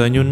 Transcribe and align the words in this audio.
Tenho. 0.00 0.22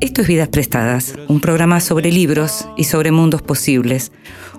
Esto 0.00 0.20
es 0.20 0.28
Vidas 0.28 0.48
Prestadas, 0.48 1.14
un 1.28 1.40
programa 1.40 1.80
sobre 1.80 2.12
libros 2.12 2.68
y 2.76 2.84
sobre 2.84 3.10
mundos 3.10 3.40
posibles, 3.40 4.12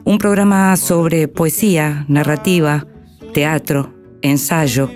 un 0.06 0.18
programa 0.18 0.76
sobre 0.76 1.28
poesía, 1.28 2.06
narrativa, 2.08 2.88
teatro, 3.32 3.94
ensayo, 4.24 4.90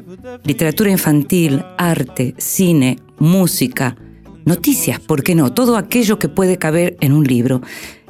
literatura 0.43 0.89
infantil, 0.89 1.63
arte, 1.77 2.33
cine, 2.39 2.97
música, 3.19 3.95
noticias, 4.43 4.99
¿por 4.99 5.21
qué 5.21 5.35
no? 5.35 5.53
Todo 5.53 5.77
aquello 5.77 6.17
que 6.17 6.29
puede 6.29 6.57
caber 6.57 6.97
en 6.99 7.13
un 7.13 7.25
libro. 7.25 7.61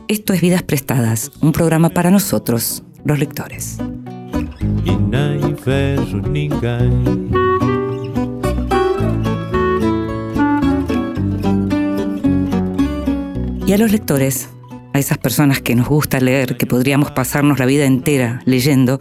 Esto 0.07 0.31
es 0.31 0.39
Vidas 0.39 0.63
Prestadas, 0.63 1.33
un 1.41 1.51
programa 1.51 1.89
para 1.89 2.09
nosotros, 2.09 2.83
los 3.03 3.19
lectores. 3.19 3.79
Ninguém. 5.65 7.31
Y 13.65 13.71
a 13.71 13.77
los 13.77 13.91
lectores, 13.91 14.49
a 14.93 14.99
esas 14.99 15.17
personas 15.17 15.61
que 15.61 15.73
nos 15.75 15.87
gusta 15.87 16.19
leer, 16.19 16.57
que 16.57 16.65
podríamos 16.65 17.11
pasarnos 17.11 17.59
la 17.59 17.65
vida 17.65 17.85
entera 17.85 18.41
leyendo, 18.45 18.99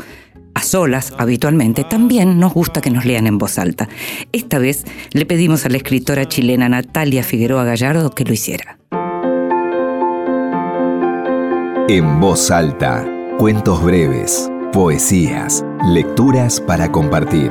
a 0.55 0.63
solas 0.63 1.13
habitualmente, 1.19 1.83
también 1.83 2.39
nos 2.39 2.55
gusta 2.55 2.81
que 2.81 2.91
nos 2.91 3.05
lean 3.05 3.27
en 3.27 3.39
voz 3.39 3.59
alta. 3.59 3.89
Esta 4.33 4.59
vez 4.59 4.85
le 5.11 5.27
pedimos 5.27 5.67
a 5.67 5.69
la 5.69 5.79
escritora 5.79 6.29
chilena 6.29 6.69
Natalia 6.69 7.25
Figueroa 7.25 7.65
Gallardo 7.65 8.11
que 8.11 8.25
lo 8.25 8.33
hiciera. 8.33 8.79
En 11.89 12.21
voz 12.21 12.51
alta, 12.53 13.05
cuentos 13.39 13.83
breves, 13.83 14.49
poesías, 14.73 15.63
lecturas 15.85 16.59
para 16.59 16.91
compartir. 16.91 17.51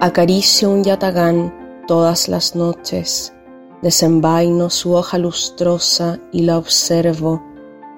Acaricio 0.00 0.70
un 0.70 0.84
yatagán 0.84 1.82
todas 1.88 2.28
las 2.28 2.54
noches, 2.54 3.34
desenvaino 3.82 4.70
su 4.70 4.92
hoja 4.92 5.18
lustrosa 5.18 6.20
y 6.30 6.42
la 6.42 6.58
observo, 6.58 7.42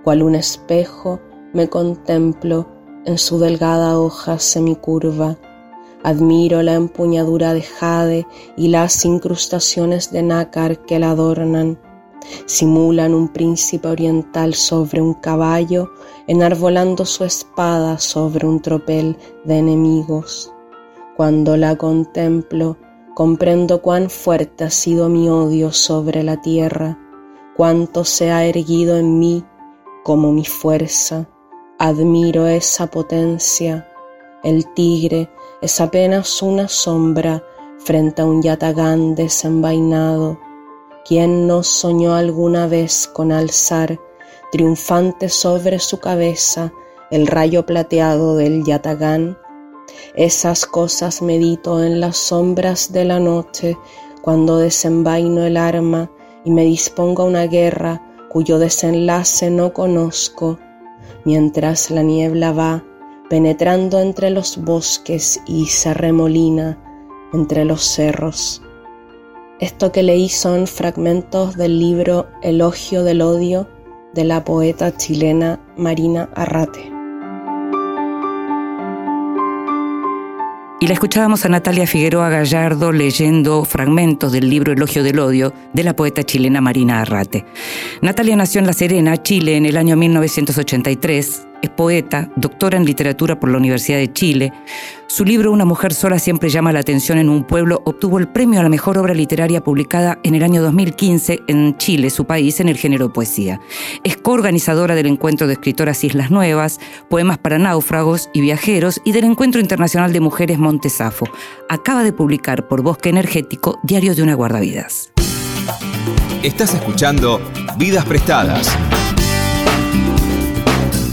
cual 0.02 0.22
un 0.22 0.36
espejo 0.36 1.20
me 1.52 1.68
contemplo 1.68 2.66
en 3.04 3.18
su 3.18 3.38
delgada 3.38 3.98
hoja 3.98 4.38
semicurva. 4.38 5.36
Admiro 6.02 6.62
la 6.62 6.74
empuñadura 6.74 7.52
de 7.52 7.60
jade 7.60 8.26
y 8.56 8.68
las 8.68 9.04
incrustaciones 9.04 10.10
de 10.10 10.22
nácar 10.22 10.78
que 10.86 10.98
la 10.98 11.10
adornan. 11.10 11.78
Simulan 12.46 13.14
un 13.14 13.28
príncipe 13.28 13.88
oriental 13.88 14.54
sobre 14.54 15.00
un 15.00 15.14
caballo, 15.14 15.90
enarbolando 16.26 17.04
su 17.04 17.24
espada 17.24 17.98
sobre 17.98 18.46
un 18.46 18.60
tropel 18.60 19.16
de 19.44 19.58
enemigos. 19.58 20.52
Cuando 21.16 21.56
la 21.56 21.76
contemplo, 21.76 22.76
comprendo 23.14 23.82
cuán 23.82 24.10
fuerte 24.10 24.64
ha 24.64 24.70
sido 24.70 25.08
mi 25.08 25.28
odio 25.28 25.72
sobre 25.72 26.22
la 26.22 26.40
tierra, 26.40 26.98
cuánto 27.56 28.04
se 28.04 28.30
ha 28.30 28.44
erguido 28.44 28.96
en 28.96 29.18
mí 29.18 29.44
como 30.04 30.32
mi 30.32 30.44
fuerza. 30.44 31.28
Admiro 31.78 32.46
esa 32.46 32.86
potencia. 32.86 33.86
El 34.42 34.72
tigre 34.74 35.30
es 35.60 35.80
apenas 35.80 36.42
una 36.42 36.68
sombra 36.68 37.42
frente 37.78 38.22
a 38.22 38.24
un 38.24 38.42
yatagán 38.42 39.14
desenvainado. 39.14 40.38
¿Quién 41.10 41.48
no 41.48 41.64
soñó 41.64 42.14
alguna 42.14 42.68
vez 42.68 43.08
con 43.12 43.32
alzar 43.32 43.98
triunfante 44.52 45.28
sobre 45.28 45.80
su 45.80 45.98
cabeza 45.98 46.72
el 47.10 47.26
rayo 47.26 47.66
plateado 47.66 48.36
del 48.36 48.62
yatagán? 48.62 49.36
Esas 50.14 50.66
cosas 50.66 51.20
medito 51.20 51.82
en 51.82 51.98
las 51.98 52.16
sombras 52.16 52.92
de 52.92 53.04
la 53.06 53.18
noche 53.18 53.76
cuando 54.22 54.58
desenvaino 54.58 55.42
el 55.42 55.56
arma 55.56 56.12
y 56.44 56.52
me 56.52 56.62
dispongo 56.62 57.24
a 57.24 57.26
una 57.26 57.48
guerra 57.48 58.00
cuyo 58.28 58.60
desenlace 58.60 59.50
no 59.50 59.72
conozco 59.72 60.60
mientras 61.24 61.90
la 61.90 62.04
niebla 62.04 62.52
va 62.52 62.84
penetrando 63.28 63.98
entre 63.98 64.30
los 64.30 64.62
bosques 64.62 65.40
y 65.44 65.66
se 65.66 65.92
remolina 65.92 66.78
entre 67.32 67.64
los 67.64 67.82
cerros. 67.82 68.62
Esto 69.60 69.92
que 69.92 70.02
leí 70.02 70.30
son 70.30 70.66
fragmentos 70.66 71.54
del 71.54 71.78
libro 71.78 72.30
Elogio 72.42 73.04
del 73.04 73.20
Odio 73.20 73.68
de 74.14 74.24
la 74.24 74.42
poeta 74.42 74.96
chilena 74.96 75.60
Marina 75.76 76.30
Arrate. 76.34 76.90
Y 80.80 80.86
la 80.86 80.94
escuchábamos 80.94 81.44
a 81.44 81.50
Natalia 81.50 81.86
Figueroa 81.86 82.30
Gallardo 82.30 82.90
leyendo 82.90 83.66
fragmentos 83.66 84.32
del 84.32 84.48
libro 84.48 84.72
Elogio 84.72 85.02
del 85.02 85.18
Odio 85.18 85.52
de 85.74 85.84
la 85.84 85.94
poeta 85.94 86.22
chilena 86.22 86.62
Marina 86.62 87.02
Arrate. 87.02 87.44
Natalia 88.00 88.36
nació 88.36 88.60
en 88.60 88.66
La 88.66 88.72
Serena, 88.72 89.22
Chile, 89.22 89.58
en 89.58 89.66
el 89.66 89.76
año 89.76 89.94
1983 89.94 91.49
es 91.62 91.70
poeta, 91.70 92.30
doctora 92.36 92.76
en 92.76 92.84
literatura 92.84 93.38
por 93.38 93.50
la 93.50 93.58
Universidad 93.58 93.98
de 93.98 94.12
Chile. 94.12 94.52
Su 95.06 95.24
libro 95.24 95.50
Una 95.50 95.64
mujer 95.64 95.92
sola 95.92 96.18
siempre 96.18 96.50
llama 96.50 96.72
la 96.72 96.80
atención 96.80 97.18
en 97.18 97.28
un 97.28 97.44
pueblo 97.44 97.82
obtuvo 97.84 98.18
el 98.18 98.28
premio 98.28 98.60
a 98.60 98.62
la 98.62 98.68
mejor 98.68 98.96
obra 98.96 99.12
literaria 99.12 99.62
publicada 99.62 100.18
en 100.22 100.34
el 100.34 100.42
año 100.42 100.62
2015 100.62 101.40
en 101.48 101.76
Chile, 101.78 102.10
su 102.10 102.26
país, 102.26 102.60
en 102.60 102.68
el 102.68 102.76
género 102.76 103.12
poesía. 103.12 103.60
Es 104.04 104.16
coorganizadora 104.16 104.94
del 104.94 105.06
Encuentro 105.06 105.46
de 105.46 105.54
Escritoras 105.54 106.04
Islas 106.04 106.30
Nuevas, 106.30 106.78
Poemas 107.08 107.38
para 107.38 107.58
Náufragos 107.58 108.30
y 108.32 108.40
Viajeros 108.40 109.00
y 109.04 109.12
del 109.12 109.24
Encuentro 109.24 109.60
Internacional 109.60 110.12
de 110.12 110.20
Mujeres 110.20 110.58
Montesafo. 110.58 111.26
Acaba 111.68 112.04
de 112.04 112.12
publicar 112.12 112.68
por 112.68 112.82
Bosque 112.82 113.08
Energético 113.08 113.80
Diario 113.82 114.14
de 114.14 114.22
una 114.22 114.34
Guardavidas. 114.34 115.12
Estás 116.42 116.74
escuchando 116.74 117.40
Vidas 117.76 118.04
Prestadas 118.06 118.76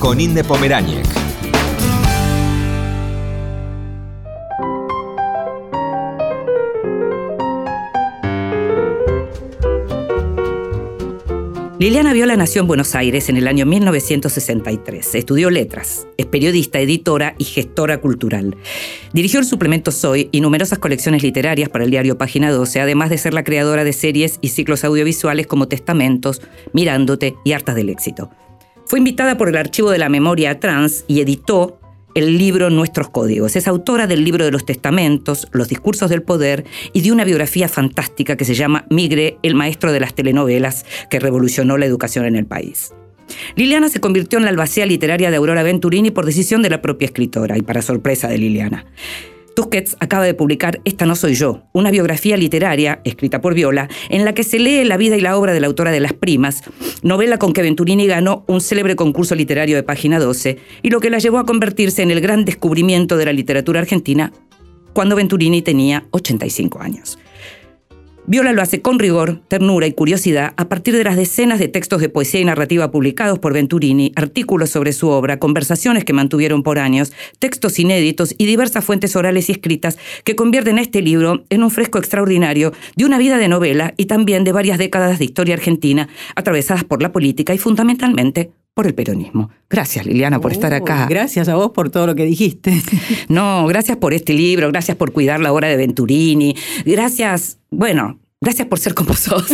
con 0.07 0.21
Inde 0.21 0.41
Pomeráñez. 0.41 1.05
Liliana 11.77 12.13
Viola 12.13 12.37
nació 12.37 12.61
en 12.61 12.67
Buenos 12.67 12.95
Aires 12.95 13.27
en 13.27 13.35
el 13.35 13.49
año 13.49 13.65
1963. 13.65 15.15
Estudió 15.15 15.49
letras, 15.49 16.07
es 16.15 16.25
periodista, 16.25 16.79
editora 16.79 17.35
y 17.37 17.43
gestora 17.43 17.99
cultural. 17.99 18.55
Dirigió 19.11 19.41
el 19.41 19.45
suplemento 19.45 19.91
Soy 19.91 20.29
y 20.31 20.39
numerosas 20.39 20.79
colecciones 20.79 21.21
literarias 21.21 21.67
para 21.67 21.83
el 21.83 21.91
diario 21.91 22.17
Página 22.17 22.49
12, 22.49 22.79
además 22.79 23.09
de 23.09 23.17
ser 23.17 23.33
la 23.33 23.43
creadora 23.43 23.83
de 23.83 23.91
series 23.91 24.39
y 24.39 24.47
ciclos 24.47 24.85
audiovisuales 24.85 25.47
como 25.47 25.67
Testamentos, 25.67 26.41
Mirándote 26.71 27.35
y 27.43 27.51
Hartas 27.51 27.75
del 27.75 27.89
Éxito. 27.89 28.31
Fue 28.87 28.99
invitada 28.99 29.35
por 29.35 29.49
el 29.49 29.57
Archivo 29.57 29.91
de 29.91 29.97
la 29.97 30.07
Memoria 30.07 30.61
Trans 30.61 31.03
y 31.09 31.19
editó 31.19 31.77
el 32.15 32.37
libro 32.37 32.69
Nuestros 32.69 33.09
Códigos. 33.09 33.57
Es 33.57 33.67
autora 33.67 34.07
del 34.07 34.23
libro 34.23 34.45
de 34.45 34.51
los 34.51 34.65
testamentos, 34.65 35.49
Los 35.51 35.67
discursos 35.67 36.09
del 36.09 36.23
poder 36.23 36.63
y 36.93 37.01
de 37.01 37.11
una 37.11 37.25
biografía 37.25 37.67
fantástica 37.67 38.37
que 38.37 38.45
se 38.45 38.55
llama 38.55 38.85
Migre, 38.89 39.39
el 39.43 39.55
maestro 39.55 39.91
de 39.91 39.99
las 39.99 40.15
telenovelas 40.15 40.85
que 41.09 41.19
revolucionó 41.19 41.77
la 41.77 41.85
educación 41.85 42.23
en 42.23 42.37
el 42.37 42.45
país. 42.45 42.93
Liliana 43.57 43.89
se 43.89 43.99
convirtió 43.99 44.39
en 44.39 44.45
la 44.45 44.51
albacea 44.51 44.85
literaria 44.85 45.31
de 45.31 45.35
Aurora 45.35 45.63
Venturini 45.63 46.11
por 46.11 46.25
decisión 46.25 46.61
de 46.61 46.69
la 46.69 46.81
propia 46.81 47.07
escritora 47.07 47.57
y 47.57 47.63
para 47.63 47.81
sorpresa 47.81 48.29
de 48.29 48.37
Liliana. 48.37 48.85
Tusquets 49.57 49.97
acaba 49.99 50.23
de 50.23 50.35
publicar 50.35 50.81
Esta 50.85 51.07
no 51.07 51.15
soy 51.15 51.33
yo, 51.33 51.63
una 51.73 51.89
biografía 51.89 52.37
literaria 52.37 53.01
escrita 53.03 53.41
por 53.41 53.55
Viola, 53.55 53.89
en 54.09 54.23
la 54.23 54.33
que 54.35 54.43
se 54.43 54.59
lee 54.59 54.83
la 54.83 54.97
vida 54.97 55.17
y 55.17 55.21
la 55.21 55.35
obra 55.35 55.51
de 55.51 55.59
la 55.59 55.65
autora 55.65 55.89
de 55.89 55.99
Las 55.99 56.13
Primas, 56.13 56.61
novela 57.01 57.39
con 57.39 57.53
que 57.53 57.63
Venturini 57.63 58.05
ganó 58.05 58.45
un 58.45 58.61
célebre 58.61 58.95
concurso 58.95 59.33
literario 59.33 59.75
de 59.75 59.81
página 59.81 60.19
12 60.19 60.59
y 60.83 60.91
lo 60.91 60.99
que 60.99 61.09
la 61.09 61.17
llevó 61.17 61.39
a 61.39 61.47
convertirse 61.47 62.03
en 62.03 62.11
el 62.11 62.21
gran 62.21 62.45
descubrimiento 62.45 63.17
de 63.17 63.25
la 63.25 63.33
literatura 63.33 63.79
argentina 63.79 64.31
cuando 64.93 65.15
Venturini 65.15 65.63
tenía 65.63 66.05
85 66.11 66.79
años. 66.79 67.17
Viola 68.29 68.51
lo 68.51 68.61
hace 68.61 68.81
con 68.81 68.99
rigor, 68.99 69.39
ternura 69.47 69.87
y 69.87 69.93
curiosidad 69.93 70.51
a 70.57 70.67
partir 70.67 70.93
de 70.97 71.05
las 71.05 71.15
decenas 71.15 71.59
de 71.59 71.69
textos 71.69 72.01
de 72.01 72.09
poesía 72.09 72.41
y 72.41 72.43
narrativa 72.43 72.91
publicados 72.91 73.39
por 73.39 73.53
Venturini, 73.53 74.11
artículos 74.17 74.69
sobre 74.69 74.91
su 74.91 75.07
obra, 75.07 75.39
conversaciones 75.39 76.03
que 76.03 76.11
mantuvieron 76.11 76.61
por 76.61 76.77
años, 76.77 77.13
textos 77.39 77.79
inéditos 77.79 78.35
y 78.37 78.45
diversas 78.45 78.83
fuentes 78.83 79.15
orales 79.15 79.47
y 79.47 79.53
escritas 79.53 79.97
que 80.25 80.35
convierten 80.35 80.77
este 80.77 81.01
libro 81.01 81.45
en 81.49 81.63
un 81.63 81.71
fresco 81.71 81.99
extraordinario 81.99 82.73
de 82.97 83.05
una 83.05 83.17
vida 83.17 83.37
de 83.37 83.47
novela 83.47 83.93
y 83.95 84.07
también 84.07 84.43
de 84.43 84.51
varias 84.51 84.77
décadas 84.77 85.19
de 85.19 85.25
historia 85.25 85.55
argentina 85.55 86.09
atravesadas 86.35 86.83
por 86.83 87.01
la 87.01 87.13
política 87.13 87.53
y 87.53 87.57
fundamentalmente 87.57 88.51
por 88.77 88.85
el 88.85 88.93
peronismo. 88.93 89.49
Gracias, 89.71 90.05
Liliana, 90.05 90.39
por 90.39 90.51
estar 90.51 90.71
acá. 90.71 91.07
Gracias 91.09 91.49
a 91.49 91.55
vos 91.55 91.71
por 91.71 91.89
todo 91.89 92.05
lo 92.05 92.13
que 92.13 92.25
dijiste. 92.25 92.79
No, 93.27 93.65
gracias 93.65 93.97
por 93.97 94.13
este 94.13 94.33
libro, 94.33 94.67
gracias 94.69 94.95
por 94.95 95.11
cuidar 95.11 95.39
la 95.39 95.51
obra 95.51 95.67
de 95.67 95.77
Venturini, 95.77 96.55
gracias, 96.85 97.57
bueno, 97.71 98.19
gracias 98.39 98.67
por 98.67 98.77
ser 98.77 98.93
como 98.93 99.15
sos. 99.15 99.47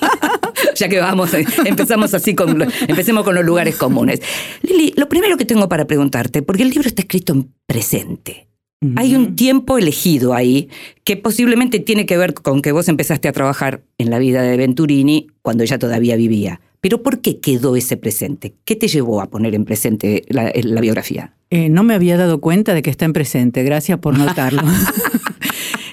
ya 0.76 0.88
que 0.88 0.98
vamos, 0.98 1.30
empezamos 1.34 2.14
así 2.14 2.34
con, 2.34 2.66
empecemos 2.88 3.22
con 3.24 3.34
los 3.34 3.44
lugares 3.44 3.76
comunes. 3.76 4.20
Lili, 4.62 4.94
lo 4.96 5.10
primero 5.10 5.36
que 5.36 5.44
tengo 5.44 5.68
para 5.68 5.86
preguntarte, 5.86 6.40
porque 6.40 6.62
el 6.62 6.70
libro 6.70 6.88
está 6.88 7.02
escrito 7.02 7.34
en 7.34 7.52
presente. 7.66 8.48
Hay 8.96 9.14
un 9.14 9.36
tiempo 9.36 9.76
elegido 9.76 10.34
ahí 10.34 10.70
que 11.04 11.16
posiblemente 11.16 11.80
tiene 11.80 12.06
que 12.06 12.16
ver 12.16 12.32
con 12.32 12.62
que 12.62 12.72
vos 12.72 12.88
empezaste 12.88 13.28
a 13.28 13.32
trabajar 13.32 13.82
en 13.98 14.08
la 14.08 14.18
vida 14.18 14.40
de 14.40 14.56
Venturini 14.56 15.26
cuando 15.42 15.64
ella 15.64 15.78
todavía 15.78 16.16
vivía. 16.16 16.60
Pero 16.80 17.02
¿por 17.02 17.20
qué 17.20 17.40
quedó 17.40 17.76
ese 17.76 17.96
presente? 17.96 18.54
¿Qué 18.64 18.76
te 18.76 18.88
llevó 18.88 19.20
a 19.20 19.30
poner 19.30 19.54
en 19.54 19.64
presente 19.64 20.22
la, 20.28 20.52
la 20.54 20.80
biografía? 20.80 21.34
Eh, 21.50 21.68
no 21.68 21.82
me 21.82 21.94
había 21.94 22.16
dado 22.16 22.40
cuenta 22.40 22.74
de 22.74 22.82
que 22.82 22.90
está 22.90 23.04
en 23.04 23.12
presente, 23.12 23.62
gracias 23.64 23.98
por 23.98 24.16
notarlo. 24.18 24.62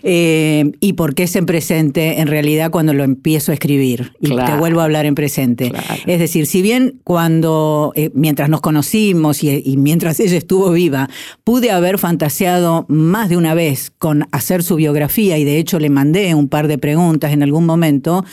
Eh, 0.07 0.71
y 0.81 0.93
por 0.93 1.15
qué 1.15 1.23
es 1.23 1.35
en 1.35 1.47
presente 1.47 2.21
en 2.21 2.27
realidad 2.27 2.69
cuando 2.69 2.93
lo 2.93 3.03
empiezo 3.03 3.51
a 3.51 3.55
escribir 3.55 4.13
y 4.21 4.35
te 4.35 4.55
vuelvo 4.55 4.81
a 4.81 4.83
hablar 4.83 5.07
en 5.07 5.15
presente. 5.15 5.73
Es 6.05 6.19
decir, 6.19 6.45
si 6.45 6.61
bien 6.61 6.99
cuando, 7.03 7.91
eh, 7.95 8.11
mientras 8.13 8.47
nos 8.47 8.61
conocimos 8.61 9.43
y, 9.43 9.77
mientras 9.77 10.19
ella 10.19 10.37
estuvo 10.37 10.69
viva, 10.69 11.09
pude 11.43 11.71
haber 11.71 11.97
fantaseado 11.97 12.85
más 12.87 13.29
de 13.29 13.37
una 13.37 13.55
vez 13.55 13.91
con 13.97 14.27
hacer 14.31 14.61
su 14.61 14.75
biografía 14.75 15.39
y 15.39 15.43
de 15.43 15.57
hecho 15.57 15.79
le 15.79 15.89
mandé 15.89 16.35
un 16.35 16.49
par 16.49 16.67
de 16.67 16.77
preguntas 16.77 17.33
en 17.33 17.41
algún 17.41 17.65
momento, 17.65 18.23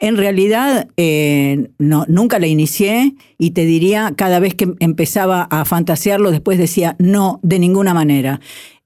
en 0.00 0.16
realidad 0.16 0.88
eh, 0.96 1.68
no, 1.78 2.06
nunca 2.08 2.40
la 2.40 2.48
inicié 2.48 3.14
y 3.38 3.52
te 3.52 3.66
diría, 3.66 4.14
cada 4.16 4.40
vez 4.40 4.56
que 4.56 4.68
empezaba 4.80 5.42
a 5.42 5.64
fantasearlo, 5.64 6.32
después 6.32 6.58
decía, 6.58 6.96
no, 6.98 7.38
de 7.44 7.60
ninguna 7.60 7.94
manera. 7.94 8.40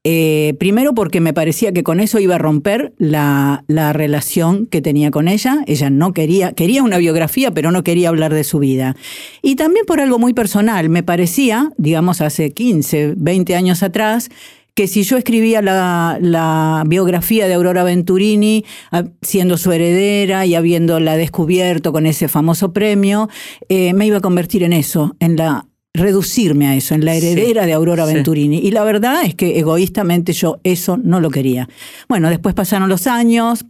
Eh, 0.07 0.55
primero 0.59 0.93
porque 0.93 1.23
me 1.23 1.33
parecía 1.33 1.73
que 1.73 1.83
con 1.83 1.99
eso 1.99 2.19
iba 2.19 2.35
a 2.35 2.39
romper 2.39 2.93
la, 2.99 3.65
relación 3.69 4.67
que 4.67 4.83
tenía 4.83 5.11
con 5.11 5.29
ella. 5.29 5.65
Ella 5.67 5.89
no 5.89 6.13
quería, 6.13 6.53
quería 6.53 6.83
una 6.83 6.99
biografía, 6.99 7.53
pero 7.53 7.71
no 7.71 7.83
quería 7.83 8.11
hablar 8.11 8.35
de 8.35 8.45
su 8.45 8.59
vida. 8.59 8.97
Y 9.41 9.57
también 9.57 9.87
por 9.87 10.01
algo 10.01 10.19
muy 10.19 10.35
personal. 10.35 10.91
Me 10.91 11.03
parecía, 11.03 11.73
digamos, 11.79 12.21
hace 12.21 12.51
15, 12.51 13.15
20 13.17 13.57
años 13.57 13.83
atrás, 13.83 14.31
que 14.75 14.89
si 14.89 15.05
yo 15.05 15.17
escribía 15.17 15.63
la, 15.63 16.83
biografía 16.87 17.47
de 17.47 17.55
Aurora 17.55 17.85
Venturini, 17.85 18.65
ah, 18.91 19.05
siendo 19.23 19.57
su 19.57 19.73
heredera 19.73 20.45
y 20.45 20.55
habiéndola 20.55 21.17
descubierto 21.17 21.93
con 21.93 22.07
ese 22.07 22.29
famoso 22.29 22.73
premio, 22.73 23.29
eh, 23.69 23.95
me 23.95 24.07
iba 24.07 24.19
a 24.19 24.21
convertir 24.21 24.65
en 24.65 24.73
eso, 24.73 25.17
en 25.21 25.37
la 25.37 25.67
reducirme 25.95 26.67
a 26.67 26.75
eso, 26.75 26.95
en 26.95 27.05
la 27.05 27.15
heredera 27.15 27.67
de 27.67 27.73
Aurora 27.73 28.05
Venturini. 28.05 28.59
Y 28.59 28.73
la 28.73 28.83
verdad 28.83 29.25
es 29.25 29.35
que 29.35 29.59
egoístamente 29.59 30.33
yo 30.33 30.59
eso 30.65 30.97
no 30.97 31.21
lo 31.21 31.31
quería. 31.31 31.69
Bueno, 32.09 32.29
después 32.29 32.55
pasaron 32.55 32.89
los 32.89 33.07
años, 33.07 33.65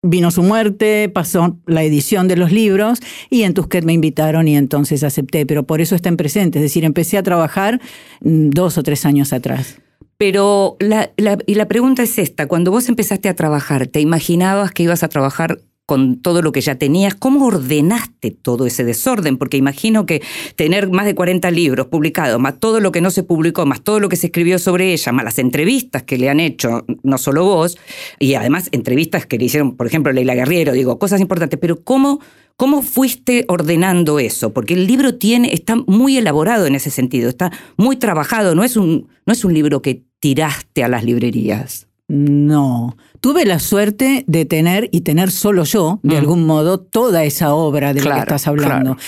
vino 0.00 0.30
su 0.30 0.42
muerte, 0.42 1.08
pasó 1.08 1.58
la 1.66 1.82
edición 1.82 2.28
de 2.28 2.36
los 2.36 2.52
libros 2.52 3.00
y 3.28 3.42
en 3.42 3.54
Tusquet 3.54 3.84
me 3.84 3.92
invitaron 3.92 4.46
y 4.46 4.56
entonces 4.56 5.02
acepté, 5.02 5.46
pero 5.46 5.64
por 5.64 5.80
eso 5.80 5.96
está 5.96 6.08
en 6.08 6.16
presente, 6.16 6.58
es 6.58 6.62
decir, 6.62 6.84
empecé 6.84 7.18
a 7.18 7.22
trabajar 7.22 7.80
mm, 8.20 8.50
dos 8.50 8.78
o 8.78 8.82
tres 8.82 9.04
años 9.04 9.32
atrás. 9.32 9.80
Pero 10.16 10.76
la, 10.78 11.10
y 11.46 11.54
la 11.54 11.66
pregunta 11.66 12.04
es 12.04 12.18
esta, 12.18 12.46
cuando 12.46 12.70
vos 12.70 12.88
empezaste 12.88 13.28
a 13.28 13.34
trabajar, 13.34 13.88
¿te 13.88 14.00
imaginabas 14.00 14.70
que 14.70 14.84
ibas 14.84 15.02
a 15.02 15.08
trabajar 15.08 15.58
con 15.86 16.22
todo 16.22 16.40
lo 16.40 16.52
que 16.52 16.62
ya 16.62 16.76
tenías, 16.76 17.14
¿cómo 17.14 17.46
ordenaste 17.46 18.30
todo 18.30 18.66
ese 18.66 18.84
desorden? 18.84 19.36
Porque 19.36 19.58
imagino 19.58 20.06
que 20.06 20.22
tener 20.56 20.90
más 20.90 21.04
de 21.04 21.14
40 21.14 21.50
libros 21.50 21.88
publicados, 21.88 22.40
más 22.40 22.58
todo 22.58 22.80
lo 22.80 22.90
que 22.90 23.02
no 23.02 23.10
se 23.10 23.22
publicó, 23.22 23.66
más 23.66 23.82
todo 23.82 24.00
lo 24.00 24.08
que 24.08 24.16
se 24.16 24.26
escribió 24.26 24.58
sobre 24.58 24.92
ella, 24.92 25.12
más 25.12 25.24
las 25.24 25.38
entrevistas 25.38 26.02
que 26.02 26.16
le 26.16 26.30
han 26.30 26.40
hecho, 26.40 26.86
no 27.02 27.18
solo 27.18 27.44
vos, 27.44 27.76
y 28.18 28.34
además 28.34 28.68
entrevistas 28.72 29.26
que 29.26 29.36
le 29.36 29.44
hicieron, 29.44 29.76
por 29.76 29.86
ejemplo, 29.86 30.12
Leila 30.12 30.34
Guerriero, 30.34 30.72
digo, 30.72 30.98
cosas 30.98 31.20
importantes, 31.20 31.58
pero 31.60 31.82
¿cómo, 31.84 32.20
cómo 32.56 32.80
fuiste 32.80 33.44
ordenando 33.48 34.18
eso? 34.18 34.54
Porque 34.54 34.72
el 34.72 34.86
libro 34.86 35.16
tiene, 35.16 35.52
está 35.52 35.76
muy 35.86 36.16
elaborado 36.16 36.66
en 36.66 36.76
ese 36.76 36.90
sentido, 36.90 37.28
está 37.28 37.52
muy 37.76 37.96
trabajado, 37.96 38.54
no 38.54 38.64
es 38.64 38.78
un, 38.78 39.08
no 39.26 39.32
es 39.34 39.44
un 39.44 39.52
libro 39.52 39.82
que 39.82 40.02
tiraste 40.18 40.82
a 40.82 40.88
las 40.88 41.04
librerías. 41.04 41.88
No, 42.06 42.96
tuve 43.24 43.46
la 43.46 43.58
suerte 43.58 44.22
de 44.26 44.44
tener 44.44 44.90
y 44.92 45.00
tener 45.00 45.30
solo 45.30 45.64
yo, 45.64 45.98
de 46.02 46.14
mm. 46.14 46.18
algún 46.18 46.44
modo, 46.44 46.78
toda 46.78 47.24
esa 47.24 47.54
obra 47.54 47.94
de 47.94 48.02
la 48.02 48.16
que 48.16 48.20
estás 48.20 48.46
hablando. 48.46 48.98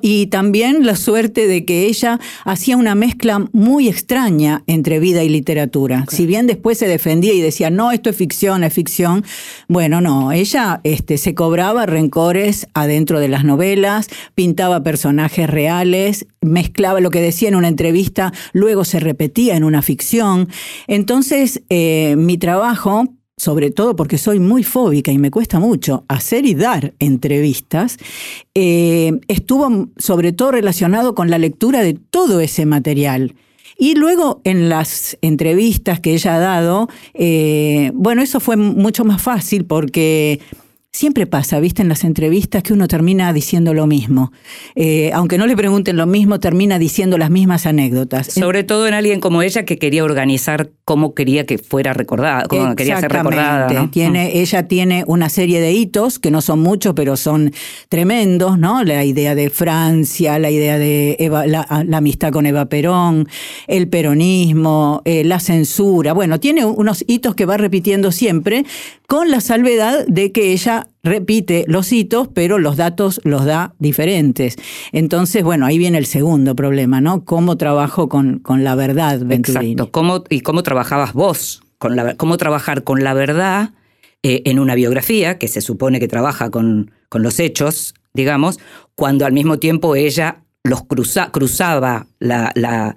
y 0.00 0.28
también 0.28 0.86
la 0.86 0.96
suerte 0.96 1.46
de 1.46 1.66
que 1.66 1.84
ella 1.84 2.18
hacía 2.46 2.78
una 2.78 2.94
mezcla 2.94 3.46
muy 3.52 3.86
extraña 3.86 4.62
entre 4.66 4.98
vida 4.98 5.24
y 5.24 5.28
literatura. 5.28 6.06
Si 6.08 6.24
bien 6.24 6.46
después 6.46 6.78
se 6.78 6.88
defendía 6.88 7.34
y 7.34 7.42
decía, 7.42 7.68
no, 7.68 7.92
esto 7.92 8.08
es 8.08 8.16
ficción, 8.16 8.64
es 8.64 8.72
ficción, 8.72 9.26
bueno, 9.68 10.00
no, 10.00 10.32
ella 10.32 10.80
este, 10.82 11.18
se 11.18 11.34
cobraba 11.34 11.84
rencores 11.84 12.66
adentro 12.72 13.20
de 13.20 13.28
las 13.28 13.44
novelas, 13.44 14.08
pintaba 14.34 14.82
personajes 14.82 15.50
reales, 15.50 16.26
mezclaba 16.40 17.00
lo 17.00 17.10
que 17.10 17.20
decía 17.20 17.50
en 17.50 17.56
una 17.56 17.68
entrevista, 17.68 18.32
luego 18.54 18.86
se 18.86 19.00
repetía 19.00 19.54
en 19.54 19.64
una 19.64 19.82
ficción. 19.82 20.48
Entonces, 20.86 21.60
eh, 21.68 22.14
mi 22.16 22.38
trabajo 22.38 23.19
sobre 23.40 23.70
todo 23.70 23.96
porque 23.96 24.18
soy 24.18 24.38
muy 24.38 24.62
fóbica 24.64 25.10
y 25.10 25.16
me 25.16 25.30
cuesta 25.30 25.58
mucho 25.58 26.04
hacer 26.08 26.44
y 26.44 26.54
dar 26.54 26.92
entrevistas, 26.98 27.96
eh, 28.54 29.12
estuvo 29.28 29.88
sobre 29.96 30.32
todo 30.32 30.50
relacionado 30.50 31.14
con 31.14 31.30
la 31.30 31.38
lectura 31.38 31.80
de 31.82 31.94
todo 31.94 32.40
ese 32.40 32.66
material. 32.66 33.34
Y 33.78 33.94
luego 33.94 34.42
en 34.44 34.68
las 34.68 35.16
entrevistas 35.22 36.00
que 36.00 36.12
ella 36.12 36.34
ha 36.34 36.38
dado, 36.38 36.88
eh, 37.14 37.92
bueno, 37.94 38.20
eso 38.20 38.40
fue 38.40 38.56
mucho 38.58 39.06
más 39.06 39.22
fácil 39.22 39.64
porque 39.64 40.38
Siempre 40.92 41.24
pasa, 41.24 41.60
viste, 41.60 41.82
en 41.82 41.88
las 41.88 42.02
entrevistas 42.02 42.64
que 42.64 42.72
uno 42.72 42.88
termina 42.88 43.32
diciendo 43.32 43.74
lo 43.74 43.86
mismo. 43.86 44.32
Eh, 44.74 45.12
aunque 45.14 45.38
no 45.38 45.46
le 45.46 45.56
pregunten 45.56 45.96
lo 45.96 46.04
mismo, 46.04 46.40
termina 46.40 46.80
diciendo 46.80 47.16
las 47.16 47.30
mismas 47.30 47.64
anécdotas. 47.64 48.26
Sobre 48.26 48.64
todo 48.64 48.88
en 48.88 48.94
alguien 48.94 49.20
como 49.20 49.40
ella 49.42 49.64
que 49.64 49.78
quería 49.78 50.02
organizar 50.02 50.70
cómo 50.84 51.14
quería 51.14 51.46
que 51.46 51.58
fuera 51.58 51.92
recordada, 51.92 52.46
cómo 52.48 52.74
quería 52.74 52.98
ser 52.98 53.12
recordada. 53.12 53.88
Tiene, 53.92 54.24
mm. 54.24 54.36
Ella 54.38 54.66
tiene 54.66 55.04
una 55.06 55.28
serie 55.28 55.60
de 55.60 55.72
hitos, 55.72 56.18
que 56.18 56.32
no 56.32 56.42
son 56.42 56.58
muchos, 56.58 56.92
pero 56.94 57.16
son 57.16 57.52
tremendos, 57.88 58.58
¿no? 58.58 58.82
La 58.82 59.04
idea 59.04 59.36
de 59.36 59.48
Francia, 59.48 60.40
la 60.40 60.50
idea 60.50 60.76
de 60.76 61.16
la, 61.46 61.62
amistad 61.96 62.32
con 62.32 62.46
Eva 62.46 62.64
Perón, 62.66 63.28
el 63.68 63.86
peronismo, 63.86 65.02
eh, 65.04 65.22
la 65.22 65.38
censura. 65.38 66.14
Bueno, 66.14 66.40
tiene 66.40 66.64
unos 66.64 67.04
hitos 67.06 67.36
que 67.36 67.46
va 67.46 67.56
repitiendo 67.56 68.10
siempre, 68.10 68.64
con 69.06 69.30
la 69.30 69.40
salvedad 69.40 70.06
de 70.06 70.30
que 70.30 70.52
ella 70.52 70.79
repite 71.02 71.64
los 71.68 71.92
hitos, 71.92 72.28
pero 72.28 72.58
los 72.58 72.76
datos 72.76 73.20
los 73.24 73.44
da 73.44 73.74
diferentes. 73.78 74.56
Entonces, 74.92 75.42
bueno, 75.42 75.66
ahí 75.66 75.78
viene 75.78 75.98
el 75.98 76.06
segundo 76.06 76.54
problema, 76.54 77.00
¿no? 77.00 77.24
¿Cómo 77.24 77.56
trabajo 77.56 78.08
con, 78.08 78.38
con 78.38 78.64
la 78.64 78.74
verdad, 78.74 79.20
Venturini? 79.20 79.72
Exacto. 79.72 79.92
¿Cómo, 79.92 80.24
¿Y 80.28 80.40
cómo 80.40 80.62
trabajabas 80.62 81.12
vos? 81.12 81.62
Con 81.78 81.96
la, 81.96 82.14
¿Cómo 82.16 82.36
trabajar 82.36 82.84
con 82.84 83.02
la 83.02 83.14
verdad 83.14 83.70
eh, 84.22 84.42
en 84.44 84.58
una 84.58 84.74
biografía, 84.74 85.38
que 85.38 85.48
se 85.48 85.62
supone 85.62 85.98
que 85.98 86.08
trabaja 86.08 86.50
con, 86.50 86.90
con 87.08 87.22
los 87.22 87.40
hechos, 87.40 87.94
digamos, 88.12 88.58
cuando 88.94 89.24
al 89.24 89.32
mismo 89.32 89.58
tiempo 89.58 89.96
ella 89.96 90.42
los 90.62 90.82
cruzaba 90.82 92.06
la, 92.18 92.52
la, 92.54 92.96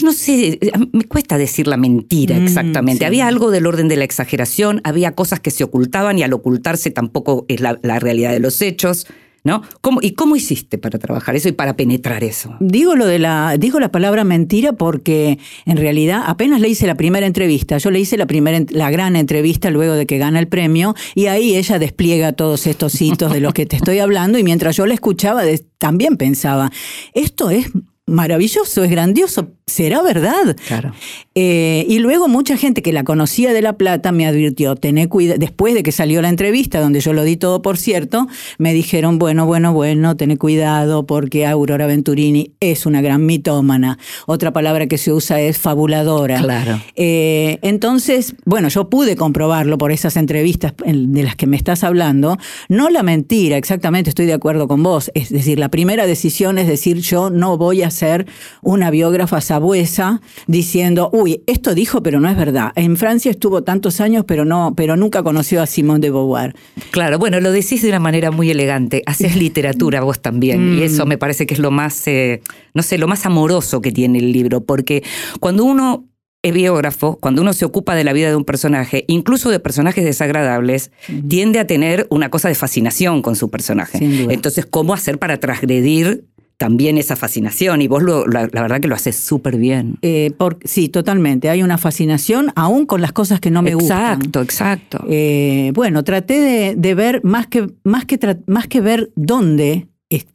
no 0.00 0.12
sé, 0.12 0.58
eh, 0.60 0.72
me 0.92 1.04
cuesta 1.04 1.36
decir 1.36 1.66
la 1.66 1.76
mentira 1.76 2.36
mm, 2.36 2.44
exactamente. 2.44 3.04
Había 3.04 3.26
algo 3.26 3.50
del 3.50 3.66
orden 3.66 3.88
de 3.88 3.96
la 3.96 4.04
exageración, 4.04 4.80
había 4.84 5.14
cosas 5.14 5.40
que 5.40 5.50
se 5.50 5.64
ocultaban 5.64 6.18
y 6.18 6.22
al 6.22 6.32
ocultarse 6.32 6.90
tampoco 6.90 7.44
es 7.48 7.60
la, 7.60 7.76
realidad 7.98 8.32
de 8.32 8.40
los 8.40 8.62
hechos. 8.62 9.06
¿No? 9.44 9.60
¿Cómo, 9.80 9.98
¿Y 10.00 10.12
cómo 10.12 10.36
hiciste 10.36 10.78
para 10.78 11.00
trabajar 11.00 11.34
eso 11.34 11.48
y 11.48 11.52
para 11.52 11.74
penetrar 11.74 12.22
eso? 12.22 12.54
Digo 12.60 12.94
lo 12.94 13.06
de 13.06 13.18
la, 13.18 13.56
digo 13.58 13.80
la 13.80 13.90
palabra 13.90 14.22
mentira 14.22 14.72
porque 14.72 15.40
en 15.66 15.76
realidad 15.78 16.22
apenas 16.26 16.60
le 16.60 16.68
hice 16.68 16.86
la 16.86 16.94
primera 16.94 17.26
entrevista. 17.26 17.76
Yo 17.78 17.90
le 17.90 17.98
hice 17.98 18.16
la 18.16 18.26
primera, 18.26 18.64
la 18.68 18.92
gran 18.92 19.16
entrevista 19.16 19.68
luego 19.70 19.94
de 19.94 20.06
que 20.06 20.18
gana 20.18 20.38
el 20.38 20.46
premio 20.46 20.94
y 21.16 21.26
ahí 21.26 21.56
ella 21.56 21.80
despliega 21.80 22.34
todos 22.34 22.68
estos 22.68 23.02
hitos 23.02 23.32
de 23.32 23.40
los 23.40 23.52
que 23.52 23.66
te 23.66 23.74
estoy 23.74 23.98
hablando 23.98 24.38
y 24.38 24.44
mientras 24.44 24.76
yo 24.76 24.86
la 24.86 24.94
escuchaba 24.94 25.42
también 25.78 26.16
pensaba 26.16 26.70
esto 27.12 27.50
es 27.50 27.66
maravilloso, 28.12 28.84
es 28.84 28.90
grandioso, 28.90 29.52
¿será 29.66 30.02
verdad? 30.02 30.56
Claro. 30.68 30.94
Eh, 31.34 31.86
y 31.88 31.98
luego 31.98 32.28
mucha 32.28 32.56
gente 32.56 32.82
que 32.82 32.92
la 32.92 33.04
conocía 33.04 33.52
de 33.52 33.62
La 33.62 33.74
Plata 33.74 34.12
me 34.12 34.26
advirtió, 34.26 34.76
tené 34.76 35.08
cuidado, 35.08 35.38
después 35.38 35.74
de 35.74 35.82
que 35.82 35.92
salió 35.92 36.20
la 36.20 36.28
entrevista, 36.28 36.80
donde 36.80 37.00
yo 37.00 37.12
lo 37.14 37.24
di 37.24 37.36
todo 37.36 37.62
por 37.62 37.78
cierto, 37.78 38.28
me 38.58 38.74
dijeron, 38.74 39.18
bueno, 39.18 39.46
bueno, 39.46 39.72
bueno, 39.72 40.16
tené 40.16 40.36
cuidado 40.36 41.06
porque 41.06 41.46
Aurora 41.46 41.86
Venturini 41.86 42.52
es 42.60 42.84
una 42.84 43.00
gran 43.00 43.24
mitómana. 43.24 43.98
Otra 44.26 44.52
palabra 44.52 44.86
que 44.86 44.98
se 44.98 45.12
usa 45.12 45.40
es 45.40 45.58
fabuladora. 45.58 46.38
Claro. 46.38 46.80
Eh, 46.96 47.58
entonces, 47.62 48.34
bueno, 48.44 48.68
yo 48.68 48.90
pude 48.90 49.16
comprobarlo 49.16 49.78
por 49.78 49.92
esas 49.92 50.16
entrevistas 50.16 50.74
de 50.84 51.22
las 51.22 51.36
que 51.36 51.46
me 51.46 51.56
estás 51.56 51.82
hablando. 51.82 52.36
No 52.68 52.90
la 52.90 53.02
mentira, 53.02 53.56
exactamente, 53.56 54.10
estoy 54.10 54.26
de 54.26 54.34
acuerdo 54.34 54.68
con 54.68 54.82
vos. 54.82 55.10
Es 55.14 55.30
decir, 55.30 55.58
la 55.58 55.70
primera 55.70 56.06
decisión 56.06 56.58
es 56.58 56.66
decir, 56.66 56.98
yo 56.98 57.30
no 57.30 57.56
voy 57.56 57.82
a 57.82 57.90
ser 57.90 58.26
una 58.60 58.90
biógrafa 58.90 59.40
sabuesa 59.40 60.20
diciendo, 60.46 61.08
uy, 61.22 61.42
esto 61.46 61.74
dijo, 61.74 62.02
pero 62.02 62.20
no 62.20 62.28
es 62.28 62.36
verdad. 62.36 62.72
En 62.74 62.96
Francia 62.96 63.30
estuvo 63.30 63.62
tantos 63.62 64.00
años, 64.00 64.24
pero 64.26 64.44
no, 64.44 64.74
pero 64.76 64.96
nunca 64.96 65.22
conoció 65.22 65.62
a 65.62 65.66
Simone 65.66 66.00
de 66.00 66.10
Beauvoir. 66.10 66.54
Claro, 66.90 67.18
bueno, 67.18 67.40
lo 67.40 67.52
decís 67.52 67.82
de 67.82 67.88
una 67.88 68.00
manera 68.00 68.30
muy 68.30 68.50
elegante. 68.50 69.02
Haces 69.06 69.36
literatura 69.36 70.02
vos 70.02 70.20
también. 70.20 70.74
Y 70.74 70.76
mm. 70.80 70.82
eso 70.82 71.06
me 71.06 71.18
parece 71.18 71.46
que 71.46 71.54
es 71.54 71.60
lo 71.60 71.70
más, 71.70 72.06
eh, 72.08 72.42
no 72.74 72.82
sé, 72.82 72.98
lo 72.98 73.06
más 73.06 73.24
amoroso 73.24 73.80
que 73.80 73.92
tiene 73.92 74.18
el 74.18 74.32
libro. 74.32 74.64
Porque 74.64 75.04
cuando 75.38 75.64
uno 75.64 76.08
es 76.42 76.52
biógrafo, 76.52 77.18
cuando 77.20 77.40
uno 77.40 77.52
se 77.52 77.64
ocupa 77.64 77.94
de 77.94 78.02
la 78.02 78.12
vida 78.12 78.28
de 78.28 78.34
un 78.34 78.44
personaje, 78.44 79.04
incluso 79.06 79.48
de 79.48 79.60
personajes 79.60 80.04
desagradables, 80.04 80.90
tiende 81.28 81.60
a 81.60 81.68
tener 81.68 82.08
una 82.10 82.30
cosa 82.30 82.48
de 82.48 82.56
fascinación 82.56 83.22
con 83.22 83.36
su 83.36 83.48
personaje. 83.48 83.98
Entonces, 84.02 84.66
¿cómo 84.66 84.92
hacer 84.92 85.20
para 85.20 85.38
transgredir 85.38 86.24
también 86.62 86.96
esa 86.96 87.16
fascinación? 87.16 87.82
Y 87.82 87.88
vos 87.88 88.04
lo, 88.04 88.24
la, 88.24 88.46
verdad 88.46 88.80
que 88.80 88.86
lo 88.86 88.94
haces 88.94 89.16
súper 89.16 89.56
bien. 89.56 89.96
Eh, 90.00 90.30
sí, 90.62 90.88
totalmente. 90.88 91.50
Hay 91.50 91.60
una 91.60 91.76
fascinación 91.76 92.52
aún 92.54 92.86
con 92.86 93.00
las 93.00 93.10
cosas 93.10 93.40
que 93.40 93.50
no 93.50 93.62
me 93.62 93.74
gustan. 93.74 94.18
Exacto, 94.18 94.42
exacto. 94.42 95.04
Eh, 95.08 95.72
bueno, 95.74 96.04
traté 96.04 96.76
de, 96.76 96.94
ver, 96.94 97.20
más 97.24 97.48
que, 97.48 97.66
más, 97.82 98.04
que 98.04 98.16
más 98.46 98.68
que 98.68 98.80
ver 98.80 99.10
dónde 99.16 99.88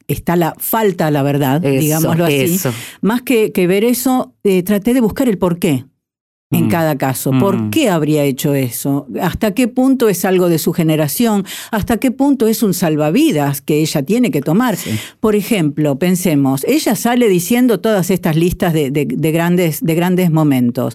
está 0.06 0.36
la 0.36 0.54
falta 0.58 1.10
la 1.10 1.22
verdad, 1.22 1.62
digámoslo 1.62 2.26
así, 2.26 2.60
más 3.00 3.22
que, 3.22 3.52
que 3.52 3.66
ver 3.66 3.84
eso, 3.84 4.34
eh, 4.44 4.62
traté 4.62 4.92
de 4.92 5.00
buscar 5.00 5.30
el 5.30 5.38
porqué 5.38 5.86
en 6.50 6.66
mm. 6.66 6.70
cada 6.70 6.96
caso. 6.96 7.30
¿Por 7.38 7.58
mm. 7.58 7.70
qué 7.70 7.90
habría 7.90 8.24
hecho 8.24 8.54
eso? 8.54 9.06
¿Hasta 9.20 9.52
qué 9.52 9.68
punto 9.68 10.08
es 10.08 10.24
algo 10.24 10.48
de 10.48 10.58
su 10.58 10.72
generación? 10.72 11.44
¿Hasta 11.70 11.98
qué 11.98 12.10
punto 12.10 12.48
es 12.48 12.62
un 12.62 12.74
salvavidas 12.74 13.60
que 13.60 13.80
ella 13.80 14.02
tiene 14.02 14.30
que 14.30 14.40
tomar? 14.40 14.76
Por 15.20 15.36
ejemplo, 15.36 15.98
pensemos, 15.98 16.64
ella 16.64 16.96
sale 16.96 17.28
diciendo 17.28 17.80
todas 17.80 18.10
estas 18.10 18.36
listas 18.36 18.72
de, 18.72 18.90
grandes, 19.32 19.80
de 19.82 19.94
grandes 19.94 20.30
momentos. 20.30 20.94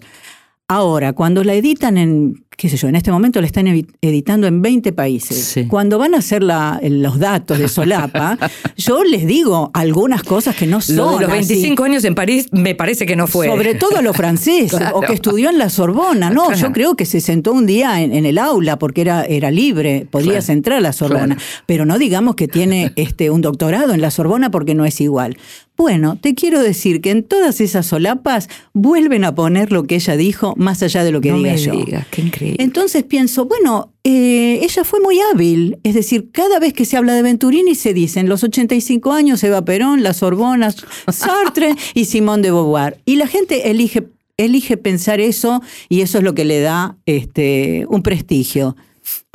Ahora, 0.66 1.12
cuando 1.12 1.44
la 1.44 1.54
editan 1.54 1.98
en 1.98 2.43
qué 2.56 2.68
sé 2.68 2.76
yo, 2.76 2.88
en 2.88 2.96
este 2.96 3.10
momento 3.10 3.40
la 3.40 3.46
están 3.46 3.66
editando 3.66 4.46
en 4.46 4.62
20 4.62 4.92
países. 4.92 5.66
Cuando 5.68 5.98
van 5.98 6.14
a 6.14 6.18
hacer 6.18 6.42
los 6.42 7.18
datos 7.18 7.58
de 7.58 7.68
Solapa, 7.68 8.38
yo 8.76 9.04
les 9.04 9.26
digo 9.26 9.70
algunas 9.74 10.22
cosas 10.22 10.54
que 10.56 10.66
no 10.66 10.80
son. 10.80 11.20
los 11.20 11.30
25 11.30 11.84
años 11.84 12.04
en 12.04 12.14
París 12.14 12.48
me 12.52 12.74
parece 12.74 13.06
que 13.06 13.16
no 13.16 13.26
fue. 13.26 13.46
Sobre 13.48 13.74
todo 13.74 13.98
a 13.98 14.02
los 14.02 14.16
franceses, 14.16 14.80
o 14.94 15.00
que 15.00 15.12
estudió 15.12 15.50
en 15.50 15.58
la 15.58 15.70
Sorbona. 15.70 16.30
No, 16.30 16.52
yo 16.54 16.72
creo 16.72 16.96
que 16.96 17.06
se 17.06 17.20
sentó 17.20 17.52
un 17.52 17.66
día 17.66 18.00
en, 18.00 18.24
el 18.24 18.38
aula 18.38 18.78
porque 18.78 19.00
era, 19.00 19.24
era 19.24 19.50
libre, 19.50 20.06
podías 20.10 20.48
entrar 20.48 20.78
a 20.78 20.80
la 20.80 20.92
Sorbona. 20.92 21.36
Pero 21.66 21.84
no 21.84 21.98
digamos 21.98 22.34
que 22.34 22.48
tiene 22.48 22.92
este, 22.96 23.30
un 23.30 23.40
doctorado 23.40 23.92
en 23.94 24.00
la 24.00 24.10
Sorbona 24.10 24.50
porque 24.50 24.74
no 24.74 24.84
es 24.84 25.00
igual. 25.00 25.36
Bueno, 25.76 26.16
te 26.20 26.36
quiero 26.36 26.62
decir 26.62 27.00
que 27.00 27.10
en 27.10 27.24
todas 27.24 27.60
esas 27.60 27.86
solapas 27.86 28.48
vuelven 28.74 29.24
a 29.24 29.34
poner 29.34 29.72
lo 29.72 29.84
que 29.84 29.96
ella 29.96 30.16
dijo 30.16 30.54
más 30.56 30.84
allá 30.84 31.02
de 31.02 31.10
lo 31.10 31.20
que 31.20 31.32
diga 31.32 31.56
yo. 31.56 31.72
qué 32.12 32.22
increíble. 32.22 32.43
Entonces 32.58 33.04
pienso, 33.04 33.46
bueno, 33.46 33.92
eh, 34.04 34.60
ella 34.62 34.84
fue 34.84 35.00
muy 35.00 35.18
hábil. 35.20 35.78
Es 35.82 35.94
decir, 35.94 36.30
cada 36.32 36.58
vez 36.58 36.72
que 36.72 36.84
se 36.84 36.96
habla 36.96 37.14
de 37.14 37.22
Venturini 37.22 37.74
se 37.74 37.94
dicen 37.94 38.28
los 38.28 38.44
85 38.44 39.12
años, 39.12 39.42
Eva 39.42 39.64
Perón, 39.64 40.02
las 40.02 40.18
Sorbonas, 40.18 40.76
Sartre 41.08 41.74
y 41.94 42.04
Simón 42.04 42.42
de 42.42 42.50
Beauvoir. 42.50 43.00
Y 43.04 43.16
la 43.16 43.26
gente 43.26 43.70
elige, 43.70 44.08
elige 44.36 44.76
pensar 44.76 45.20
eso 45.20 45.62
y 45.88 46.02
eso 46.02 46.18
es 46.18 46.24
lo 46.24 46.34
que 46.34 46.44
le 46.44 46.60
da 46.60 46.96
este, 47.06 47.86
un 47.88 48.02
prestigio. 48.02 48.76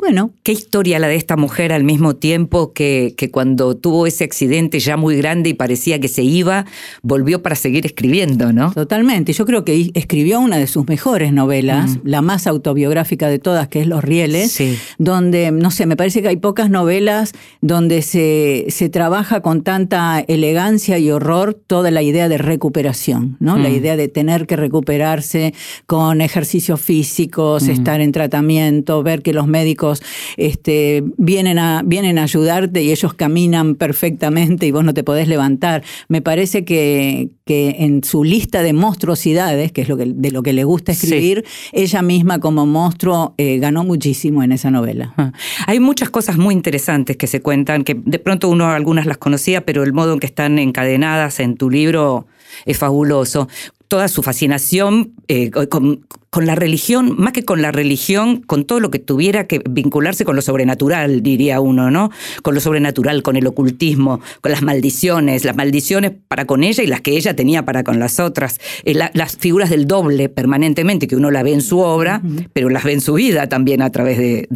Bueno. 0.00 0.30
Qué 0.42 0.52
historia 0.52 0.98
la 0.98 1.08
de 1.08 1.16
esta 1.16 1.36
mujer 1.36 1.72
al 1.72 1.84
mismo 1.84 2.16
tiempo 2.16 2.72
que, 2.72 3.14
que, 3.16 3.30
cuando 3.30 3.76
tuvo 3.76 4.06
ese 4.06 4.24
accidente 4.24 4.80
ya 4.80 4.96
muy 4.96 5.16
grande 5.16 5.50
y 5.50 5.54
parecía 5.54 6.00
que 6.00 6.08
se 6.08 6.22
iba, 6.22 6.64
volvió 7.02 7.42
para 7.42 7.54
seguir 7.54 7.84
escribiendo, 7.84 8.52
¿no? 8.52 8.72
Totalmente. 8.72 9.34
Yo 9.34 9.44
creo 9.44 9.64
que 9.64 9.90
escribió 9.92 10.40
una 10.40 10.56
de 10.56 10.66
sus 10.66 10.88
mejores 10.88 11.34
novelas, 11.34 11.98
la 12.02 12.22
más 12.22 12.46
autobiográfica 12.46 13.28
de 13.28 13.38
todas, 13.38 13.68
que 13.68 13.82
es 13.82 13.86
Los 13.86 14.02
Rieles, 14.02 14.58
donde, 14.98 15.50
no 15.50 15.70
sé, 15.70 15.84
me 15.84 15.96
parece 15.96 16.22
que 16.22 16.28
hay 16.28 16.38
pocas 16.38 16.70
novelas 16.70 17.32
donde 17.60 18.00
se, 18.00 18.66
se 18.68 18.88
trabaja 18.88 19.42
con 19.42 19.62
tanta 19.62 20.20
elegancia 20.20 20.98
y 20.98 21.10
horror 21.10 21.54
toda 21.54 21.90
la 21.90 22.02
idea 22.02 22.28
de 22.28 22.38
recuperación, 22.38 23.36
¿no? 23.38 23.58
La 23.58 23.68
idea 23.68 23.96
de 23.96 24.08
tener 24.08 24.46
que 24.46 24.56
recuperarse 24.56 25.52
con 25.86 26.22
ejercicios 26.22 26.80
físicos, 26.80 27.68
estar 27.68 28.00
en 28.00 28.12
tratamiento, 28.12 29.02
ver 29.02 29.22
que 29.22 29.34
los 29.34 29.46
médicos 29.46 29.89
este, 30.36 31.02
vienen, 31.16 31.58
a, 31.58 31.82
vienen 31.84 32.18
a 32.18 32.24
ayudarte 32.24 32.82
y 32.82 32.90
ellos 32.90 33.14
caminan 33.14 33.74
perfectamente 33.74 34.66
y 34.66 34.70
vos 34.70 34.84
no 34.84 34.94
te 34.94 35.04
podés 35.04 35.28
levantar. 35.28 35.82
Me 36.08 36.22
parece 36.22 36.64
que, 36.64 37.30
que 37.44 37.76
en 37.80 38.04
su 38.04 38.24
lista 38.24 38.62
de 38.62 38.72
monstruosidades, 38.72 39.72
que 39.72 39.82
es 39.82 39.88
lo 39.88 39.96
que, 39.96 40.06
de 40.06 40.30
lo 40.30 40.42
que 40.42 40.52
le 40.52 40.64
gusta 40.64 40.92
escribir, 40.92 41.44
ella 41.72 42.02
misma 42.02 42.38
como 42.38 42.66
monstruo 42.66 43.34
eh, 43.38 43.58
ganó 43.58 43.84
muchísimo 43.84 44.42
en 44.42 44.52
esa 44.52 44.70
novela. 44.70 45.14
Ah. 45.16 45.32
Hay 45.66 45.80
muchas 45.80 46.10
cosas 46.10 46.36
muy 46.36 46.54
interesantes 46.54 47.16
que 47.16 47.26
se 47.26 47.40
cuentan, 47.40 47.84
que 47.84 47.94
de 47.94 48.18
pronto 48.18 48.48
uno 48.48 48.68
algunas 48.68 49.06
las 49.06 49.18
conocía, 49.18 49.64
pero 49.64 49.82
el 49.82 49.92
modo 49.92 50.14
en 50.14 50.20
que 50.20 50.26
están 50.26 50.58
encadenadas 50.58 51.40
en 51.40 51.56
tu 51.56 51.70
libro 51.70 52.26
es 52.66 52.78
fabuloso 52.78 53.48
toda 53.90 54.06
su 54.06 54.22
fascinación 54.22 55.14
eh, 55.26 55.50
con, 55.50 56.06
con 56.30 56.46
la 56.46 56.54
religión, 56.54 57.16
más 57.18 57.32
que 57.32 57.44
con 57.44 57.60
la 57.60 57.72
religión, 57.72 58.42
con 58.42 58.64
todo 58.64 58.78
lo 58.78 58.92
que 58.92 59.00
tuviera 59.00 59.48
que 59.48 59.62
vincularse 59.68 60.24
con 60.24 60.36
lo 60.36 60.42
sobrenatural, 60.42 61.24
diría 61.24 61.60
uno, 61.60 61.90
¿no? 61.90 62.10
Con 62.42 62.54
lo 62.54 62.60
sobrenatural, 62.60 63.24
con 63.24 63.34
el 63.34 63.48
ocultismo, 63.48 64.20
con 64.40 64.52
las 64.52 64.62
maldiciones, 64.62 65.44
las 65.44 65.56
maldiciones 65.56 66.12
para 66.28 66.44
con 66.44 66.62
ella 66.62 66.84
y 66.84 66.86
las 66.86 67.00
que 67.00 67.16
ella 67.16 67.34
tenía 67.34 67.64
para 67.64 67.82
con 67.82 67.98
las 67.98 68.20
otras, 68.20 68.60
eh, 68.84 68.94
las 68.94 69.36
figuras 69.38 69.70
del 69.70 69.88
doble 69.88 70.28
permanentemente, 70.28 71.08
que 71.08 71.16
uno 71.16 71.32
la 71.32 71.42
ve 71.42 71.52
en 71.52 71.62
su 71.62 71.80
obra, 71.80 72.22
pero 72.52 72.68
las 72.68 72.84
ve 72.84 72.92
en 72.92 73.00
su 73.00 73.14
vida 73.14 73.48
también 73.48 73.82
a 73.82 73.90
través 73.90 74.16
de, 74.16 74.46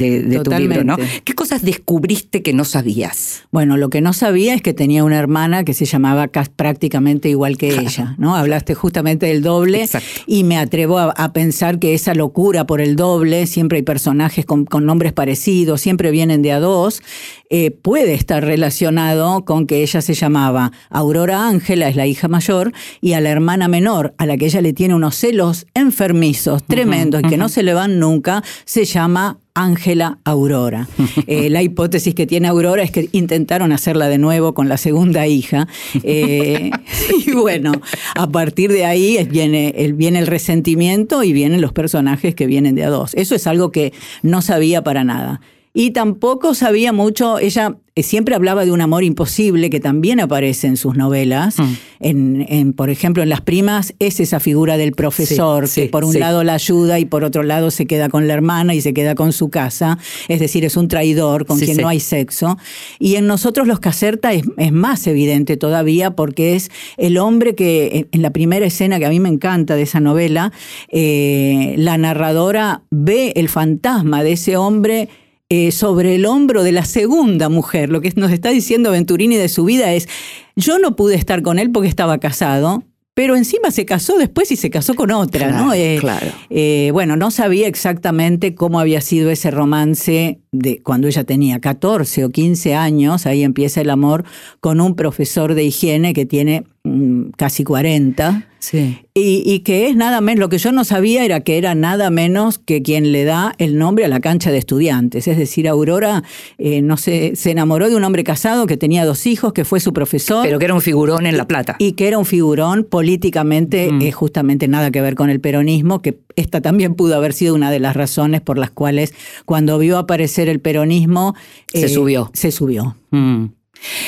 tu 0.44 0.50
libro, 0.52 0.84
¿no? 0.84 0.96
¿Qué 1.24 1.34
cosas 1.34 1.62
descubriste 1.62 2.42
que 2.42 2.52
no 2.52 2.64
sabías? 2.64 3.42
Bueno, 3.50 3.76
lo 3.76 3.90
que 3.90 4.00
no 4.00 4.12
sabía 4.12 4.54
es 4.54 4.62
que 4.62 4.74
tenía 4.74 5.02
una 5.02 5.18
hermana 5.18 5.64
que 5.64 5.74
se 5.74 5.86
llamaba 5.86 6.28
prácticamente 6.28 7.28
igual 7.28 7.58
que 7.58 7.70
ella, 7.70 8.14
¿no? 8.16 8.36
Hablaste 8.36 8.74
justamente 8.74 9.26
del 9.26 9.42
doble 9.42 9.88
y 10.28 10.44
me 10.44 10.56
atrevo 10.56 11.00
a 11.00 11.32
pensar 11.32 11.63
que 11.72 11.94
esa 11.94 12.14
locura 12.14 12.66
por 12.66 12.80
el 12.80 12.94
doble, 12.94 13.46
siempre 13.46 13.76
hay 13.76 13.82
personajes 13.82 14.44
con, 14.44 14.66
nombres 14.84 15.12
parecidos, 15.12 15.80
siempre 15.80 16.10
vienen 16.10 16.42
de 16.42 16.52
a 16.52 16.60
dos, 16.60 17.02
eh, 17.48 17.70
puede 17.70 18.14
estar 18.14 18.44
relacionado 18.44 19.44
con 19.44 19.66
que 19.66 19.82
ella 19.82 20.02
se 20.02 20.14
llamaba 20.14 20.72
Aurora 20.90 21.48
Ángela, 21.48 21.88
es 21.88 21.96
la 21.96 22.06
hija 22.06 22.28
mayor, 22.28 22.72
y 23.00 23.14
a 23.14 23.20
la 23.20 23.30
hermana 23.30 23.66
menor, 23.68 24.14
a 24.18 24.26
la 24.26 24.36
que 24.36 24.46
ella 24.46 24.60
le 24.60 24.74
tiene 24.74 24.94
unos 24.94 25.16
celos 25.16 25.66
enfermizos, 25.74 26.62
tremendos, 26.64 27.22
y 27.24 27.28
que 27.28 27.38
no 27.38 27.48
se 27.48 27.62
le 27.62 27.72
van 27.72 27.98
nunca, 27.98 28.44
se 28.66 28.84
llama 28.84 29.38
Ángela 29.54 30.18
Aurora. 30.24 30.88
Eh, 31.26 31.48
la 31.48 31.62
hipótesis 31.62 32.14
que 32.14 32.26
tiene 32.26 32.48
Aurora 32.48 32.82
es 32.82 32.90
que 32.90 33.08
intentaron 33.12 33.72
hacerla 33.72 34.08
de 34.08 34.18
nuevo 34.18 34.52
con 34.52 34.68
la 34.68 34.76
segunda 34.76 35.26
hija. 35.26 35.68
Eh, 36.02 36.70
y 37.26 37.32
bueno, 37.32 37.72
a 38.14 38.28
partir 38.28 38.70
de 38.72 38.84
ahí 38.84 39.24
viene 39.30 39.74
el, 39.76 39.94
viene 39.94 40.18
el 40.18 40.26
resentimiento 40.26 41.22
y 41.22 41.32
vienen 41.32 41.60
los 41.60 41.72
personajes 41.72 42.34
que 42.34 42.46
vienen 42.46 42.74
de 42.74 42.84
a 42.84 42.90
dos. 42.90 43.14
Eso 43.14 43.34
es 43.34 43.46
algo 43.46 43.70
que 43.70 43.92
no 44.22 44.42
sabía 44.42 44.82
para 44.82 45.04
nada. 45.04 45.40
Y 45.76 45.90
tampoco 45.90 46.54
sabía 46.54 46.92
mucho, 46.92 47.40
ella 47.40 47.76
eh, 47.96 48.04
siempre 48.04 48.36
hablaba 48.36 48.64
de 48.64 48.70
un 48.70 48.80
amor 48.80 49.02
imposible 49.02 49.70
que 49.70 49.80
también 49.80 50.20
aparece 50.20 50.68
en 50.68 50.76
sus 50.76 50.96
novelas. 50.96 51.58
Mm. 51.58 51.72
En, 51.98 52.72
por 52.74 52.90
ejemplo, 52.90 53.24
en 53.24 53.28
Las 53.28 53.40
Primas 53.40 53.92
es 53.98 54.20
esa 54.20 54.38
figura 54.38 54.76
del 54.76 54.92
profesor 54.92 55.68
que 55.68 55.86
por 55.86 56.04
un 56.04 56.18
lado 56.20 56.44
la 56.44 56.54
ayuda 56.54 57.00
y 57.00 57.06
por 57.06 57.24
otro 57.24 57.42
lado 57.42 57.72
se 57.72 57.86
queda 57.86 58.08
con 58.08 58.28
la 58.28 58.34
hermana 58.34 58.74
y 58.74 58.82
se 58.82 58.94
queda 58.94 59.16
con 59.16 59.32
su 59.32 59.48
casa. 59.48 59.98
Es 60.28 60.38
decir, 60.38 60.64
es 60.64 60.76
un 60.76 60.86
traidor 60.86 61.44
con 61.44 61.58
quien 61.58 61.78
no 61.78 61.88
hay 61.88 61.98
sexo. 61.98 62.56
Y 63.00 63.16
en 63.16 63.26
nosotros 63.26 63.66
los 63.66 63.80
Caserta 63.80 64.32
es, 64.32 64.44
más 64.72 65.06
evidente 65.08 65.56
todavía 65.56 66.14
porque 66.14 66.54
es 66.54 66.70
el 66.96 67.18
hombre 67.18 67.56
que 67.56 68.06
en 68.12 68.22
la 68.22 68.30
primera 68.30 68.64
escena 68.64 69.00
que 69.00 69.06
a 69.06 69.10
mí 69.10 69.18
me 69.18 69.28
encanta 69.28 69.74
de 69.74 69.82
esa 69.82 69.98
novela, 69.98 70.52
eh, 70.88 71.74
la 71.78 71.98
narradora 71.98 72.82
ve 72.90 73.32
el 73.34 73.48
fantasma 73.48 74.22
de 74.22 74.32
ese 74.32 74.56
hombre 74.56 75.08
eh, 75.50 75.72
sobre 75.72 76.14
el 76.14 76.26
hombro 76.26 76.62
de 76.62 76.72
la 76.72 76.84
segunda 76.84 77.48
mujer. 77.48 77.90
Lo 77.90 78.00
que 78.00 78.12
nos 78.16 78.32
está 78.32 78.50
diciendo 78.50 78.90
Venturini 78.90 79.36
de 79.36 79.48
su 79.48 79.64
vida 79.64 79.92
es, 79.92 80.08
yo 80.56 80.78
no 80.78 80.96
pude 80.96 81.16
estar 81.16 81.42
con 81.42 81.58
él 81.58 81.70
porque 81.70 81.88
estaba 81.88 82.18
casado, 82.18 82.82
pero 83.14 83.36
encima 83.36 83.70
se 83.70 83.84
casó 83.84 84.18
después 84.18 84.50
y 84.50 84.56
se 84.56 84.70
casó 84.70 84.94
con 84.94 85.10
otra, 85.12 85.50
¿no? 85.50 85.72
Eh, 85.72 85.98
claro. 86.00 86.26
Eh, 86.50 86.90
bueno, 86.92 87.16
no 87.16 87.30
sabía 87.30 87.68
exactamente 87.68 88.54
cómo 88.54 88.80
había 88.80 89.00
sido 89.00 89.30
ese 89.30 89.50
romance 89.50 90.40
de 90.54 90.80
cuando 90.82 91.08
ella 91.08 91.24
tenía 91.24 91.58
14 91.58 92.24
o 92.24 92.30
15 92.30 92.74
años, 92.74 93.26
ahí 93.26 93.42
empieza 93.42 93.80
el 93.80 93.90
amor 93.90 94.24
con 94.60 94.80
un 94.80 94.94
profesor 94.94 95.54
de 95.54 95.64
higiene 95.64 96.14
que 96.14 96.26
tiene 96.26 96.64
mm, 96.84 97.30
casi 97.36 97.64
40. 97.64 98.46
Sí. 98.60 98.98
Y, 99.16 99.60
que 99.60 99.86
es 99.86 99.94
nada 99.94 100.20
menos, 100.20 100.40
lo 100.40 100.48
que 100.48 100.58
yo 100.58 100.72
no 100.72 100.82
sabía 100.82 101.24
era 101.24 101.40
que 101.40 101.58
era 101.58 101.74
nada 101.74 102.10
menos 102.10 102.58
que 102.58 102.82
quien 102.82 103.12
le 103.12 103.24
da 103.24 103.54
el 103.58 103.78
nombre 103.78 104.06
a 104.06 104.08
la 104.08 104.20
cancha 104.20 104.50
de 104.50 104.58
estudiantes. 104.58 105.28
Es 105.28 105.36
decir, 105.36 105.68
Aurora, 105.68 106.24
eh, 106.58 106.82
no 106.82 106.96
sé, 106.96 107.36
se 107.36 107.50
enamoró 107.50 107.90
de 107.90 107.94
un 107.94 108.02
hombre 108.02 108.24
casado 108.24 108.66
que 108.66 108.76
tenía 108.76 109.04
dos 109.04 109.26
hijos, 109.26 109.52
que 109.52 109.64
fue 109.64 109.80
su 109.80 109.92
profesor. 109.92 110.44
Pero 110.44 110.58
que 110.58 110.64
era 110.64 110.74
un 110.74 110.80
figurón 110.80 111.26
en 111.26 111.36
La 111.36 111.46
Plata. 111.46 111.76
Y 111.78 111.92
que 111.92 112.08
era 112.08 112.18
un 112.18 112.24
figurón 112.24 112.84
políticamente, 112.84 113.92
mm. 113.92 114.10
justamente 114.12 114.66
nada 114.66 114.90
que 114.90 115.00
ver 115.00 115.14
con 115.14 115.30
el 115.30 115.40
peronismo, 115.40 116.00
que 116.00 116.18
esta 116.34 116.60
también 116.60 116.94
pudo 116.94 117.14
haber 117.14 117.34
sido 117.34 117.54
una 117.54 117.70
de 117.70 117.78
las 117.78 117.94
razones 117.94 118.40
por 118.40 118.58
las 118.58 118.70
cuales 118.70 119.14
cuando 119.44 119.78
vio 119.78 119.98
aparecer 119.98 120.43
el 120.48 120.60
peronismo... 120.60 121.34
Se 121.72 121.86
eh, 121.86 121.88
subió. 121.88 122.30
Se 122.32 122.50
subió. 122.50 122.96
Mm. 123.10 123.46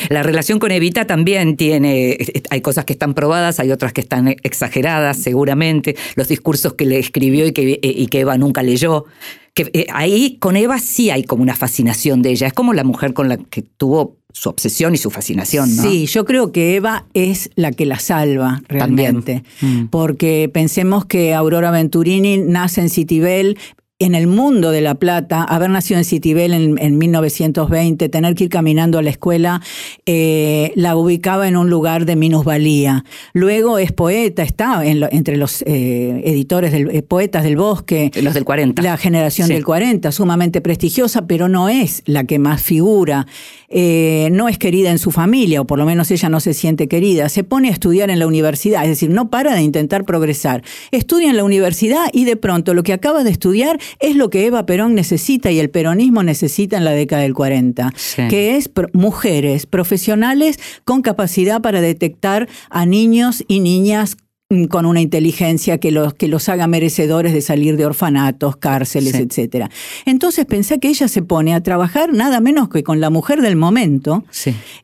La 0.08 0.22
relación 0.22 0.58
con 0.58 0.70
Evita 0.70 1.06
también 1.06 1.56
tiene, 1.56 2.16
hay 2.50 2.60
cosas 2.60 2.84
que 2.84 2.92
están 2.92 3.14
probadas, 3.14 3.60
hay 3.60 3.72
otras 3.72 3.92
que 3.92 4.00
están 4.00 4.28
exageradas 4.28 5.18
seguramente, 5.18 5.96
los 6.14 6.28
discursos 6.28 6.74
que 6.74 6.86
le 6.86 6.98
escribió 6.98 7.46
y 7.46 7.52
que, 7.52 7.78
y 7.82 8.06
que 8.06 8.20
Eva 8.20 8.38
nunca 8.38 8.62
leyó. 8.62 9.04
Que, 9.54 9.70
eh, 9.72 9.86
ahí 9.92 10.36
con 10.38 10.56
Eva 10.56 10.78
sí 10.78 11.10
hay 11.10 11.24
como 11.24 11.42
una 11.42 11.54
fascinación 11.54 12.22
de 12.22 12.30
ella, 12.30 12.46
es 12.46 12.52
como 12.52 12.72
la 12.74 12.84
mujer 12.84 13.14
con 13.14 13.28
la 13.28 13.36
que 13.36 13.62
tuvo 13.62 14.16
su 14.32 14.50
obsesión 14.50 14.94
y 14.94 14.98
su 14.98 15.10
fascinación. 15.10 15.74
¿no? 15.76 15.82
Sí, 15.82 16.06
yo 16.06 16.26
creo 16.26 16.52
que 16.52 16.76
Eva 16.76 17.06
es 17.14 17.50
la 17.54 17.72
que 17.72 17.86
la 17.86 17.98
salva 17.98 18.62
realmente, 18.68 19.44
mm. 19.62 19.86
porque 19.86 20.50
pensemos 20.52 21.06
que 21.06 21.32
Aurora 21.32 21.70
Venturini 21.70 22.36
nace 22.36 22.82
en 22.82 22.90
Citibel, 22.90 23.56
en 23.98 24.14
el 24.14 24.26
mundo 24.26 24.72
de 24.72 24.82
La 24.82 24.96
Plata, 24.96 25.42
haber 25.42 25.70
nacido 25.70 25.96
en 25.96 26.04
Citibel 26.04 26.52
en, 26.52 26.98
1920, 26.98 28.10
tener 28.10 28.34
que 28.34 28.44
ir 28.44 28.50
caminando 28.50 28.98
a 28.98 29.02
la 29.02 29.08
escuela, 29.08 29.62
eh, 30.04 30.70
la 30.74 30.96
ubicaba 30.96 31.48
en 31.48 31.56
un 31.56 31.70
lugar 31.70 32.04
de 32.04 32.14
minusvalía. 32.14 33.06
Luego 33.32 33.78
es 33.78 33.92
poeta, 33.92 34.42
está 34.42 34.84
entre 34.84 35.38
los 35.38 35.62
eh, 35.62 36.20
editores, 36.26 36.72
del, 36.72 36.90
eh, 36.90 37.02
poetas 37.02 37.42
del 37.42 37.56
bosque. 37.56 38.10
Los 38.20 38.34
del 38.34 38.44
40. 38.44 38.82
La 38.82 38.98
generación 38.98 39.48
del 39.48 39.64
40, 39.64 40.12
sumamente 40.12 40.60
prestigiosa, 40.60 41.26
pero 41.26 41.48
no 41.48 41.70
es 41.70 42.02
la 42.04 42.24
que 42.24 42.38
más 42.38 42.62
figura. 42.62 43.26
no 43.70 44.48
es 44.48 44.58
querida 44.58 44.90
en 44.90 44.98
su 44.98 45.10
familia, 45.10 45.62
o 45.62 45.66
por 45.66 45.78
lo 45.78 45.86
menos 45.86 46.10
ella 46.10 46.28
no 46.28 46.40
se 46.40 46.52
siente 46.52 46.86
querida. 46.86 47.30
Se 47.30 47.44
pone 47.44 47.68
a 47.68 47.72
estudiar 47.72 48.10
en 48.10 48.18
la 48.18 48.26
universidad, 48.26 48.82
es 48.82 48.90
decir, 48.90 49.08
no 49.08 49.30
para 49.30 49.54
de 49.54 49.62
intentar 49.62 50.04
progresar. 50.04 50.62
Estudia 50.90 51.30
en 51.30 51.36
la 51.38 51.44
universidad 51.44 52.10
y 52.12 52.26
de 52.26 52.36
pronto 52.36 52.74
lo 52.74 52.82
que 52.82 52.92
acaba 52.92 53.24
de 53.24 53.30
estudiar 53.30 53.78
es 54.00 54.16
lo 54.16 54.30
que 54.30 54.46
Eva 54.46 54.66
Perón 54.66 54.94
necesita 54.94 55.50
y 55.50 55.58
el 55.58 55.70
peronismo 55.70 56.22
necesita 56.22 56.76
en 56.76 56.84
la 56.84 56.92
década 56.92 57.22
del 57.22 57.34
40, 57.34 57.92
que 58.28 58.56
es 58.56 58.70
mujeres 58.92 59.66
profesionales 59.66 60.58
con 60.84 61.02
capacidad 61.02 61.60
para 61.60 61.80
detectar 61.80 62.48
a 62.70 62.86
niños 62.86 63.44
y 63.48 63.60
niñas 63.60 64.16
con 64.68 64.86
una 64.86 65.00
inteligencia 65.00 65.78
que 65.78 65.90
los, 65.90 66.14
que 66.14 66.28
los 66.28 66.48
haga 66.48 66.68
merecedores 66.68 67.32
de 67.32 67.40
salir 67.40 67.76
de 67.76 67.84
orfanatos, 67.84 68.56
cárceles, 68.56 69.14
etc. 69.14 69.26
etcétera. 69.26 69.70
Entonces 70.04 70.46
pensé 70.46 70.78
que 70.78 70.86
ella 70.86 71.08
se 71.08 71.22
pone 71.22 71.52
a 71.52 71.60
trabajar 71.64 72.12
nada 72.12 72.40
menos 72.40 72.68
que 72.68 72.84
con 72.84 73.00
la 73.00 73.10
mujer 73.10 73.42
del 73.42 73.56
momento. 73.56 74.24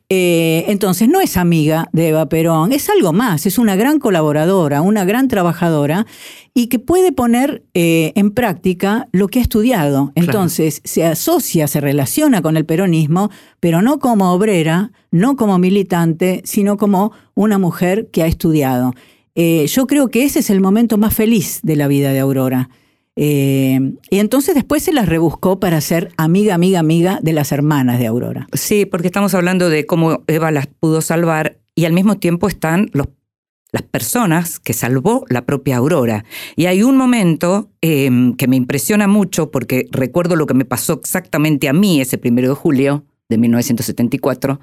Eh, 0.09 0.65
entonces 0.67 1.07
no 1.07 1.21
es 1.21 1.37
amiga 1.37 1.87
de 1.93 2.09
Eva 2.09 2.27
Perón, 2.27 2.73
es 2.73 2.89
algo 2.89 3.13
más, 3.13 3.45
es 3.45 3.57
una 3.57 3.77
gran 3.77 3.99
colaboradora, 3.99 4.81
una 4.81 5.05
gran 5.05 5.29
trabajadora 5.29 6.05
y 6.53 6.67
que 6.67 6.77
puede 6.77 7.13
poner 7.13 7.63
eh, 7.73 8.11
en 8.15 8.31
práctica 8.31 9.07
lo 9.13 9.29
que 9.29 9.39
ha 9.39 9.43
estudiado. 9.43 10.11
Entonces 10.15 10.81
se 10.83 11.05
asocia, 11.05 11.67
se 11.67 11.79
relaciona 11.79 12.41
con 12.41 12.57
el 12.57 12.65
peronismo, 12.65 13.31
pero 13.61 13.81
no 13.81 13.99
como 13.99 14.33
obrera, 14.33 14.91
no 15.09 15.37
como 15.37 15.57
militante, 15.57 16.41
sino 16.43 16.75
como 16.75 17.13
una 17.33 17.57
mujer 17.57 18.09
que 18.11 18.23
ha 18.23 18.27
estudiado. 18.27 18.93
Eh, 19.35 19.65
yo 19.67 19.87
creo 19.87 20.09
que 20.09 20.23
ese 20.23 20.39
es 20.39 20.49
el 20.49 20.61
momento 20.61 20.97
más 20.97 21.13
feliz 21.13 21.59
de 21.63 21.75
la 21.75 21.87
vida 21.87 22.11
de 22.11 22.19
Aurora. 22.19 22.69
Eh, 23.15 23.79
y 24.09 24.19
entonces 24.19 24.55
después 24.55 24.83
se 24.83 24.93
las 24.93 25.07
rebuscó 25.07 25.59
para 25.59 25.81
ser 25.81 26.11
amiga, 26.17 26.55
amiga, 26.55 26.79
amiga 26.79 27.19
de 27.21 27.33
las 27.33 27.51
hermanas 27.51 27.99
de 27.99 28.07
Aurora. 28.07 28.47
Sí, 28.53 28.85
porque 28.85 29.07
estamos 29.07 29.33
hablando 29.33 29.69
de 29.69 29.85
cómo 29.85 30.23
Eva 30.27 30.51
las 30.51 30.67
pudo 30.67 31.01
salvar 31.01 31.59
y 31.75 31.85
al 31.85 31.93
mismo 31.93 32.17
tiempo 32.17 32.47
están 32.47 32.89
las 32.93 33.81
personas 33.83 34.59
que 34.59 34.73
salvó 34.73 35.25
la 35.29 35.45
propia 35.45 35.77
Aurora. 35.77 36.25
Y 36.55 36.65
hay 36.65 36.83
un 36.83 36.97
momento 36.97 37.71
em, 37.81 38.35
que 38.35 38.47
me 38.47 38.55
impresiona 38.55 39.07
mucho 39.07 39.51
porque 39.51 39.87
recuerdo 39.91 40.35
lo 40.35 40.45
que 40.45 40.53
me 40.53 40.65
pasó 40.65 40.93
exactamente 40.93 41.67
a 41.67 41.73
mí 41.73 42.01
ese 42.01 42.17
primero 42.17 42.49
de 42.49 42.55
julio 42.55 43.05
de 43.29 43.37
1974, 43.37 44.59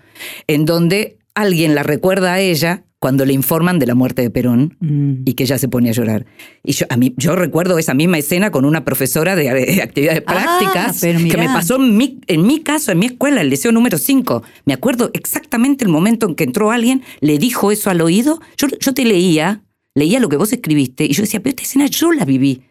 en 0.46 0.64
donde 0.64 1.18
alguien 1.34 1.74
la 1.74 1.82
recuerda 1.82 2.34
a 2.34 2.40
ella 2.40 2.84
cuando 3.00 3.24
le 3.24 3.32
informan 3.32 3.78
de 3.78 3.86
la 3.86 3.94
muerte 3.94 4.20
de 4.20 4.30
Perón 4.30 4.76
mm. 4.78 5.22
y 5.24 5.32
que 5.32 5.44
ella 5.44 5.58
se 5.58 5.68
pone 5.68 5.88
a 5.88 5.92
llorar. 5.92 6.26
Y 6.62 6.72
yo, 6.72 6.84
a 6.90 6.98
mí, 6.98 7.14
yo 7.16 7.34
recuerdo 7.34 7.78
esa 7.78 7.94
misma 7.94 8.18
escena 8.18 8.50
con 8.50 8.66
una 8.66 8.84
profesora 8.84 9.34
de, 9.34 9.80
actividades 9.82 10.22
ah, 10.26 10.32
prácticas 10.32 11.00
que 11.00 11.36
me 11.38 11.46
pasó 11.46 11.76
en 11.76 11.96
mi, 11.96 12.20
en 12.26 12.46
mi 12.46 12.60
caso, 12.60 12.92
en 12.92 12.98
mi 12.98 13.06
escuela, 13.06 13.40
el 13.40 13.48
liceo 13.48 13.72
número 13.72 13.96
5. 13.96 14.42
Me 14.66 14.74
acuerdo 14.74 15.10
exactamente 15.14 15.82
el 15.82 15.90
momento 15.90 16.28
en 16.28 16.34
que 16.34 16.44
entró 16.44 16.70
alguien, 16.70 17.02
le 17.20 17.38
dijo 17.38 17.72
eso 17.72 17.88
al 17.88 18.02
oído. 18.02 18.38
Yo, 18.58 18.68
yo 18.68 18.92
te 18.92 19.06
leía, 19.06 19.62
leía 19.94 20.20
lo 20.20 20.28
que 20.28 20.36
vos 20.36 20.52
escribiste 20.52 21.06
y 21.06 21.14
yo 21.14 21.22
decía, 21.22 21.40
pero 21.40 21.50
esta 21.50 21.62
escena 21.62 21.86
yo 21.86 22.12
la 22.12 22.26
viví. 22.26 22.64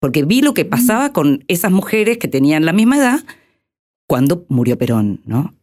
Porque 0.00 0.22
vi 0.24 0.42
lo 0.42 0.52
que 0.52 0.66
pasaba 0.66 1.14
con 1.14 1.44
esas 1.48 1.72
mujeres 1.72 2.18
que 2.18 2.28
tenían 2.28 2.66
la 2.66 2.74
misma 2.74 2.98
edad 2.98 3.20
cuando 4.06 4.44
murió 4.48 4.76
Perón, 4.76 5.22
¿no? 5.24 5.54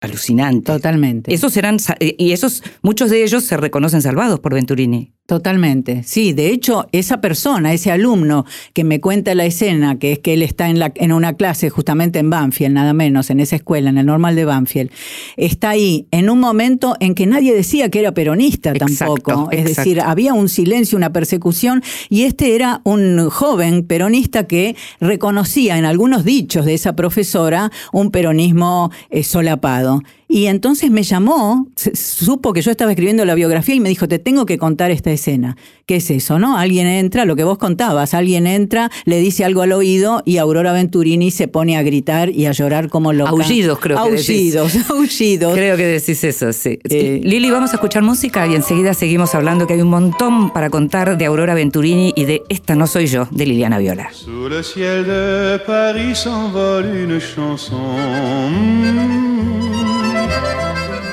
Alucinante. 0.00 0.72
Totalmente. 0.72 1.32
Esos 1.32 1.56
eran, 1.56 1.78
y 2.00 2.32
esos, 2.32 2.62
muchos 2.82 3.10
de 3.10 3.24
ellos 3.24 3.44
se 3.44 3.56
reconocen 3.56 4.02
salvados 4.02 4.40
por 4.40 4.54
Venturini. 4.54 5.12
Totalmente, 5.28 6.04
sí. 6.04 6.32
De 6.32 6.50
hecho, 6.50 6.86
esa 6.90 7.20
persona, 7.20 7.74
ese 7.74 7.90
alumno 7.90 8.46
que 8.72 8.82
me 8.82 8.98
cuenta 8.98 9.34
la 9.34 9.44
escena, 9.44 9.98
que 9.98 10.12
es 10.12 10.18
que 10.20 10.32
él 10.32 10.42
está 10.42 10.70
en, 10.70 10.78
la, 10.78 10.90
en 10.94 11.12
una 11.12 11.34
clase 11.34 11.68
justamente 11.68 12.18
en 12.18 12.30
Banfield, 12.30 12.72
nada 12.72 12.94
menos, 12.94 13.28
en 13.28 13.40
esa 13.40 13.56
escuela, 13.56 13.90
en 13.90 13.98
el 13.98 14.06
normal 14.06 14.36
de 14.36 14.46
Banfield, 14.46 14.90
está 15.36 15.68
ahí 15.68 16.06
en 16.12 16.30
un 16.30 16.40
momento 16.40 16.96
en 17.00 17.14
que 17.14 17.26
nadie 17.26 17.54
decía 17.54 17.90
que 17.90 18.00
era 18.00 18.12
peronista 18.12 18.72
tampoco. 18.72 19.50
Es 19.50 19.66
decir, 19.66 20.00
había 20.00 20.32
un 20.32 20.48
silencio, 20.48 20.96
una 20.96 21.12
persecución, 21.12 21.82
y 22.08 22.22
este 22.22 22.54
era 22.54 22.80
un 22.84 23.28
joven 23.28 23.86
peronista 23.86 24.46
que 24.46 24.76
reconocía 24.98 25.76
en 25.76 25.84
algunos 25.84 26.24
dichos 26.24 26.64
de 26.64 26.72
esa 26.72 26.96
profesora 26.96 27.70
un 27.92 28.10
peronismo 28.10 28.90
eh, 29.10 29.22
solapado. 29.22 29.87
Y 30.30 30.46
entonces 30.46 30.90
me 30.90 31.02
llamó, 31.02 31.68
supo 31.94 32.52
que 32.52 32.60
yo 32.60 32.70
estaba 32.70 32.90
escribiendo 32.90 33.24
la 33.24 33.34
biografía 33.34 33.74
y 33.74 33.80
me 33.80 33.88
dijo, 33.88 34.08
te 34.08 34.18
tengo 34.18 34.44
que 34.44 34.58
contar 34.58 34.90
esta 34.90 35.10
escena. 35.10 35.56
¿Qué 35.86 35.96
es 35.96 36.10
eso, 36.10 36.38
no? 36.38 36.58
Alguien 36.58 36.86
entra, 36.86 37.24
lo 37.24 37.34
que 37.34 37.44
vos 37.44 37.56
contabas, 37.56 38.12
alguien 38.12 38.46
entra, 38.46 38.90
le 39.06 39.20
dice 39.20 39.46
algo 39.46 39.62
al 39.62 39.72
oído 39.72 40.22
y 40.26 40.36
Aurora 40.36 40.72
Venturini 40.72 41.30
se 41.30 41.48
pone 41.48 41.78
a 41.78 41.82
gritar 41.82 42.28
y 42.28 42.44
a 42.44 42.52
llorar 42.52 42.90
como 42.90 43.14
loca. 43.14 43.30
Aullidos, 43.30 43.78
creo 43.78 43.96
que 43.96 44.02
Aullidos, 44.02 44.76
aullidos. 44.90 45.54
Creo 45.54 45.76
que 45.78 45.86
decís 45.86 46.22
eso, 46.24 46.52
sí. 46.52 46.78
Eh, 46.90 47.20
Lili, 47.24 47.50
vamos 47.50 47.70
a 47.70 47.76
escuchar 47.76 48.02
música 48.02 48.46
y 48.46 48.54
enseguida 48.54 48.92
seguimos 48.92 49.34
hablando 49.34 49.66
que 49.66 49.74
hay 49.74 49.80
un 49.80 49.88
montón 49.88 50.52
para 50.52 50.68
contar 50.68 51.16
de 51.16 51.24
Aurora 51.24 51.54
Venturini 51.54 52.12
y 52.14 52.26
de 52.26 52.42
Esta 52.50 52.74
no 52.74 52.86
soy 52.86 53.06
yo, 53.06 53.28
de 53.30 53.46
Liliana 53.46 53.78
Viola. 53.78 54.10
le 54.50 54.62
ciel 54.62 55.06
de 55.06 55.58
Paris 55.66 56.26
une 56.26 57.20
chanson. 57.20 57.78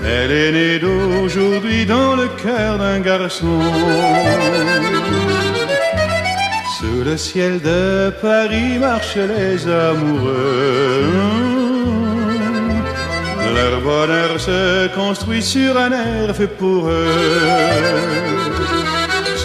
Elle 0.07 0.31
est 0.31 0.51
née 0.51 0.79
d'aujourd'hui 0.79 1.85
dans 1.85 2.15
le 2.15 2.27
cœur 2.43 2.77
d'un 2.77 2.99
garçon. 2.99 3.59
Sous 6.77 7.03
le 7.03 7.17
ciel 7.17 7.59
de 7.61 8.11
Paris 8.21 8.77
marchent 8.79 9.17
les 9.17 9.67
amoureux. 9.67 11.11
Leur 13.55 13.81
bonheur 13.81 14.39
se 14.39 14.87
construit 14.93 15.41
sur 15.41 15.77
un 15.77 15.91
air 15.91 16.35
fait 16.35 16.47
pour 16.47 16.87
eux 16.89 17.07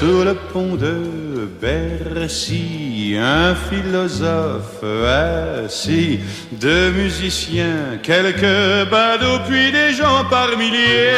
sous 0.01 0.25
le 0.25 0.35
pont 0.53 0.77
de 0.77 1.30
Bercy, 1.61 3.17
un 3.19 3.55
philosophe 3.55 4.85
assis, 5.65 6.21
deux 6.53 6.91
musiciens, 6.91 7.99
quelques 8.03 8.91
badauds, 8.91 9.41
puis 9.49 9.73
des 9.73 9.93
gens 9.93 10.25
par 10.29 10.57
milliers. 10.57 11.11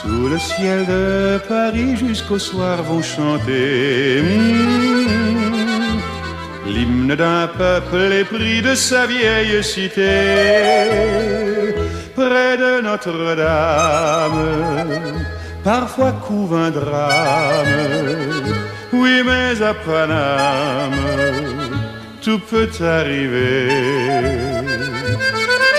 Sous 0.00 0.28
le 0.28 0.38
ciel 0.38 0.86
de 0.86 1.38
Paris 1.48 1.96
jusqu'au 1.96 2.38
soir 2.38 2.82
vont 2.82 3.02
chanter 3.02 4.20
hmm, 4.22 6.00
l'hymne 6.66 7.14
d'un 7.14 7.46
peuple 7.46 8.12
épris 8.12 8.62
de 8.62 8.74
sa 8.74 9.06
vieille 9.06 9.62
cité. 9.62 10.18
Près 12.14 12.56
de 12.56 12.80
Notre-Dame 12.82 14.42
parfois 15.64 16.12
couvre 16.12 16.56
un 16.56 16.70
drame. 16.70 17.66
Oui, 18.92 19.22
mais 19.24 19.62
à 19.62 19.74
Paname, 19.74 20.92
tout 22.20 22.38
peut 22.38 22.70
arriver. 22.80 23.68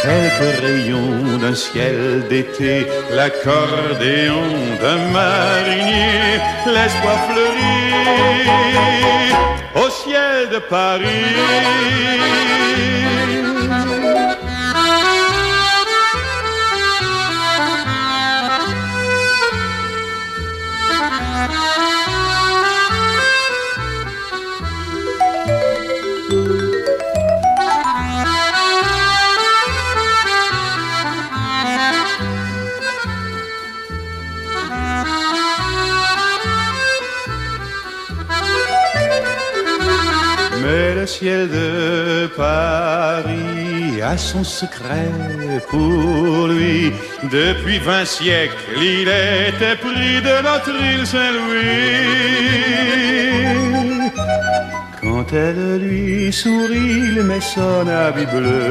Quelques 0.02 0.62
rayons 0.62 1.38
d'un 1.39 1.56
ciel 1.56 2.28
d'été, 2.30 2.86
l'accordéon 3.15 4.43
d'un 4.82 5.02
marinier, 5.12 6.41
l'espoir 6.65 7.17
fleurit 7.30 8.54
au 9.76 9.89
ciel 9.89 10.50
de 10.52 10.60
Paris. 10.60 11.04
Ciel 41.19 41.47
de 41.47 42.28
Paris 42.36 44.02
a 44.02 44.17
son 44.17 44.43
secret 44.43 45.12
pour 45.69 46.47
lui. 46.47 46.91
Depuis 47.39 47.78
vingt 47.78 48.06
siècles, 48.06 48.58
il 48.78 49.08
était 49.47 49.78
pris 49.86 50.15
de 50.30 50.36
notre 50.49 50.76
île 50.91 51.06
Saint-Louis. 51.13 51.73
Quand 55.04 55.28
elle 55.34 55.65
lui 55.86 56.34
sourit, 56.41 56.95
il 57.10 57.17
met 57.30 57.45
son 57.56 57.84
habit 57.88 58.30
bleu. 58.34 58.65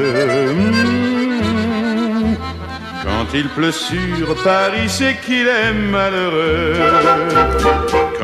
Quand 3.05 3.27
il 3.33 3.47
pleut 3.55 3.77
sur 3.89 4.27
Paris, 4.43 4.89
c'est 4.97 5.15
qu'il 5.23 5.47
est 5.47 5.73
malheureux. 5.95 6.73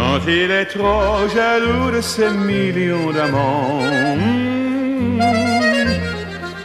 Quand 0.10 0.26
il 0.28 0.50
est 0.50 0.66
trop 0.66 1.28
jaloux 1.36 1.92
de 1.92 2.02
ses 2.02 2.32
millions 2.32 3.12
d'amants, 3.12 3.80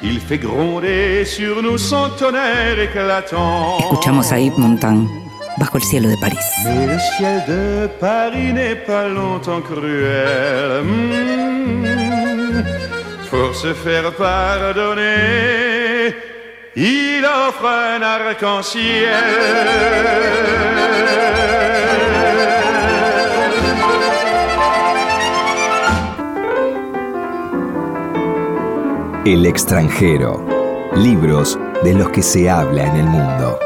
il 0.02 0.18
fait 0.18 0.38
gronder 0.38 1.26
sur 1.26 1.62
nous 1.62 1.76
son 1.76 2.09
tonnerre 2.18 2.78
éclatant. 2.78 3.76
Escuchamos 3.80 4.33
a 4.33 4.38
Yves 4.38 4.59
Montand. 4.59 5.07
Bajo 5.59 5.76
el 5.76 5.85
cielo 5.85 6.09
de 6.09 6.16
París. 6.16 6.38
Mais 6.64 6.87
le 6.87 6.98
ciel 6.98 7.44
de 7.46 7.87
Paris 8.00 8.54
n'est 8.54 8.76
pas 8.76 9.09
longtemps 9.09 9.61
cruel. 9.61 10.83
Mmh. 10.83 12.62
Pour 13.28 13.54
se 13.54 13.74
faire 13.74 14.11
pardonner, 14.12 16.14
il 16.76 17.26
offre 17.46 17.66
un 17.66 18.00
arc-en-ciel. 18.00 19.12
El 29.25 29.47
extranjero. 29.47 30.45
Libros 30.97 31.59
de 31.83 31.95
los 31.95 32.11
que 32.11 32.23
se 32.23 32.51
habla 32.51 32.85
en 32.87 32.97
el 32.97 33.07
mundo. 33.07 33.59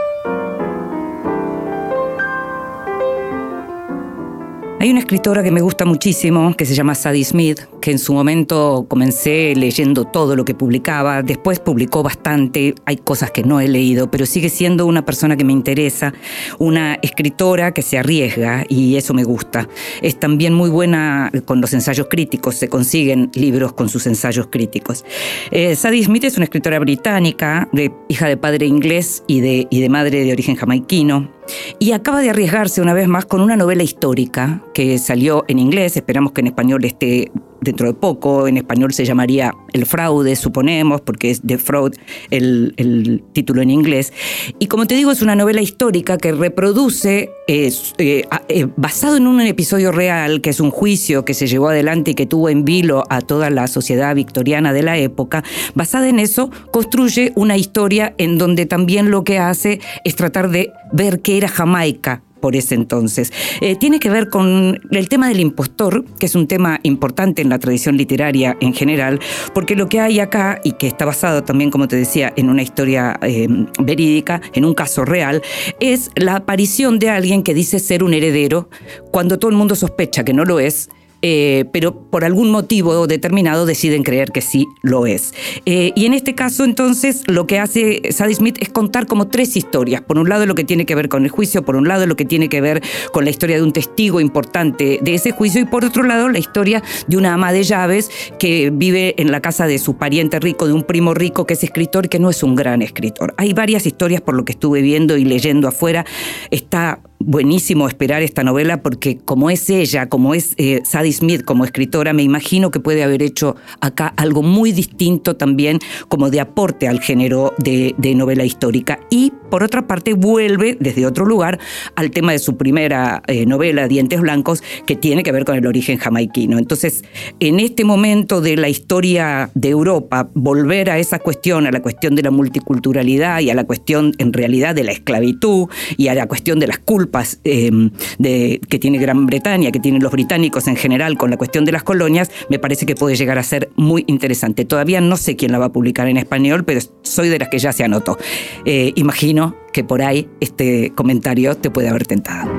Hay 4.81 4.93
una 4.93 5.01
escritora 5.01 5.43
que 5.43 5.51
me 5.51 5.61
gusta 5.61 5.85
muchísimo, 5.85 6.55
que 6.57 6.65
se 6.65 6.73
llama 6.73 6.95
Sadie 6.95 7.25
Smith, 7.25 7.59
que 7.81 7.91
en 7.91 7.99
su 7.99 8.15
momento 8.15 8.87
comencé 8.89 9.53
leyendo 9.57 10.05
todo 10.05 10.37
lo 10.37 10.45
que 10.45 10.55
publicaba, 10.55 11.25
después 11.25 11.59
publicó 11.59 12.05
bastante, 12.05 12.77
hay 12.85 12.97
cosas 12.97 13.33
que 13.33 13.43
no 13.43 13.59
he 13.59 13.67
leído, 13.67 14.09
pero 14.09 14.25
sigue 14.25 14.49
siendo 14.49 14.87
una 14.87 15.05
persona 15.05 15.37
que 15.37 15.43
me 15.43 15.53
interesa, 15.53 16.15
una 16.61 16.95
escritora 17.03 17.75
que 17.75 17.83
se 17.83 17.99
arriesga 17.99 18.65
y 18.69 18.95
eso 18.95 19.15
me 19.15 19.25
gusta. 19.25 19.69
Es 20.01 20.21
también 20.21 20.55
muy 20.55 20.71
buena 20.71 21.33
con 21.45 21.61
los 21.61 21.75
ensayos 21.75 22.07
críticos, 22.09 22.55
se 22.55 22.69
consiguen 22.69 23.33
libros 23.35 23.73
con 23.73 23.89
sus 23.89 24.07
ensayos 24.07 24.47
críticos. 24.47 25.05
Eh, 25.51 25.75
Sadie 25.75 26.05
Smith 26.05 26.23
es 26.23 26.37
una 26.37 26.45
escritora 26.45 26.79
británica, 26.79 27.69
de, 27.73 27.91
hija 28.07 28.29
de 28.29 28.37
padre 28.37 28.67
inglés 28.67 29.25
y 29.27 29.41
de, 29.41 29.67
y 29.71 29.81
de 29.81 29.89
madre 29.89 30.23
de 30.23 30.31
origen 30.31 30.55
jamaiquino. 30.55 31.38
Y 31.79 31.93
acaba 31.93 32.21
de 32.21 32.31
arriesgarse 32.31 32.81
una 32.81 32.95
vez 32.95 33.09
más 33.09 33.27
con 33.27 33.41
una 33.41 33.57
novela 33.57 33.83
histórica 33.83 34.63
que 34.75 34.99
salió 34.99 35.45
en 35.49 35.59
inglés, 35.59 35.97
esperamos 35.97 36.33
que 36.33 36.41
en 36.41 36.49
español 36.49 36.85
esté 36.85 37.31
dentro 37.61 37.87
de 37.87 37.95
poco, 37.95 38.47
en 38.49 38.57
español 38.57 38.93
se 38.93 39.05
llamaría 39.05 39.55
El 39.73 39.87
fraude, 39.87 40.37
suponemos, 40.37 41.01
porque 41.01 41.31
es 41.31 41.43
The 41.45 41.59
Fraud 41.59 41.95
el, 42.31 42.75
el 42.77 43.25
título 43.33 43.63
en 43.63 43.71
inglés. 43.71 44.13
Y 44.59 44.67
como 44.67 44.87
te 44.87 44.95
digo, 44.95 45.11
es 45.11 45.23
una 45.23 45.37
novela 45.37 45.61
histórica 45.61 46.19
que 46.19 46.33
reproduce, 46.33 47.31
eh, 47.49 47.73
eh, 47.99 48.67
basado 48.77 49.17
en 49.17 49.27
un 49.27 49.41
episodio 49.41 49.93
real, 49.93 50.41
que 50.41 50.51
es 50.51 50.61
un 50.61 50.71
juicio 50.71 51.25
que 51.25 51.35
se 51.35 51.47
llevó 51.47 51.69
adelante 51.69 52.13
y 52.13 52.15
que 52.15 52.27
tuvo 52.27 52.49
en 52.49 52.65
vilo 52.65 53.05
a 53.09 53.21
toda 53.21 53.51
la 53.51 53.67
sociedad 53.67 54.15
victoriana 54.15 54.73
de 54.73 54.83
la 54.83 54.99
época, 54.99 55.45
basada 55.75 56.09
en 56.09 56.19
eso, 56.19 56.51
construye 56.71 57.33
una 57.37 57.57
historia 57.57 58.15
en 58.19 58.39
donde 58.39 58.67
también 58.67 59.11
lo 59.11 59.25
que 59.25 59.39
hace 59.39 59.81
es 60.05 60.17
tratar 60.17 60.51
de 60.51 60.73
ver 60.93 61.21
qué 61.21 61.37
era 61.37 61.49
Jamaica 61.49 62.23
por 62.41 62.57
ese 62.57 62.75
entonces. 62.75 63.33
Eh, 63.61 63.77
tiene 63.77 63.99
que 63.99 64.11
ver 64.11 64.29
con 64.29 64.81
el 64.91 65.09
tema 65.09 65.29
del 65.29 65.41
impostor, 65.41 66.05
que 66.19 66.27
es 66.27 66.35
un 66.35 66.47
tema 66.47 66.81
importante 66.83 67.43
en 67.43 67.49
la 67.49 67.59
tradición 67.59 67.97
literaria 67.97 68.57
en 68.61 68.75
general, 68.75 69.21
porque 69.55 69.77
lo 69.77 69.89
que 69.89 70.01
hay 70.01 70.21
acá, 70.21 70.61
y 70.65 70.73
que 70.73 70.87
está 70.87 71.05
basado 71.05 71.45
también, 71.45 71.71
como 71.71 71.89
te 71.89 71.97
decía, 71.97 72.33
en 72.37 72.51
una 72.51 72.63
historia 72.63 73.19
eh, 73.23 73.49
verídica, 73.81 74.41
en 74.55 74.65
un 74.65 74.75
caso 74.75 75.05
real, 75.05 75.43
es 75.81 76.11
la 76.15 76.37
aparición 76.37 76.99
de 76.99 77.11
alguien 77.11 77.43
que 77.43 77.55
dice 77.55 77.79
ser 77.79 78.03
un 78.03 78.15
heredero, 78.15 78.69
cuando 79.11 79.39
todo 79.39 79.51
el 79.51 79.57
mundo 79.57 79.75
sospecha 79.75 80.25
que 80.25 80.33
no 80.33 80.45
lo 80.45 80.61
es, 80.61 80.89
eh, 81.23 81.65
pero 81.73 81.95
por 82.11 82.25
algún 82.25 82.51
motivo 82.51 83.07
determinado 83.07 83.67
deciden 83.67 84.03
creer 84.03 84.31
que 84.31 84.41
sí 84.41 84.67
lo 84.83 85.07
es. 85.07 85.35
Eh, 85.67 85.93
y 85.95 86.07
en 86.07 86.15
este 86.15 86.35
caso, 86.35 86.65
entonces, 86.65 87.23
lo 87.27 87.47
que 87.47 87.59
hace 87.59 88.03
Sadie 88.11 88.35
Smith 88.35 88.57
es 88.61 88.69
contar 88.69 89.07
como 89.07 89.29
tres 89.29 89.57
historias. 89.57 90.01
Por 90.01 90.19
un 90.19 90.29
lado, 90.29 90.47
lo 90.47 90.55
que 90.55 90.65
tiene 90.65 90.87
que 90.87 90.95
ver 90.95 91.09
con 91.09 91.25
el 91.25 91.31
juicio, 91.31 91.65
por 91.65 91.77
un 91.77 91.89
lado, 91.89 92.07
lo 92.07 92.17
que 92.17 92.25
tiene 92.25 92.49
que 92.49 92.61
ver 92.61 92.83
con 93.13 93.25
la 93.25 93.31
historia 93.31 93.57
de 93.57 93.63
un 93.63 93.73
testigo 93.73 94.21
importante 94.21 95.01
de 95.03 95.15
ese 95.15 95.33
juicio, 95.33 95.61
y 95.61 95.65
por 95.65 95.85
otro 95.85 96.03
lado, 96.03 96.29
la 96.29 96.39
historia 96.39 96.83
de 97.07 97.17
una 97.17 97.35
ama 97.35 97.53
de 97.53 97.63
llaves 97.63 98.11
que 98.39 98.71
vive 98.73 99.15
en 99.19 99.33
la 99.33 99.41
casa 99.41 99.67
de 99.67 99.79
su 99.79 99.97
pariente 99.97 100.39
rico, 100.41 100.67
de 100.67 100.73
un 100.73 100.85
primo 100.85 101.15
rico 101.15 101.47
que 101.47 101.55
es 101.55 101.65
escritor 101.65 102.09
que 102.09 102.19
no 102.19 102.31
es 102.31 102.43
un 102.43 102.55
gran 102.55 102.83
escritor. 102.83 103.35
Hay 103.37 103.53
varias 103.53 103.87
historias 103.87 104.21
por 104.21 104.35
lo 104.35 104.45
que 104.45 104.53
estuve 104.53 104.83
viendo 104.83 105.17
y 105.17 105.25
leyendo 105.25 105.69
afuera. 105.69 106.05
Está 106.51 107.01
buenísimo 107.21 107.89
esperar 107.89 108.23
esta 108.23 108.45
novela 108.45 108.83
porque 108.83 109.19
como 109.19 109.51
es 109.51 109.69
ella, 109.71 110.09
como 110.09 110.35
es 110.35 110.55
eh, 110.57 110.81
Sadie 110.85 111.13
Smith 111.13 111.45
como 111.45 111.65
escritora, 111.65 112.13
me 112.13 112.23
imagino 112.23 112.71
que 112.71 112.81
puede 112.81 113.03
haber 113.03 113.23
hecho 113.23 113.57
acá 113.81 114.13
algo 114.17 114.43
muy 114.43 114.73
distinto 114.73 115.37
también 115.37 115.79
como 116.09 116.31
de 116.31 116.41
aporte 116.41 116.89
al 116.89 117.01
género 117.01 117.55
de, 117.59 117.95
novela 118.15 118.45
histórica. 118.45 118.99
Y 119.11 119.33
por 119.51 119.63
otra 119.63 119.87
parte 119.87 120.15
vuelve 120.15 120.77
desde 120.81 121.07
otro 121.07 121.27
lugar 121.27 121.59
al 121.95 122.11
tema 122.11 122.33
de 122.33 122.39
su 122.39 122.57
primera 122.57 123.23
eh, 123.27 123.47
novela, 123.47 123.89
Dientes 123.89 124.21
Blancos, 124.21 124.63
que 124.87 124.97
tiene 124.97 125.23
que 125.23 125.33
ver 125.33 125.45
con 125.45 125.57
el 125.57 125.67
origen 125.67 125.99
jamaiquino. 125.99 126.59
Entonces, 126.59 127.05
en 127.41 127.61
este 127.61 127.85
momento 127.85 128.41
de 128.41 128.57
la 128.57 128.69
historia 128.69 129.51
de 129.55 129.69
Europa, 129.71 130.29
volver 130.35 130.91
a 130.91 130.99
esa 130.99 131.19
cuestión, 131.19 131.67
a 131.67 131.71
la 131.71 131.81
cuestión 131.83 132.15
de 132.15 132.23
la 132.23 132.31
multiculturalidad 132.31 133.41
y 133.41 133.51
a 133.51 133.55
la 133.55 133.65
cuestión 133.65 134.13
en 134.19 134.33
realidad 134.33 134.75
de 134.75 134.85
la 134.85 134.93
esclavitud 134.93 135.69
y 135.97 136.09
a 136.09 136.15
la 136.15 136.27
cuestión 136.27 136.59
de 136.59 136.67
las 136.67 136.79
culpas, 136.79 137.41
Em, 137.45 137.91
de, 138.19 138.61
que 138.69 138.79
tiene 138.79 138.99
Gran 138.99 139.27
Bretaña, 139.27 139.71
que 139.71 139.81
tienen 139.81 140.03
los 140.03 140.13
británicos 140.13 140.67
en 140.69 140.77
general 140.77 141.17
con 141.17 141.31
la 141.31 141.37
cuestión 141.37 141.65
de 141.65 141.73
las 141.73 141.83
colonias, 141.83 142.31
me 142.51 142.59
parece 142.59 142.85
que 142.85 142.95
puede 142.95 143.17
llegar 143.17 143.39
a 143.39 143.43
ser 143.43 143.71
muy 143.77 144.05
interesante. 144.07 144.65
Todavía 144.65 145.01
no 145.01 145.17
sé 145.17 145.37
quién 145.37 145.53
la 145.53 145.59
va 145.59 145.67
a 145.67 145.73
publicar 145.73 146.09
en 146.09 146.17
español, 146.17 146.65
pero 146.65 146.81
soy 147.03 147.29
de 147.29 147.39
las 147.39 147.49
que 147.49 147.59
ya 147.59 147.73
se 147.73 147.85
anotó. 147.85 148.19
Eh, 148.65 148.93
imagino 148.97 149.38
por 149.85 150.03
ahí 150.03 150.29
este 150.41 150.93
comentario 150.95 151.57
te 151.57 151.71
puede 151.71 151.89
haber 151.89 152.07
tentado. 152.07 152.51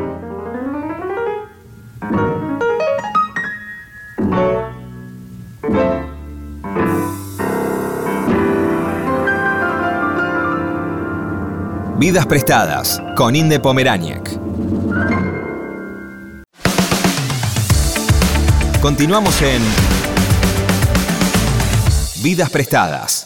Vidas 12.00 12.26
prestadas 12.26 13.02
con 13.18 13.36
Inde 13.36 13.60
Pomeráñez. 13.60 14.40
Continuamos 18.82 19.42
en 19.42 19.62
Vidas 22.24 22.50
prestadas. 22.50 23.26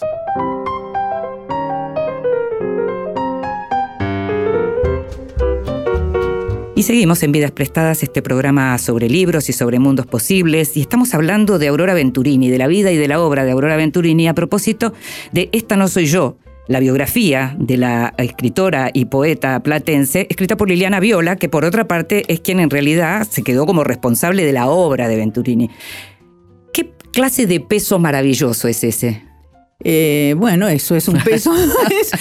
Y 6.84 6.86
seguimos 6.86 7.24
en 7.24 7.32
Vidas 7.32 7.52
Prestadas, 7.52 8.04
este 8.04 8.22
programa 8.22 8.78
sobre 8.78 9.08
libros 9.08 9.48
y 9.48 9.54
sobre 9.54 9.80
mundos 9.80 10.06
posibles, 10.06 10.76
y 10.76 10.82
estamos 10.82 11.14
hablando 11.14 11.58
de 11.58 11.70
Aurora 11.70 11.94
Venturini, 11.94 12.50
de 12.50 12.58
la 12.58 12.68
vida 12.68 12.92
y 12.92 12.98
de 12.98 13.08
la 13.08 13.22
obra 13.22 13.46
de 13.46 13.52
Aurora 13.52 13.78
Venturini 13.78 14.28
a 14.28 14.34
propósito 14.34 14.92
de 15.32 15.48
Esta 15.54 15.78
no 15.78 15.88
soy 15.88 16.08
yo, 16.08 16.36
la 16.68 16.82
biografía 16.82 17.56
de 17.58 17.78
la 17.78 18.14
escritora 18.18 18.92
y 18.94 19.06
poeta 19.06 19.64
platense, 19.64 20.28
escrita 20.30 20.58
por 20.58 20.68
Liliana 20.68 21.00
Viola, 21.00 21.38
que 21.38 21.48
por 21.48 21.64
otra 21.64 21.88
parte 21.88 22.26
es 22.28 22.42
quien 22.42 22.60
en 22.60 22.70
realidad 22.70 23.26
se 23.32 23.44
quedó 23.44 23.66
como 23.66 23.86
responsable 23.86 24.44
de 24.44 24.52
la 24.52 24.68
obra 24.68 25.08
de 25.08 25.16
Venturini. 25.16 25.70
¿Qué 26.74 26.92
clase 27.14 27.48
de 27.48 27.62
peso 27.62 27.98
maravilloso 27.98 28.68
es 28.68 28.84
ese? 28.84 29.24
Eh, 29.84 30.36
bueno, 30.38 30.68
eso 30.68 30.96
es 30.96 31.08
un 31.08 31.18
peso, 31.26 31.52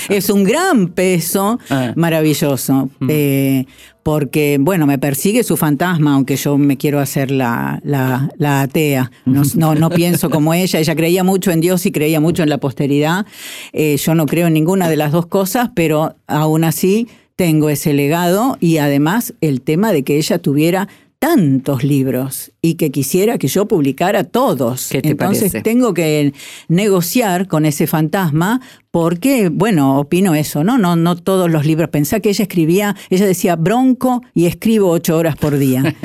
es, 0.09 0.31
un 0.31 0.45
gran 0.45 0.89
peso 0.89 1.59
ah. 1.71 1.93
maravilloso. 1.97 2.91
Mm. 3.01 3.09
Eh, 3.09 3.67
porque, 4.03 4.59
bueno, 4.61 4.87
me 4.87 4.99
persigue 4.99 5.45
su 5.45 5.57
fantasma, 5.57 6.15
aunque 6.15 6.37
yo 6.37 6.59
me 6.59 6.77
quiero 6.77 6.99
hacer 6.99 7.31
la, 7.31 7.81
la, 7.85 8.61
atea. 8.61 9.11
No, 9.25 9.75
no, 9.75 9.91
pienso 9.91 10.29
como 10.31 10.55
ella. 10.55 10.81
Ella 10.81 10.97
creía 10.97 11.25
mucho 11.25 11.51
en 11.51 11.61
Dios 11.61 11.87
y 11.87 11.93
creía 11.93 12.21
mucho 12.21 12.43
en 12.43 12.49
la 12.49 12.59
posteridad. 12.59 13.27
Eh, 13.73 13.97
yo 13.97 14.15
no 14.15 14.27
creo 14.27 14.49
en 14.49 14.55
ninguna 14.55 14.89
de 14.89 14.97
las 14.97 15.13
dos 15.13 15.27
cosas, 15.27 15.71
pero 15.75 16.17
aún 16.27 16.65
así 16.65 17.09
tengo 17.37 17.71
ese 17.71 17.93
legado 17.93 18.57
y 18.61 18.79
además 18.79 19.35
el 19.41 19.63
tema 19.63 19.93
de 19.93 20.03
que 20.03 20.17
ella 20.17 20.39
tuviera 20.39 20.89
tantos 21.23 21.85
libros 21.85 22.51
y 22.63 22.75
que 22.75 22.91
quisiera 22.91 23.39
que 23.39 23.47
yo 23.47 23.69
publicara 23.69 24.25
todos. 24.25 24.91
Entonces 24.91 25.53
tengo 25.63 25.95
que 25.95 26.33
negociar 26.67 27.47
con 27.47 27.65
ese 27.65 27.87
fantasma 27.87 28.61
porque, 28.91 29.49
bueno, 29.49 30.01
opino 30.01 30.35
eso, 30.35 30.65
¿no? 30.65 30.79
No, 30.79 30.97
no 30.97 31.15
todos 31.15 31.49
los 31.49 31.65
libros. 31.65 31.91
Pensá 31.91 32.19
que 32.19 32.31
ella 32.31 32.43
escribía, 32.43 32.97
ella 33.09 33.25
decía 33.25 33.55
bronco 33.55 34.25
y 34.35 34.47
escribo 34.47 34.91
ocho 34.91 35.17
horas 35.17 35.37
por 35.37 35.59
día. 35.59 35.95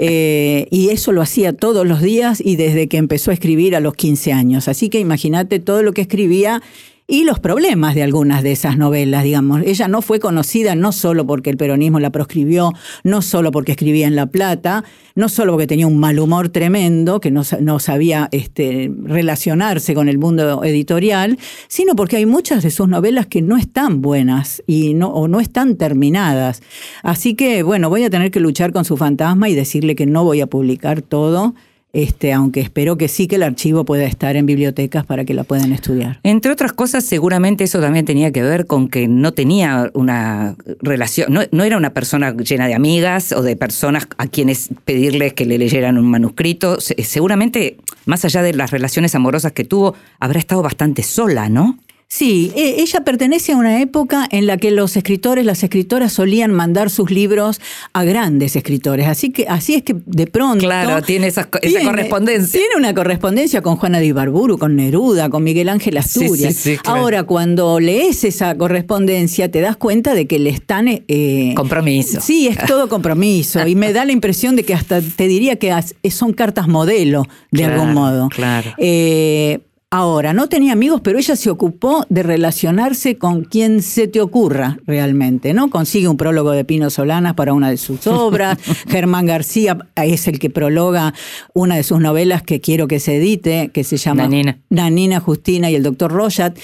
Eh, 0.00 0.68
y 0.70 0.90
eso 0.90 1.10
lo 1.10 1.22
hacía 1.22 1.52
todos 1.52 1.84
los 1.84 2.00
días 2.00 2.40
y 2.44 2.54
desde 2.54 2.86
que 2.86 2.98
empezó 2.98 3.32
a 3.32 3.34
escribir 3.34 3.74
a 3.74 3.80
los 3.80 3.94
15 3.94 4.32
años. 4.32 4.68
Así 4.68 4.90
que 4.90 5.00
imagínate 5.00 5.58
todo 5.58 5.82
lo 5.82 5.92
que 5.92 6.02
escribía 6.02 6.62
y 7.10 7.24
los 7.24 7.40
problemas 7.40 7.94
de 7.94 8.02
algunas 8.02 8.42
de 8.42 8.52
esas 8.52 8.76
novelas, 8.76 9.24
digamos. 9.24 9.62
Ella 9.64 9.88
no 9.88 10.02
fue 10.02 10.20
conocida 10.20 10.74
no 10.74 10.92
solo 10.92 11.26
porque 11.26 11.48
el 11.48 11.56
peronismo 11.56 12.00
la 12.00 12.10
proscribió, 12.10 12.74
no 13.02 13.22
solo 13.22 13.50
porque 13.50 13.72
escribía 13.72 14.06
en 14.06 14.14
La 14.14 14.26
Plata, 14.26 14.84
no 15.14 15.30
solo 15.30 15.52
porque 15.52 15.66
tenía 15.66 15.86
un 15.86 15.98
mal 15.98 16.18
humor 16.18 16.50
tremendo, 16.50 17.18
que 17.18 17.30
no, 17.30 17.44
sabía 17.78 18.28
este, 18.30 18.92
relacionarse 19.04 19.94
con 19.94 20.10
el 20.10 20.18
mundo 20.18 20.62
editorial, 20.62 21.38
sino 21.66 21.96
porque 21.96 22.18
hay 22.18 22.26
muchas 22.26 22.62
de 22.62 22.70
sus 22.70 22.88
novelas 22.88 23.26
que 23.26 23.40
no 23.40 23.56
están 23.56 24.02
buenas 24.02 24.62
y 24.66 24.92
no, 24.92 25.08
o 25.08 25.28
no 25.28 25.40
están 25.40 25.76
terminadas. 25.76 26.62
Así 27.02 27.34
que, 27.34 27.62
bueno, 27.62 27.88
voy 27.88 28.04
a 28.04 28.10
tener 28.10 28.30
que 28.30 28.40
luchar 28.40 28.70
con 28.70 28.84
su 28.84 28.98
fantasma 28.98 29.48
y 29.48 29.54
decirle 29.54 29.96
que 29.96 30.04
no 30.04 30.24
voy 30.24 30.42
a 30.42 30.46
publicar 30.46 31.00
todo 31.00 31.54
este, 31.92 32.32
aunque 32.32 32.60
espero 32.60 32.98
que 32.98 33.08
sí 33.08 33.26
que 33.26 33.36
el 33.36 33.42
archivo 33.42 33.84
pueda 33.84 34.04
estar 34.04 34.36
en 34.36 34.46
bibliotecas 34.46 35.06
para 35.06 35.24
que 35.24 35.34
la 35.34 35.44
puedan 35.44 35.72
estudiar. 35.72 36.20
Entre 36.22 36.52
otras 36.52 36.72
cosas, 36.72 37.04
seguramente 37.04 37.64
eso 37.64 37.80
también 37.80 38.04
tenía 38.04 38.30
que 38.30 38.42
ver 38.42 38.66
con 38.66 38.88
que 38.88 39.08
no 39.08 39.32
tenía 39.32 39.90
una 39.94 40.56
relación, 40.80 41.32
no, 41.32 41.64
era 41.64 41.76
una 41.76 41.90
persona 41.90 42.34
llena 42.36 42.66
de 42.66 42.74
amigas 42.74 43.32
o 43.32 43.42
de 43.42 43.56
personas 43.56 44.06
a 44.18 44.26
quienes 44.26 44.70
pedirles 44.84 45.32
que 45.32 45.46
le 45.46 45.58
leyeran 45.58 45.98
un 45.98 46.10
manuscrito. 46.10 46.78
Seguramente, 46.80 47.78
más 48.06 48.24
allá 48.24 48.42
de 48.42 48.52
las 48.54 48.70
relaciones 48.70 49.14
amorosas 49.14 49.52
que 49.52 49.64
tuvo, 49.64 49.94
habrá 50.20 50.38
estado 50.38 50.62
bastante 50.62 51.02
sola, 51.02 51.48
¿no? 51.48 51.78
Sí, 52.10 52.52
e, 52.56 52.80
ella 52.80 53.02
pertenece 53.04 53.52
a 53.52 53.56
una 53.56 53.82
época 53.82 54.26
en 54.30 54.46
la 54.46 54.56
que 54.56 54.70
los 54.70 54.96
escritores, 54.96 55.44
las 55.44 55.62
escritoras 55.62 56.10
solían 56.10 56.52
mandar 56.52 56.88
sus 56.88 57.10
libros 57.10 57.60
a 57.92 58.02
grandes 58.02 58.56
escritores. 58.56 59.06
Así 59.06 59.28
que 59.30 59.46
así 59.46 59.74
es 59.74 59.82
que 59.82 59.94
de 60.06 60.26
pronto. 60.26 60.64
Claro, 60.64 61.02
tiene 61.02 61.26
esa, 61.26 61.50
correspondencia. 61.50 62.58
Tiene 62.58 62.76
una 62.78 62.94
correspondencia 62.94 63.60
con 63.60 63.76
Juana 63.76 64.00
de 64.00 64.06
Ibarburu, 64.06 64.56
con 64.56 64.74
Neruda, 64.74 65.28
con 65.28 65.44
Miguel 65.44 65.68
Ángel 65.68 65.98
Asturias. 65.98 66.66
Ahora, 66.84 67.24
cuando 67.24 67.78
lees 67.78 68.24
esa 68.24 68.56
correspondencia, 68.56 69.50
te 69.50 69.60
das 69.60 69.76
cuenta 69.76 70.14
de 70.14 70.26
que 70.26 70.38
le 70.38 70.48
están. 70.48 70.88
Eh, 70.88 71.52
compromiso. 71.54 72.22
Sí, 72.22 72.48
es 72.48 72.56
todo 72.66 72.88
compromiso. 72.88 73.66
y 73.66 73.74
me 73.74 73.92
da 73.92 74.06
la 74.06 74.12
impresión 74.12 74.56
de 74.56 74.62
que 74.62 74.72
hasta 74.72 75.02
te 75.02 75.28
diría 75.28 75.56
que 75.56 75.74
son 76.10 76.32
cartas 76.32 76.68
modelo, 76.68 77.26
de 77.50 77.66
algún 77.66 77.92
modo. 77.92 78.30
Claro. 78.30 78.72
Eh, 78.78 79.60
Ahora, 79.90 80.34
no 80.34 80.50
tenía 80.50 80.74
amigos, 80.74 81.00
pero 81.02 81.18
ella 81.18 81.34
se 81.34 81.48
ocupó 81.48 82.04
de 82.10 82.22
relacionarse 82.22 83.16
con 83.16 83.44
quien 83.44 83.80
se 83.80 84.06
te 84.06 84.20
ocurra 84.20 84.78
realmente, 84.86 85.54
¿no? 85.54 85.70
Consigue 85.70 86.08
un 86.08 86.18
prólogo 86.18 86.50
de 86.50 86.62
Pino 86.66 86.90
Solanas 86.90 87.32
para 87.32 87.54
una 87.54 87.70
de 87.70 87.78
sus 87.78 88.06
obras. 88.06 88.58
Germán 88.86 89.24
García 89.24 89.78
es 89.96 90.28
el 90.28 90.40
que 90.40 90.50
prologa 90.50 91.14
una 91.54 91.76
de 91.76 91.84
sus 91.84 92.00
novelas 92.00 92.42
que 92.42 92.60
quiero 92.60 92.86
que 92.86 93.00
se 93.00 93.16
edite, 93.16 93.70
que 93.72 93.82
se 93.82 93.96
llama 93.96 94.24
Nanina, 94.24 94.58
Nanina 94.68 95.20
Justina 95.20 95.70
y 95.70 95.74
el 95.74 95.84
doctor 95.84 96.12
Rojat, 96.12 96.58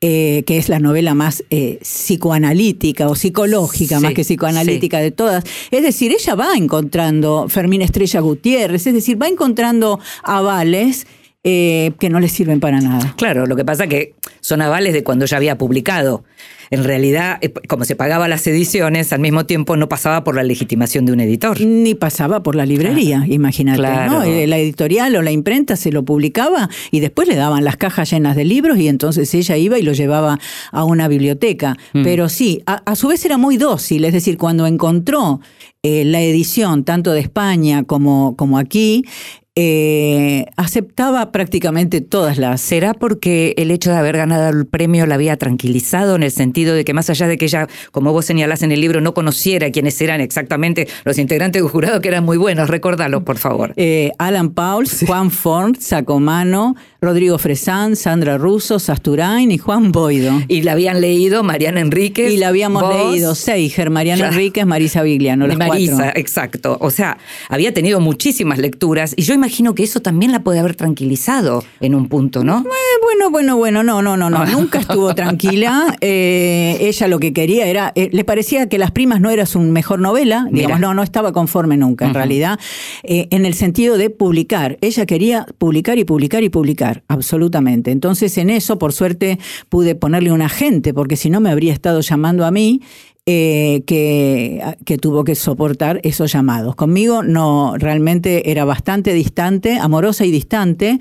eh, 0.00 0.42
que 0.46 0.56
es 0.56 0.70
la 0.70 0.78
novela 0.78 1.12
más 1.12 1.44
eh, 1.50 1.80
psicoanalítica 1.82 3.08
o 3.08 3.14
psicológica, 3.14 4.00
más 4.00 4.14
que 4.14 4.22
psicoanalítica 4.22 5.00
de 5.00 5.10
todas. 5.10 5.44
Es 5.70 5.82
decir, 5.82 6.12
ella 6.12 6.34
va 6.34 6.54
encontrando 6.54 7.46
Fermín 7.50 7.82
Estrella 7.82 8.20
Gutiérrez, 8.20 8.86
es 8.86 8.94
decir, 8.94 9.20
va 9.20 9.28
encontrando 9.28 10.00
avales 10.22 11.06
eh, 11.42 11.92
que 11.98 12.10
no 12.10 12.20
le 12.20 12.28
sirven 12.28 12.60
para 12.60 12.82
nada. 12.82 13.14
Claro, 13.16 13.46
lo 13.46 13.56
que 13.56 13.64
pasa 13.64 13.86
que 13.86 14.12
son 14.40 14.60
avales 14.60 14.92
de 14.92 15.02
cuando 15.02 15.24
ya 15.24 15.38
había 15.38 15.56
publicado. 15.56 16.22
En 16.70 16.84
realidad, 16.84 17.38
eh, 17.40 17.50
como 17.66 17.86
se 17.86 17.96
pagaba 17.96 18.28
las 18.28 18.46
ediciones, 18.46 19.10
al 19.14 19.20
mismo 19.20 19.46
tiempo 19.46 19.74
no 19.78 19.88
pasaba 19.88 20.22
por 20.22 20.34
la 20.36 20.42
legitimación 20.42 21.06
de 21.06 21.12
un 21.12 21.20
editor. 21.20 21.58
Ni 21.58 21.94
pasaba 21.94 22.42
por 22.42 22.56
la 22.56 22.66
librería, 22.66 23.24
imagínate. 23.26 23.80
Eh, 23.80 24.46
la 24.46 24.58
editorial 24.58 25.16
o 25.16 25.22
la 25.22 25.30
imprenta 25.30 25.76
se 25.76 25.90
lo 25.90 26.04
publicaba 26.04 26.68
y 26.90 27.00
después 27.00 27.26
le 27.26 27.36
daban 27.36 27.64
las 27.64 27.78
cajas 27.78 28.10
llenas 28.10 28.36
de 28.36 28.44
libros 28.44 28.76
y 28.76 28.88
entonces 28.88 29.32
ella 29.32 29.56
iba 29.56 29.78
y 29.78 29.82
lo 29.82 29.94
llevaba 29.94 30.38
a 30.72 30.84
una 30.84 31.08
biblioteca. 31.08 31.74
Mm. 31.94 32.02
Pero 32.02 32.28
sí, 32.28 32.62
a, 32.66 32.94
su 32.94 33.08
vez 33.08 33.24
era 33.24 33.38
muy 33.38 33.56
dócil, 33.56 34.04
es 34.04 34.12
decir, 34.12 34.36
cuando 34.36 34.66
encontró 34.66 35.40
la 35.82 36.20
edición 36.20 36.84
tanto 36.84 37.12
de 37.12 37.20
España 37.20 37.84
como, 37.84 38.36
como 38.36 38.58
aquí, 38.58 39.06
eh, 39.56 40.46
aceptaba 40.56 41.32
prácticamente 41.32 42.00
todas 42.00 42.38
las... 42.38 42.60
¿Será 42.60 42.94
porque 42.94 43.54
el 43.56 43.70
hecho 43.70 43.90
de 43.90 43.96
haber 43.96 44.16
ganado 44.16 44.48
el 44.48 44.66
premio 44.66 45.06
la 45.06 45.16
había 45.16 45.36
tranquilizado 45.36 46.16
en 46.16 46.22
el 46.22 46.30
sentido 46.30 46.74
de 46.74 46.84
que 46.84 46.94
más 46.94 47.10
allá 47.10 47.26
de 47.26 47.36
que 47.36 47.46
ella, 47.46 47.66
como 47.90 48.12
vos 48.12 48.26
señalás 48.26 48.62
en 48.62 48.72
el 48.72 48.80
libro, 48.80 49.00
no 49.00 49.12
conociera 49.12 49.70
quiénes 49.70 50.00
eran 50.00 50.20
exactamente 50.20 50.88
los 51.04 51.18
integrantes 51.18 51.62
del 51.62 51.70
jurado, 51.70 52.00
que 52.00 52.08
eran 52.08 52.24
muy 52.24 52.36
buenos? 52.36 52.70
Recordalos, 52.70 53.24
por 53.24 53.38
favor. 53.38 53.72
Eh, 53.76 54.12
Alan 54.18 54.50
Pauls, 54.50 55.04
Juan 55.06 55.30
Ford, 55.30 55.76
Sacomano, 55.78 56.76
Rodrigo 57.00 57.38
Fresán, 57.38 57.96
Sandra 57.96 58.36
Russo, 58.36 58.78
Sasturain 58.78 59.50
y 59.50 59.58
Juan 59.58 59.90
Boido. 59.90 60.42
Y 60.48 60.62
la 60.62 60.72
habían 60.72 61.00
leído 61.00 61.42
Mariana 61.42 61.80
Enríquez. 61.80 62.30
Y 62.30 62.36
la 62.36 62.48
habíamos 62.48 62.82
leído 62.94 63.34
Seiger, 63.34 63.88
Mariana 63.88 64.28
Enríquez, 64.28 64.66
Marisa 64.66 65.02
Vigliano, 65.02 65.46
los 65.46 65.56
Marisa, 65.56 66.10
exacto. 66.14 66.76
O 66.80 66.90
sea, 66.90 67.18
había 67.48 67.72
tenido 67.72 68.00
muchísimas 68.00 68.58
lecturas 68.58 69.14
y 69.16 69.22
yo 69.22 69.34
imagino 69.34 69.74
que 69.74 69.82
eso 69.82 70.00
también 70.00 70.32
la 70.32 70.40
puede 70.40 70.58
haber 70.58 70.74
tranquilizado 70.74 71.64
en 71.80 71.94
un 71.94 72.08
punto, 72.08 72.44
¿no? 72.44 72.60
Eh, 72.60 73.02
bueno, 73.02 73.30
bueno, 73.30 73.56
bueno, 73.56 73.82
no, 73.82 74.02
no, 74.02 74.16
no, 74.16 74.28
no. 74.28 74.44
Nunca 74.46 74.80
estuvo 74.80 75.14
tranquila. 75.14 75.96
Eh, 76.00 76.76
ella 76.80 77.08
lo 77.08 77.18
que 77.18 77.32
quería 77.32 77.66
era, 77.66 77.92
eh, 77.94 78.10
le 78.12 78.24
parecía 78.24 78.68
que 78.68 78.78
Las 78.78 78.90
Primas 78.90 79.20
no 79.20 79.30
era 79.30 79.46
su 79.46 79.60
mejor 79.60 80.00
novela, 80.00 80.46
digamos, 80.50 80.80
no, 80.80 80.94
no 80.94 81.02
estaba 81.02 81.32
conforme 81.32 81.76
nunca, 81.76 82.06
en 82.06 82.14
realidad, 82.14 82.58
en 83.02 83.46
el 83.46 83.54
sentido 83.54 83.96
de 83.96 84.10
publicar. 84.10 84.78
Ella 84.80 85.06
quería 85.06 85.46
publicar 85.58 85.98
y 85.98 86.04
publicar 86.04 86.42
y 86.42 86.48
publicar, 86.48 86.89
absolutamente. 87.08 87.90
Entonces, 87.90 88.36
en 88.38 88.50
eso, 88.50 88.78
por 88.78 88.92
suerte, 88.92 89.38
pude 89.68 89.94
ponerle 89.94 90.32
un 90.32 90.42
agente, 90.42 90.94
porque 90.94 91.16
si 91.16 91.30
no 91.30 91.40
me 91.40 91.50
habría 91.50 91.72
estado 91.72 92.00
llamando 92.00 92.44
a 92.44 92.50
mí 92.50 92.80
eh, 93.26 93.82
que, 93.86 94.98
tuvo 94.98 95.22
que 95.22 95.34
soportar 95.34 96.00
esos 96.02 96.32
llamados. 96.32 96.74
Conmigo 96.74 97.22
no, 97.22 97.74
realmente 97.76 98.50
era 98.50 98.64
bastante 98.64 99.12
distante, 99.12 99.78
amorosa 99.78 100.24
y 100.24 100.32
distante, 100.32 100.98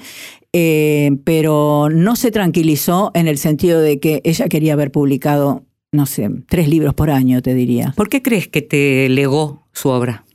eh, 0.54 1.12
pero 1.24 1.90
no 1.90 2.16
se 2.16 2.30
tranquilizó 2.30 3.12
en 3.16 3.28
el 3.28 3.38
sentido 3.38 3.80
de 3.82 4.00
que 4.00 4.22
ella 4.26 4.48
quería 4.48 4.74
haber 4.74 4.92
publicado, 4.92 5.64
no 5.92 6.06
sé, 6.06 6.30
tres 6.48 6.68
libros 6.68 6.94
por 6.94 7.10
año, 7.10 7.42
te 7.42 7.56
diría. 7.56 7.94
¿Por 7.96 8.10
qué 8.10 8.22
crees 8.22 8.48
que 8.48 8.62
te 8.62 9.10
legó 9.10 9.68
su 9.74 9.90
obra? 9.90 10.26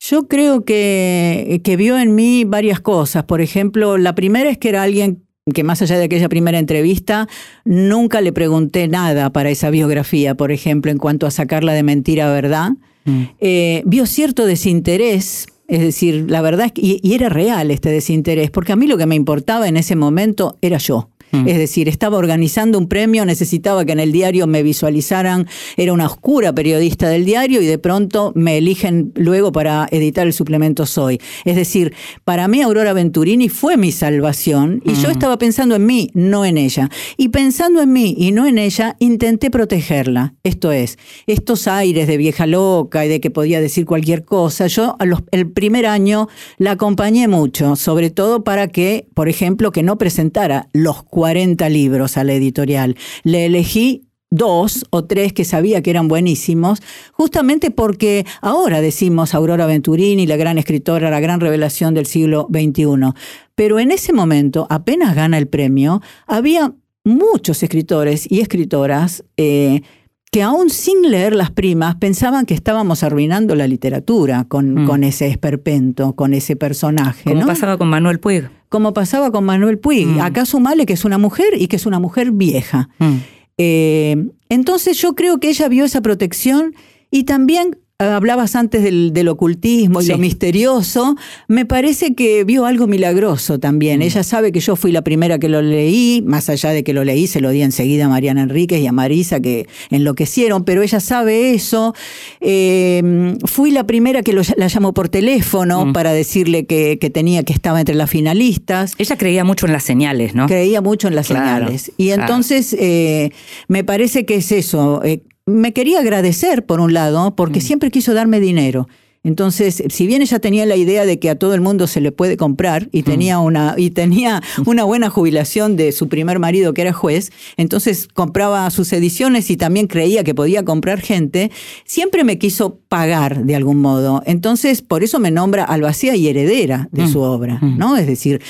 Yo 0.00 0.28
creo 0.28 0.64
que, 0.64 1.60
que 1.64 1.76
vio 1.76 1.98
en 1.98 2.14
mí 2.14 2.44
varias 2.44 2.80
cosas. 2.80 3.24
Por 3.24 3.40
ejemplo, 3.40 3.98
la 3.98 4.14
primera 4.14 4.50
es 4.50 4.58
que 4.58 4.68
era 4.68 4.82
alguien 4.82 5.24
que 5.54 5.64
más 5.64 5.82
allá 5.82 5.96
de 5.96 6.04
aquella 6.04 6.28
primera 6.28 6.58
entrevista, 6.58 7.26
nunca 7.64 8.20
le 8.20 8.32
pregunté 8.32 8.88
nada 8.88 9.30
para 9.30 9.50
esa 9.50 9.70
biografía, 9.70 10.34
por 10.34 10.52
ejemplo, 10.52 10.90
en 10.90 10.98
cuanto 10.98 11.26
a 11.26 11.30
sacarla 11.30 11.72
de 11.72 11.82
mentira 11.82 12.28
a 12.28 12.34
verdad. 12.34 12.72
Mm. 13.04 13.22
Eh, 13.40 13.82
vio 13.86 14.06
cierto 14.06 14.44
desinterés, 14.44 15.46
es 15.66 15.80
decir, 15.80 16.26
la 16.28 16.42
verdad, 16.42 16.70
y, 16.74 17.00
y 17.02 17.14
era 17.14 17.28
real 17.28 17.70
este 17.70 17.90
desinterés, 17.90 18.50
porque 18.50 18.72
a 18.72 18.76
mí 18.76 18.86
lo 18.86 18.98
que 18.98 19.06
me 19.06 19.14
importaba 19.14 19.68
en 19.68 19.76
ese 19.76 19.96
momento 19.96 20.58
era 20.60 20.78
yo 20.78 21.10
Mm. 21.32 21.48
Es 21.48 21.58
decir, 21.58 21.88
estaba 21.88 22.16
organizando 22.16 22.78
un 22.78 22.88
premio, 22.88 23.24
necesitaba 23.24 23.84
que 23.84 23.92
en 23.92 24.00
el 24.00 24.12
diario 24.12 24.46
me 24.46 24.62
visualizaran, 24.62 25.46
era 25.76 25.92
una 25.92 26.06
oscura 26.06 26.52
periodista 26.54 27.08
del 27.08 27.24
diario 27.24 27.60
y 27.60 27.66
de 27.66 27.78
pronto 27.78 28.32
me 28.34 28.58
eligen 28.58 29.12
luego 29.14 29.52
para 29.52 29.88
editar 29.90 30.26
el 30.26 30.32
suplemento 30.32 30.86
Soy. 30.86 31.20
Es 31.44 31.56
decir, 31.56 31.94
para 32.24 32.48
mí 32.48 32.62
Aurora 32.62 32.92
Venturini 32.92 33.48
fue 33.48 33.76
mi 33.76 33.92
salvación 33.92 34.82
y 34.84 34.94
yo 34.94 35.08
mm. 35.08 35.12
estaba 35.12 35.38
pensando 35.38 35.76
en 35.76 35.86
mí, 35.86 36.10
no 36.14 36.44
en 36.44 36.58
ella. 36.58 36.90
Y 37.16 37.28
pensando 37.28 37.82
en 37.82 37.92
mí 37.92 38.14
y 38.16 38.32
no 38.32 38.46
en 38.46 38.58
ella, 38.58 38.96
intenté 38.98 39.50
protegerla. 39.50 40.34
Esto 40.42 40.72
es, 40.72 40.98
estos 41.26 41.68
aires 41.68 42.06
de 42.06 42.16
vieja 42.16 42.46
loca 42.46 43.04
y 43.04 43.08
de 43.08 43.20
que 43.20 43.30
podía 43.30 43.60
decir 43.60 43.84
cualquier 43.84 44.24
cosa, 44.24 44.66
yo 44.66 44.96
el 45.30 45.50
primer 45.50 45.86
año 45.86 46.28
la 46.56 46.72
acompañé 46.72 47.28
mucho, 47.28 47.76
sobre 47.76 48.10
todo 48.10 48.44
para 48.44 48.68
que, 48.68 49.06
por 49.14 49.28
ejemplo, 49.28 49.72
que 49.72 49.82
no 49.82 49.98
presentara 49.98 50.68
los 50.72 51.02
40 51.18 51.68
libros 51.68 52.16
a 52.16 52.22
la 52.22 52.32
editorial. 52.34 52.94
Le 53.24 53.46
elegí 53.46 54.04
dos 54.30 54.86
o 54.90 55.04
tres 55.04 55.32
que 55.32 55.44
sabía 55.44 55.82
que 55.82 55.90
eran 55.90 56.06
buenísimos, 56.06 56.80
justamente 57.10 57.72
porque 57.72 58.24
ahora 58.40 58.80
decimos 58.80 59.34
Aurora 59.34 59.66
Venturini, 59.66 60.28
la 60.28 60.36
gran 60.36 60.58
escritora, 60.58 61.10
la 61.10 61.18
gran 61.18 61.40
revelación 61.40 61.92
del 61.92 62.06
siglo 62.06 62.46
XXI. 62.52 63.14
Pero 63.56 63.80
en 63.80 63.90
ese 63.90 64.12
momento, 64.12 64.68
apenas 64.70 65.16
gana 65.16 65.38
el 65.38 65.48
premio, 65.48 66.00
había 66.28 66.72
muchos 67.02 67.64
escritores 67.64 68.30
y 68.30 68.38
escritoras 68.38 69.24
eh, 69.36 69.82
que 70.30 70.42
aún 70.42 70.70
sin 70.70 71.10
leer 71.10 71.34
las 71.34 71.50
primas 71.50 71.96
pensaban 71.96 72.44
que 72.44 72.54
estábamos 72.54 73.02
arruinando 73.02 73.54
la 73.54 73.66
literatura 73.66 74.44
con, 74.44 74.82
mm. 74.82 74.86
con 74.86 75.04
ese 75.04 75.28
esperpento, 75.28 76.14
con 76.14 76.34
ese 76.34 76.56
personaje. 76.56 77.30
Como 77.30 77.46
pasaba 77.46 77.78
con 77.78 77.88
Manuel 77.88 78.20
Puig. 78.20 78.48
Como 78.68 78.92
pasaba 78.92 79.30
con 79.30 79.44
Manuel 79.44 79.78
Puig. 79.78 80.06
Mm. 80.06 80.20
Acá 80.20 80.44
sumale 80.44 80.84
que 80.84 80.92
es 80.92 81.04
una 81.04 81.18
mujer 81.18 81.54
y 81.58 81.68
que 81.68 81.76
es 81.76 81.86
una 81.86 81.98
mujer 81.98 82.32
vieja. 82.32 82.90
Mm. 82.98 83.16
Eh, 83.56 84.28
entonces 84.48 84.98
yo 84.98 85.14
creo 85.14 85.38
que 85.38 85.48
ella 85.48 85.68
vio 85.68 85.84
esa 85.84 86.00
protección 86.00 86.74
y 87.10 87.24
también 87.24 87.78
hablabas 88.00 88.54
antes 88.54 88.84
del, 88.84 89.28
ocultismo 89.28 90.00
y 90.00 90.06
lo 90.06 90.18
misterioso, 90.18 91.16
me 91.48 91.64
parece 91.64 92.14
que 92.14 92.44
vio 92.44 92.64
algo 92.64 92.86
milagroso 92.86 93.58
también. 93.58 93.98
Mm. 93.98 94.02
Ella 94.02 94.22
sabe 94.22 94.52
que 94.52 94.60
yo 94.60 94.76
fui 94.76 94.92
la 94.92 95.02
primera 95.02 95.40
que 95.40 95.48
lo 95.48 95.60
leí, 95.62 96.22
más 96.24 96.48
allá 96.48 96.70
de 96.70 96.84
que 96.84 96.92
lo 96.92 97.02
leí, 97.02 97.26
se 97.26 97.40
lo 97.40 97.50
di 97.50 97.60
enseguida 97.60 98.04
a 98.04 98.08
Mariana 98.08 98.42
Enríquez 98.42 98.80
y 98.80 98.86
a 98.86 98.92
Marisa 98.92 99.40
que 99.40 99.66
enloquecieron, 99.90 100.64
pero 100.64 100.82
ella 100.82 101.00
sabe 101.00 101.54
eso. 101.54 101.92
Eh, 102.40 103.34
fui 103.46 103.72
la 103.72 103.84
primera 103.84 104.22
que 104.22 104.32
la 104.32 104.68
llamó 104.68 104.94
por 104.94 105.08
teléfono 105.08 105.86
mm. 105.86 105.92
para 105.92 106.12
decirle 106.12 106.66
que, 106.66 106.96
tenía, 107.12 107.42
que 107.42 107.52
estaba 107.52 107.80
entre 107.80 107.96
las 107.96 108.08
finalistas. 108.08 108.94
Ella 108.98 109.18
creía 109.18 109.42
mucho 109.42 109.66
en 109.66 109.72
las 109.72 109.82
señales, 109.82 110.36
¿no? 110.36 110.46
Creía 110.46 110.80
mucho 110.80 111.08
en 111.08 111.16
las 111.16 111.26
señales. 111.26 111.90
Y 111.96 112.10
entonces 112.10 112.76
eh, 112.78 113.32
me 113.66 113.82
parece 113.82 114.24
que 114.24 114.36
es 114.36 114.52
eso. 114.52 115.02
Eh, 115.02 115.22
me 115.48 115.72
quería 115.72 116.00
agradecer, 116.00 116.64
por 116.64 116.80
un 116.80 116.92
lado, 116.92 117.34
porque 117.34 117.60
mm. 117.60 117.62
siempre 117.62 117.90
quiso 117.90 118.14
darme 118.14 118.40
dinero. 118.40 118.88
Entonces, 119.24 119.82
si 119.88 120.06
bien 120.06 120.22
ella 120.22 120.38
tenía 120.38 120.64
la 120.64 120.76
idea 120.76 121.04
de 121.04 121.18
que 121.18 121.28
a 121.28 121.36
todo 121.36 121.52
el 121.54 121.60
mundo 121.60 121.86
se 121.86 122.00
le 122.00 122.12
puede 122.12 122.36
comprar 122.36 122.88
y 122.92 123.02
mm. 123.02 123.04
tenía 123.04 123.38
una, 123.40 123.74
y 123.76 123.90
tenía 123.90 124.42
una 124.66 124.84
buena 124.84 125.10
jubilación 125.10 125.76
de 125.76 125.92
su 125.92 126.08
primer 126.08 126.38
marido 126.38 126.72
que 126.72 126.82
era 126.82 126.92
juez, 126.92 127.32
entonces 127.56 128.08
compraba 128.08 128.70
sus 128.70 128.92
ediciones 128.92 129.50
y 129.50 129.56
también 129.56 129.86
creía 129.86 130.22
que 130.22 130.34
podía 130.34 130.64
comprar 130.64 131.00
gente, 131.00 131.50
siempre 131.84 132.24
me 132.24 132.38
quiso 132.38 132.78
pagar 132.88 133.44
de 133.44 133.56
algún 133.56 133.78
modo. 133.78 134.22
Entonces, 134.24 134.82
por 134.82 135.02
eso 135.02 135.18
me 135.18 135.30
nombra 135.30 135.64
albacea 135.64 136.14
y 136.14 136.28
heredera 136.28 136.88
de 136.92 137.04
mm. 137.04 137.08
su 137.12 137.20
obra, 137.20 137.58
¿no? 137.60 137.96
Es 137.96 138.06
decir, 138.06 138.40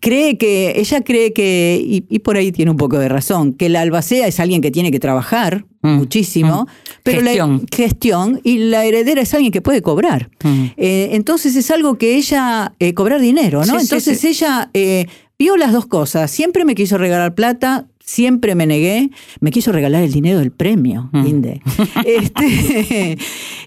cree 0.00 0.38
que, 0.38 0.74
ella 0.76 1.00
cree 1.02 1.32
que, 1.32 1.80
y, 2.08 2.18
por 2.20 2.36
ahí 2.36 2.52
tiene 2.52 2.70
un 2.70 2.76
poco 2.76 2.98
de 2.98 3.08
razón, 3.08 3.52
que 3.52 3.68
la 3.68 3.80
albacea 3.80 4.26
es 4.26 4.40
alguien 4.40 4.60
que 4.60 4.70
tiene 4.70 4.90
que 4.90 5.00
trabajar 5.00 5.64
mm, 5.82 5.88
muchísimo, 5.88 6.62
mm. 6.62 6.90
pero 7.02 7.20
gestión. 7.22 7.62
la 7.70 7.76
gestión 7.76 8.40
y 8.44 8.58
la 8.58 8.84
heredera 8.84 9.22
es 9.22 9.34
alguien 9.34 9.52
que 9.52 9.62
puede 9.62 9.82
cobrar. 9.82 10.30
Mm. 10.42 10.64
Eh, 10.76 11.08
entonces 11.12 11.56
es 11.56 11.70
algo 11.70 11.98
que 11.98 12.16
ella, 12.16 12.74
eh, 12.78 12.94
cobrar 12.94 13.20
dinero, 13.20 13.64
¿no? 13.64 13.78
entonces 13.78 14.22
ella 14.24 14.70
eh, 14.74 15.06
vio 15.38 15.56
las 15.56 15.72
dos 15.72 15.86
cosas, 15.86 16.30
siempre 16.30 16.64
me 16.64 16.74
quiso 16.74 16.98
regalar 16.98 17.34
plata, 17.34 17.86
Siempre 18.08 18.54
me 18.54 18.66
negué, 18.66 19.10
me 19.40 19.50
quiso 19.50 19.72
regalar 19.72 20.04
el 20.04 20.12
dinero 20.12 20.38
del 20.38 20.52
premio, 20.52 21.10
Inde. 21.12 21.60
Este, 22.06 23.18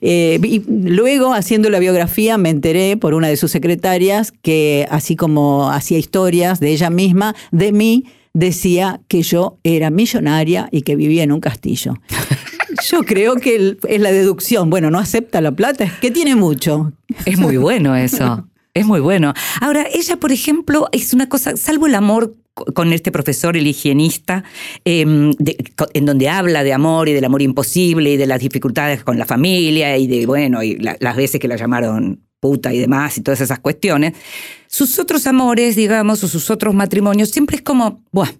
y 0.01 0.63
luego, 0.67 1.33
haciendo 1.33 1.69
la 1.69 1.79
biografía, 1.79 2.37
me 2.37 2.49
enteré 2.49 2.95
por 2.95 3.13
una 3.13 3.27
de 3.27 3.35
sus 3.35 3.51
secretarias 3.51 4.31
que, 4.41 4.87
así 4.89 5.17
como 5.17 5.69
hacía 5.69 5.97
historias 5.97 6.61
de 6.61 6.71
ella 6.71 6.89
misma, 6.89 7.35
de 7.51 7.73
mí, 7.73 8.05
decía 8.33 9.01
que 9.09 9.23
yo 9.23 9.57
era 9.63 9.89
millonaria 9.89 10.69
y 10.71 10.83
que 10.83 10.95
vivía 10.95 11.23
en 11.23 11.33
un 11.33 11.41
castillo. 11.41 11.95
Yo 12.89 13.03
creo 13.03 13.35
que 13.35 13.77
es 13.89 13.99
la 13.99 14.11
deducción. 14.11 14.69
Bueno, 14.69 14.89
no 14.89 14.99
acepta 14.99 15.41
la 15.41 15.51
plata, 15.51 15.83
es 15.83 15.93
que 15.93 16.11
tiene 16.11 16.37
mucho. 16.37 16.93
Es 17.25 17.37
muy 17.37 17.57
bueno 17.57 17.93
eso. 17.93 18.47
Es 18.73 18.85
muy 18.85 19.01
bueno. 19.01 19.33
Ahora, 19.59 19.85
ella, 19.93 20.15
por 20.15 20.31
ejemplo, 20.31 20.87
es 20.93 21.13
una 21.13 21.27
cosa, 21.27 21.57
salvo 21.57 21.87
el 21.87 21.95
amor 21.95 22.35
con 22.73 22.93
este 22.93 23.11
profesor, 23.11 23.57
el 23.57 23.67
higienista, 23.67 24.43
em, 24.85 25.31
en 25.93 26.05
donde 26.05 26.29
habla 26.29 26.63
de 26.63 26.73
amor 26.73 27.09
y 27.09 27.13
del 27.13 27.25
amor 27.25 27.41
imposible 27.41 28.11
y 28.11 28.17
de 28.17 28.27
las 28.27 28.39
dificultades 28.39 29.03
con 29.03 29.17
la 29.17 29.25
familia 29.25 29.97
y 29.97 30.07
de, 30.07 30.25
bueno, 30.25 30.63
y 30.63 30.77
las 30.77 31.15
veces 31.15 31.39
que 31.39 31.47
la 31.47 31.55
llamaron 31.55 32.21
puta 32.39 32.73
y 32.73 32.79
demás 32.79 33.17
y 33.17 33.21
todas 33.21 33.41
esas 33.41 33.59
cuestiones, 33.59 34.13
sus 34.67 34.97
otros 34.99 35.27
amores, 35.27 35.75
digamos, 35.75 36.23
o 36.23 36.27
sus 36.27 36.49
otros 36.49 36.73
matrimonios, 36.73 37.29
siempre 37.29 37.57
es 37.57 37.61
como, 37.61 38.03
bueno, 38.11 38.33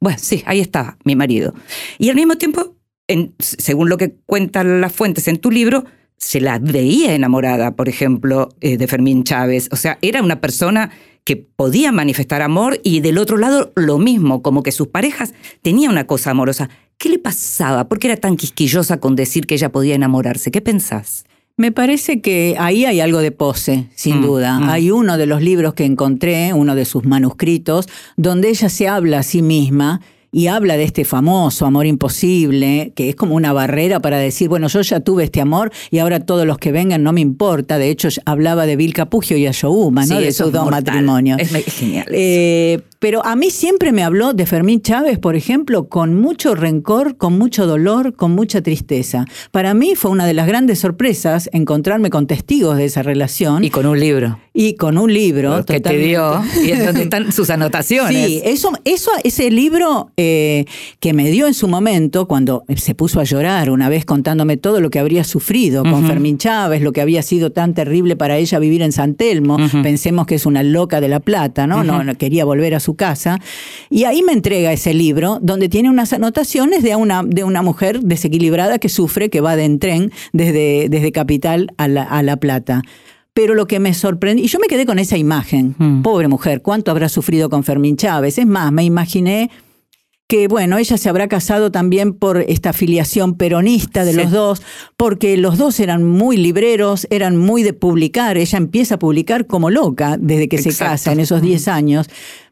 bueno, 0.00 0.18
sí, 0.20 0.42
ahí 0.46 0.60
está 0.60 0.98
mi 1.04 1.16
marido. 1.16 1.54
Y 1.98 2.10
al 2.10 2.16
mismo 2.16 2.36
tiempo, 2.36 2.76
según 3.38 3.88
lo 3.88 3.96
que 3.96 4.14
cuentan 4.26 4.80
las 4.80 4.92
fuentes 4.92 5.26
en 5.28 5.38
tu 5.38 5.50
libro, 5.50 5.84
se 6.18 6.40
la 6.40 6.58
veía 6.58 7.14
enamorada, 7.14 7.76
por 7.76 7.88
ejemplo, 7.88 8.48
eh, 8.60 8.76
de 8.76 8.86
Fermín 8.86 9.24
Chávez. 9.24 9.68
O 9.72 9.76
sea, 9.76 9.98
era 10.02 10.22
una 10.22 10.40
persona 10.40 10.90
que 11.26 11.34
podía 11.36 11.90
manifestar 11.90 12.40
amor 12.40 12.80
y 12.84 13.00
del 13.00 13.18
otro 13.18 13.36
lado 13.36 13.72
lo 13.74 13.98
mismo, 13.98 14.42
como 14.42 14.62
que 14.62 14.70
sus 14.70 14.86
parejas 14.86 15.34
tenían 15.60 15.90
una 15.90 16.06
cosa 16.06 16.30
amorosa. 16.30 16.70
¿Qué 16.98 17.08
le 17.08 17.18
pasaba? 17.18 17.88
¿Por 17.88 17.98
qué 17.98 18.06
era 18.06 18.16
tan 18.16 18.36
quisquillosa 18.36 19.00
con 19.00 19.16
decir 19.16 19.44
que 19.44 19.56
ella 19.56 19.72
podía 19.72 19.96
enamorarse? 19.96 20.52
¿Qué 20.52 20.60
pensás? 20.60 21.24
Me 21.56 21.72
parece 21.72 22.20
que 22.20 22.54
ahí 22.60 22.84
hay 22.84 23.00
algo 23.00 23.18
de 23.18 23.32
pose, 23.32 23.88
sin 23.96 24.20
mm, 24.20 24.22
duda. 24.22 24.60
Mm. 24.60 24.68
Hay 24.68 24.90
uno 24.92 25.18
de 25.18 25.26
los 25.26 25.42
libros 25.42 25.74
que 25.74 25.84
encontré, 25.84 26.52
uno 26.52 26.76
de 26.76 26.84
sus 26.84 27.04
manuscritos, 27.04 27.88
donde 28.16 28.48
ella 28.48 28.68
se 28.68 28.86
habla 28.86 29.18
a 29.18 29.22
sí 29.24 29.42
misma 29.42 30.02
y 30.36 30.48
habla 30.48 30.76
de 30.76 30.84
este 30.84 31.06
famoso 31.06 31.64
amor 31.64 31.86
imposible, 31.86 32.92
que 32.94 33.08
es 33.08 33.16
como 33.16 33.36
una 33.36 33.54
barrera 33.54 34.00
para 34.00 34.18
decir, 34.18 34.50
bueno, 34.50 34.68
yo 34.68 34.82
ya 34.82 35.00
tuve 35.00 35.24
este 35.24 35.40
amor 35.40 35.72
y 35.90 35.96
ahora 35.98 36.20
todos 36.20 36.46
los 36.46 36.58
que 36.58 36.72
vengan 36.72 37.02
no 37.02 37.14
me 37.14 37.22
importa. 37.22 37.78
De 37.78 37.88
hecho, 37.88 38.10
hablaba 38.26 38.66
de 38.66 38.76
Bill 38.76 38.92
Capugio 38.92 39.38
y 39.38 39.46
a 39.46 39.52
¿no? 40.04 40.20
de 40.20 40.28
esos 40.28 40.52
dos 40.52 40.70
matrimonios. 40.70 41.40
Es 41.40 41.64
genial. 41.72 42.04
Eh, 42.10 42.82
pero 42.98 43.24
a 43.24 43.36
mí 43.36 43.50
siempre 43.50 43.92
me 43.92 44.02
habló 44.02 44.32
de 44.32 44.46
Fermín 44.46 44.80
Chávez, 44.80 45.18
por 45.18 45.36
ejemplo, 45.36 45.88
con 45.88 46.14
mucho 46.14 46.54
rencor, 46.54 47.16
con 47.16 47.38
mucho 47.38 47.66
dolor, 47.66 48.14
con 48.14 48.32
mucha 48.32 48.62
tristeza. 48.62 49.26
Para 49.50 49.74
mí 49.74 49.94
fue 49.94 50.10
una 50.10 50.26
de 50.26 50.34
las 50.34 50.46
grandes 50.46 50.78
sorpresas 50.80 51.50
encontrarme 51.52 52.10
con 52.10 52.26
testigos 52.26 52.76
de 52.76 52.86
esa 52.86 53.02
relación. 53.02 53.64
Y 53.64 53.70
con 53.70 53.86
un 53.86 54.00
libro. 54.00 54.38
Y 54.52 54.74
con 54.74 54.96
un 54.96 55.12
libro. 55.12 55.64
Que 55.64 55.80
te 55.80 55.98
dio. 55.98 56.42
Y 56.64 56.70
en 56.70 56.86
donde 56.86 57.02
están 57.02 57.32
sus 57.32 57.50
anotaciones. 57.50 58.26
Sí, 58.26 58.40
eso, 58.44 58.72
eso 58.84 59.10
ese 59.22 59.50
libro 59.50 60.10
eh, 60.16 60.64
que 61.00 61.12
me 61.12 61.30
dio 61.30 61.46
en 61.46 61.54
su 61.54 61.68
momento, 61.68 62.26
cuando 62.26 62.64
se 62.76 62.94
puso 62.94 63.20
a 63.20 63.24
llorar 63.24 63.70
una 63.70 63.88
vez 63.88 64.04
contándome 64.04 64.56
todo 64.56 64.80
lo 64.80 64.90
que 64.90 64.98
habría 64.98 65.24
sufrido 65.24 65.82
con 65.82 66.06
Fermín 66.06 66.38
Chávez, 66.38 66.82
lo 66.82 66.92
que 66.92 67.00
había 67.00 67.22
sido 67.22 67.52
tan 67.52 67.74
terrible 67.74 68.16
para 68.16 68.38
ella 68.38 68.58
vivir 68.58 68.82
en 68.82 68.92
San 68.92 69.14
Telmo. 69.14 69.58
Pensemos 69.82 70.26
que 70.26 70.36
es 70.36 70.46
una 70.46 70.62
loca 70.62 71.00
de 71.00 71.08
la 71.08 71.20
plata, 71.20 71.66
¿no? 71.66 71.84
no, 71.84 72.02
no 72.02 72.14
quería 72.16 72.44
volver 72.44 72.74
a 72.74 72.80
su 72.86 72.96
casa, 72.96 73.38
y 73.90 74.04
ahí 74.04 74.22
me 74.22 74.32
entrega 74.32 74.72
ese 74.72 74.94
libro 74.94 75.38
donde 75.42 75.68
tiene 75.68 75.90
unas 75.90 76.14
anotaciones 76.14 76.82
de 76.82 76.96
una, 76.96 77.22
de 77.22 77.44
una 77.44 77.60
mujer 77.60 78.00
desequilibrada 78.00 78.78
que 78.78 78.88
sufre, 78.88 79.28
que 79.28 79.42
va 79.42 79.56
de 79.56 79.66
en 79.66 79.78
tren 79.78 80.12
desde, 80.32 80.88
desde 80.88 81.12
Capital 81.12 81.72
a 81.76 81.88
La, 81.88 82.04
a 82.04 82.22
la 82.22 82.36
Plata. 82.38 82.82
Pero 83.34 83.54
lo 83.54 83.66
que 83.66 83.80
me 83.80 83.92
sorprendió, 83.92 84.44
y 84.44 84.48
yo 84.48 84.58
me 84.58 84.68
quedé 84.68 84.86
con 84.86 84.98
esa 84.98 85.18
imagen, 85.18 85.74
hmm. 85.76 86.02
pobre 86.02 86.28
mujer, 86.28 86.62
¿cuánto 86.62 86.90
habrá 86.90 87.10
sufrido 87.10 87.50
con 87.50 87.64
Fermín 87.64 87.96
Chávez? 87.96 88.38
Es 88.38 88.46
más, 88.46 88.72
me 88.72 88.84
imaginé 88.84 89.50
que 90.28 90.48
bueno, 90.48 90.78
ella 90.78 90.98
se 90.98 91.08
habrá 91.08 91.28
casado 91.28 91.70
también 91.70 92.12
por 92.12 92.38
esta 92.38 92.72
filiación 92.72 93.34
peronista 93.34 94.04
de 94.04 94.12
los 94.12 94.30
dos, 94.32 94.62
porque 94.96 95.36
los 95.36 95.56
dos 95.56 95.78
eran 95.78 96.02
muy 96.02 96.36
libreros, 96.36 97.06
eran 97.10 97.36
muy 97.36 97.62
de 97.62 97.72
publicar, 97.72 98.36
ella 98.36 98.58
empieza 98.58 98.96
a 98.96 98.98
publicar 98.98 99.46
como 99.46 99.70
loca 99.70 100.16
desde 100.18 100.48
que 100.48 100.58
se 100.58 100.74
casa 100.74 101.12
en 101.12 101.20
esos 101.20 101.42
10 101.42 101.68
años. 101.68 102.08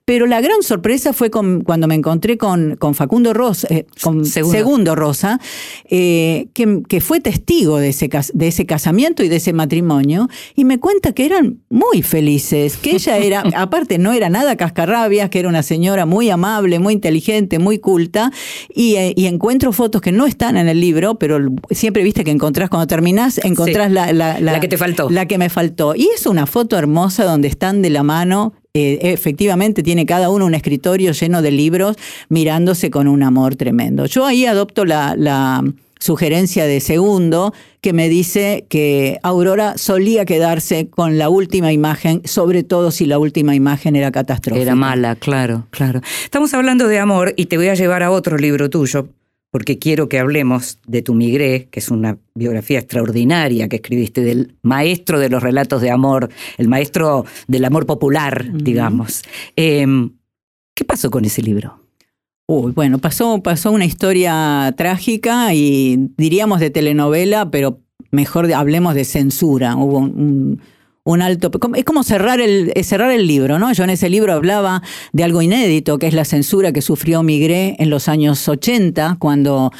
Pero 0.07 0.27
la 0.27 0.43
gran 0.43 0.63
sorpresa 0.63 1.15
fue 1.15 1.31
cuando 1.31 1.87
me 1.87 1.95
encontré 1.95 2.37
con, 2.37 2.77
con 2.77 2.95
Facundo 2.95 3.33
Rosa, 3.33 3.69
eh, 3.71 3.87
con 4.03 4.27
Segundo, 4.27 4.95
Rosa, 4.95 5.41
eh, 5.89 6.49
que, 6.53 7.01
fue 7.01 7.21
testigo 7.21 7.79
de 7.79 7.89
ese, 7.89 8.11
de 8.35 8.49
ese 8.49 8.67
casamiento 8.67 9.25
y 9.25 9.29
de 9.29 9.37
ese 9.37 9.55
matrimonio, 9.55 10.29
y 10.55 10.67
me 10.67 10.79
cuenta 10.79 11.13
que 11.13 11.25
eran 11.25 11.61
muy 11.71 12.03
felices, 12.03 12.77
que 12.77 12.91
ella 12.91 13.17
era, 13.17 13.45
aparte 13.57 13.97
no 13.97 14.13
era 14.13 14.29
nada 14.29 14.57
cascarrabias, 14.57 15.31
que 15.31 15.39
era 15.39 15.49
una 15.49 15.63
señora 15.63 16.05
muy 16.05 16.29
amable, 16.29 16.79
muy 16.81 16.93
inteligente, 16.93 17.59
muy 17.59 17.79
culta, 17.79 18.31
y, 18.75 18.97
eh, 18.97 19.15
encuentro 19.17 19.73
fotos 19.73 20.03
que 20.03 20.13
no 20.13 20.27
están 20.27 20.59
en 20.59 20.69
el 20.69 20.81
libro, 20.81 21.15
pero 21.15 21.39
siempre 21.71 22.03
viste 22.03 22.25
que 22.25 22.31
encontrás 22.31 22.69
cuando 22.69 22.87
terminás, 22.87 23.39
encontrás 23.43 23.91
la, 23.91 24.13
la, 24.13 24.61
que 24.61 24.69
te 24.69 24.77
faltó. 24.77 25.09
La 25.09 25.27
que 25.27 25.39
me 25.39 25.49
faltó. 25.49 25.95
Y 25.95 26.11
es 26.15 26.27
una 26.27 26.47
foto 26.47 26.77
hermosa 26.77 27.25
donde 27.25 27.49
están 27.49 27.81
de 27.81 27.89
la 27.89 28.03
mano 28.03 28.53
eh, 28.77 29.13
efectivamente 29.13 29.85
tiene 29.85 30.05
cada 30.05 30.31
uno 30.31 30.47
un 30.47 30.55
escritorio 30.55 31.13
lleno 31.13 31.43
de 31.43 31.53
libros 31.53 31.97
mirándose 32.29 32.91
con 32.91 33.07
un 33.07 33.23
amor 33.23 33.55
tremendo. 33.55 34.07
Yo 34.07 34.27
ahí 34.27 34.47
adopto 34.47 34.85
la, 34.85 35.15
la, 35.17 35.63
sugerencia 36.01 36.67
de 36.67 36.81
segundo 36.81 37.55
que 37.81 37.95
me 37.95 38.11
dice 38.11 38.67
que 38.69 39.21
Aurora 39.23 39.79
solía 39.79 40.27
quedarse 40.27 40.89
con 40.91 41.17
la 41.17 41.31
última 41.31 41.73
imagen, 41.73 42.21
sobre 42.25 42.63
todo 42.63 42.91
si 42.91 43.07
la 43.07 43.19
última 43.19 43.55
imagen 43.55 43.97
era 43.97 44.13
catastrófica. 44.13 44.61
Era 44.61 44.75
mala, 44.75 45.15
claro, 45.15 45.67
claro. 45.71 46.03
Estamos 46.23 46.53
hablando 46.53 46.89
de 46.89 46.99
amor 46.99 47.33
y 47.37 47.47
te 47.47 47.57
voy 47.57 47.69
a 47.69 47.75
llevar 47.75 48.03
a 48.03 48.11
otro 48.11 48.37
libro 48.37 48.69
tuyo, 48.69 49.09
porque 49.55 49.79
quiero 49.79 50.09
que 50.09 50.19
hablemos 50.19 50.81
de 50.85 51.01
Tu 51.01 51.15
Migré, 51.15 51.69
que 51.71 51.79
es 51.79 51.89
una 51.89 52.19
biografía 52.35 52.81
extraordinaria 52.81 53.69
que 53.69 53.77
escribiste 53.77 54.21
del 54.23 54.57
maestro 54.63 55.21
de 55.21 55.29
los 55.29 55.45
relatos 55.45 55.81
de 55.81 55.93
amor, 55.93 56.29
el 56.59 56.67
maestro 56.67 57.25
del 57.47 57.65
amor 57.65 57.87
popular, 57.87 58.51
digamos. 58.53 59.23
Em, 59.55 60.11
¿Qué 60.75 60.85
pasó 60.85 61.09
con 61.09 61.25
ese 61.25 61.41
libro? 61.41 61.79
Uy, 62.49 62.73
bueno, 62.73 62.99
pasó, 62.99 63.45
pasó 63.45 63.71
una 63.71 63.85
historia 63.85 64.75
trágica 64.77 65.55
y 65.55 66.11
diríamos 66.17 66.59
de 66.59 66.71
telenovela, 66.71 67.49
pero 67.53 67.79
mejor 68.11 68.53
hablemos 68.53 68.97
de 68.97 69.05
censura. 69.05 69.77
Hubo 69.77 69.99
un, 69.99 70.19
un 70.19 70.61
alto. 71.23 71.51
Es 71.75 71.85
como 71.85 72.03
cerrar 72.03 72.41
el, 72.41 72.73
cerrar 72.83 73.11
el 73.11 73.27
libro, 73.27 73.59
¿no? 73.59 73.73
Yo 73.73 73.85
en 73.85 73.91
ese 73.91 74.09
libro 74.09 74.33
hablaba 74.33 74.83
de 75.13 75.25
algo 75.25 75.43
inédito, 75.43 75.99
que 75.99 76.07
es 76.07 76.15
la 76.15 76.25
censura 76.25 76.73
que 76.73 76.83
sufrió 76.83 77.23
Migré 77.23 77.77
en 77.79 77.91
los 77.91 78.09
años 78.09 78.49
80, 78.49 79.17
cuando 79.19 79.71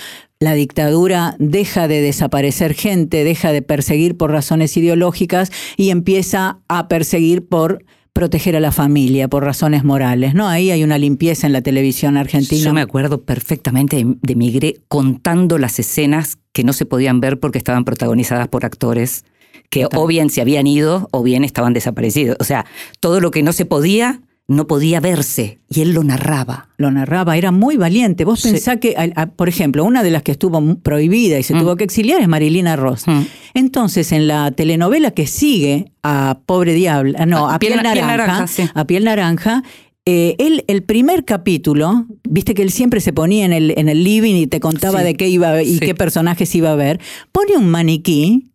la 0.41 0.55
dictadura 0.55 1.37
deja 1.39 1.89
de 1.89 2.03
desaparecer 2.03 2.75
gente, 2.75 3.25
deja 3.25 3.53
de 3.53 3.63
perseguir 3.63 4.17
por 4.17 4.31
razones 4.31 4.77
ideológicas 4.77 5.51
y 5.77 5.91
empieza 5.91 6.59
a 6.69 6.89
perseguir 6.89 7.47
por 7.47 7.85
proteger 8.13 8.55
a 8.55 8.61
la 8.61 8.71
familia 8.71 9.27
por 9.27 9.43
razones 9.43 9.83
morales, 9.83 10.35
¿no? 10.35 10.47
Ahí 10.47 10.71
hay 10.71 10.85
una 10.85 10.99
limpieza 10.99 11.49
en 11.49 11.53
la 11.53 11.63
televisión 11.63 12.17
argentina. 12.17 12.63
Yo 12.63 12.73
me 12.73 12.81
acuerdo 12.81 13.23
perfectamente 13.23 14.05
de 14.07 14.37
Migré 14.37 14.77
contando 14.87 15.59
las 15.59 15.81
escenas 15.81 16.39
que 16.53 16.63
no 16.63 16.73
se 16.73 16.87
podían 16.87 17.21
ver 17.21 17.41
porque 17.41 17.59
estaban 17.59 17.85
protagonizadas 17.85 18.47
por 18.47 18.65
actores 18.65 19.25
que 19.71 19.87
o 19.93 20.07
bien 20.07 20.31
se 20.31 20.41
habían 20.41 20.67
ido 20.67 21.09
o 21.11 21.23
bien 21.23 21.45
estaban 21.45 21.73
desaparecidos. 21.73 22.37
O 22.41 22.45
sea, 22.45 22.67
todo 23.01 23.21
lo 23.21 23.31
que 23.31 23.43
no 23.43 23.53
se 23.53 23.67
podía 23.67 24.21
no 24.47 24.67
podía 24.67 25.01
verse 25.01 25.59
y 25.71 25.81
él 25.81 25.93
lo 25.93 26.05
narraba. 26.05 26.69
Lo 26.77 26.91
narraba, 26.91 27.37
era 27.37 27.51
muy 27.51 27.77
valiente. 27.77 28.25
Vos 28.25 28.43
pensás 28.43 28.79
que, 28.79 28.95
por 29.37 29.49
ejemplo, 29.49 29.85
una 29.85 30.03
de 30.03 30.11
las 30.11 30.23
que 30.23 30.33
estuvo 30.33 30.77
prohibida 30.77 31.39
y 31.39 31.43
se 31.43 31.55
mm. 31.55 31.61
tuvo 31.61 31.77
que 31.77 31.85
exiliar 31.85 32.21
es 32.21 32.29
Marilina 32.29 32.77
Ross. 32.77 33.07
Mm. 33.07 33.23
Entonces, 33.55 34.13
en 34.13 34.29
la 34.29 34.51
telenovela 34.51 35.13
que 35.13 35.27
sigue 35.27 35.93
a 36.03 36.41
Pobre 36.45 36.75
Diablo, 36.75 37.19
no, 37.27 37.49
a, 37.49 37.59
Piel, 37.59 37.77
Naranja, 37.77 38.47
a 38.75 38.85
Piel 38.85 39.05
Naranja, 39.05 39.63
eh, 40.05 40.37
él, 40.39 40.65
el 40.67 40.83
primer 40.83 41.25
capítulo, 41.25 42.07
viste 42.29 42.53
que 42.53 42.61
él 42.61 42.71
siempre 42.71 43.01
se 43.01 43.15
ponía 43.15 43.47
en 43.47 43.55
el, 43.55 43.73
en 43.79 43.89
el 43.89 44.05
living 44.05 44.35
y 44.35 44.47
te 44.47 44.61
contaba 44.61 45.03
de 45.03 45.15
qué 45.15 45.29
iba 45.29 45.63
y 45.63 45.79
qué 45.79 45.95
personajes 45.95 46.55
iba 46.55 46.71
a 46.71 46.77
ver, 46.77 47.01
pone 47.33 47.57
un 47.57 47.71
maniquí 47.71 48.51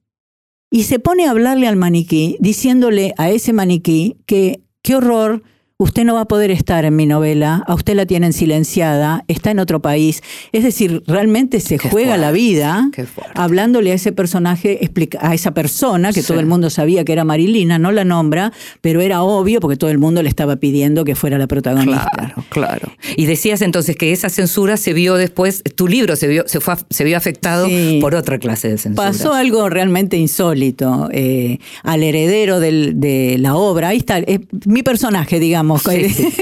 y 0.70 0.84
se 0.84 1.00
pone 1.00 1.26
a 1.26 1.32
hablarle 1.32 1.68
al 1.68 1.76
maniquí, 1.76 2.38
diciéndole 2.40 3.14
a 3.18 3.30
ese 3.30 3.54
maniquí 3.54 4.18
que 4.26 4.62
qué 4.82 4.96
horror, 4.96 5.44
usted 5.82 6.04
no 6.04 6.16
va 6.16 6.22
a 6.22 6.28
poder 6.28 6.52
estar 6.52 6.84
en 6.84 6.94
mi 6.98 7.06
novela, 7.06 7.64
a 7.66 7.74
usted 7.74 7.96
la 7.96 8.06
tienen 8.06 8.34
silenciada, 8.34 9.24
está 9.30 9.52
en 9.52 9.60
otro 9.60 9.82
país. 9.82 10.22
Es 10.52 10.66
decir, 10.66 11.04
realmente 11.08 11.62
se 11.62 11.78
juega 11.78 12.18
la 12.18 12.34
vida 12.34 12.92
hablándole 13.34 13.94
a 13.94 13.96
ese 13.96 14.12
personaje, 14.12 14.78
a 15.22 15.34
esa 15.34 15.52
persona 15.52 16.12
que 16.12 16.22
todo 16.22 16.42
el 16.42 16.48
mundo 16.48 16.70
sabía 16.70 17.06
que 17.06 17.14
era 17.14 17.24
Marilina, 17.24 17.80
no 17.80 17.94
la 17.94 18.04
nombra, 18.04 18.52
pero 18.82 19.00
era 19.00 19.22
obvio 19.22 19.62
porque 19.62 19.78
todo 19.78 19.90
el 19.90 20.00
mundo 20.00 20.22
le 20.22 20.28
estaba 20.28 20.58
pidiendo 20.58 21.06
que 21.06 21.16
fuera 21.16 21.38
la 21.38 21.48
protagonista. 21.48 22.12
Claro, 22.14 22.44
claro. 22.50 22.92
Y 23.16 23.26
decías 23.26 23.62
entonces 23.62 23.96
que 23.96 24.12
esa 24.12 24.28
censura 24.28 24.76
se 24.76 24.92
vio 24.92 25.16
después, 25.16 25.64
tu 25.76 25.88
libro 25.88 26.18
se 26.18 26.28
vio, 26.28 26.44
se 26.46 26.60
fue, 26.60 26.76
se 26.90 27.06
vio 27.06 27.16
afectado 27.16 27.70
por 28.02 28.16
otra 28.16 28.38
clase 28.38 28.68
de 28.68 28.78
censura. 28.78 29.08
Pasó 29.08 29.34
algo 29.34 29.70
realmente 29.70 30.18
insólito. 30.18 31.08
Eh, 31.14 31.60
al 31.84 32.04
heredero 32.04 32.60
de 32.60 33.38
la 33.40 33.56
obra, 33.56 33.90
ahí 33.90 33.98
está, 33.98 34.22
mi 34.66 34.84
personaje, 34.84 35.40
digamos, 35.40 35.69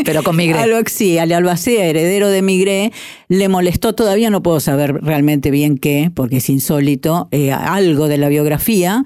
pero 0.06 0.24
con 0.24 0.36
Migré. 0.36 0.60
sí, 0.88 1.18
al 1.18 1.32
Albacea, 1.32 1.86
heredero 1.86 2.30
de 2.30 2.42
Migré, 2.42 2.92
le 3.28 3.50
molestó, 3.50 3.94
todavía 3.94 4.30
no 4.30 4.44
puedo 4.44 4.60
saber 4.60 4.94
realmente 5.04 5.52
bien 5.52 5.78
qué, 5.78 6.12
porque 6.14 6.38
es 6.38 6.50
insólito, 6.50 7.28
eh, 7.32 7.52
algo 7.52 8.08
de 8.08 8.18
la 8.18 8.30
biografía. 8.30 9.04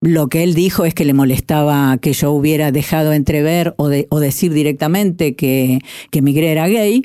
Lo 0.00 0.28
que 0.28 0.42
él 0.42 0.54
dijo 0.54 0.84
es 0.84 0.94
que 0.94 1.04
le 1.04 1.14
molestaba 1.14 1.96
que 1.98 2.12
yo 2.12 2.32
hubiera 2.32 2.72
dejado 2.72 3.12
entrever 3.12 3.74
o, 3.76 3.88
o 4.08 4.20
decir 4.20 4.52
directamente 4.52 5.36
que, 5.36 5.78
que 6.10 6.22
Migré 6.22 6.50
era 6.50 6.66
gay. 6.66 7.04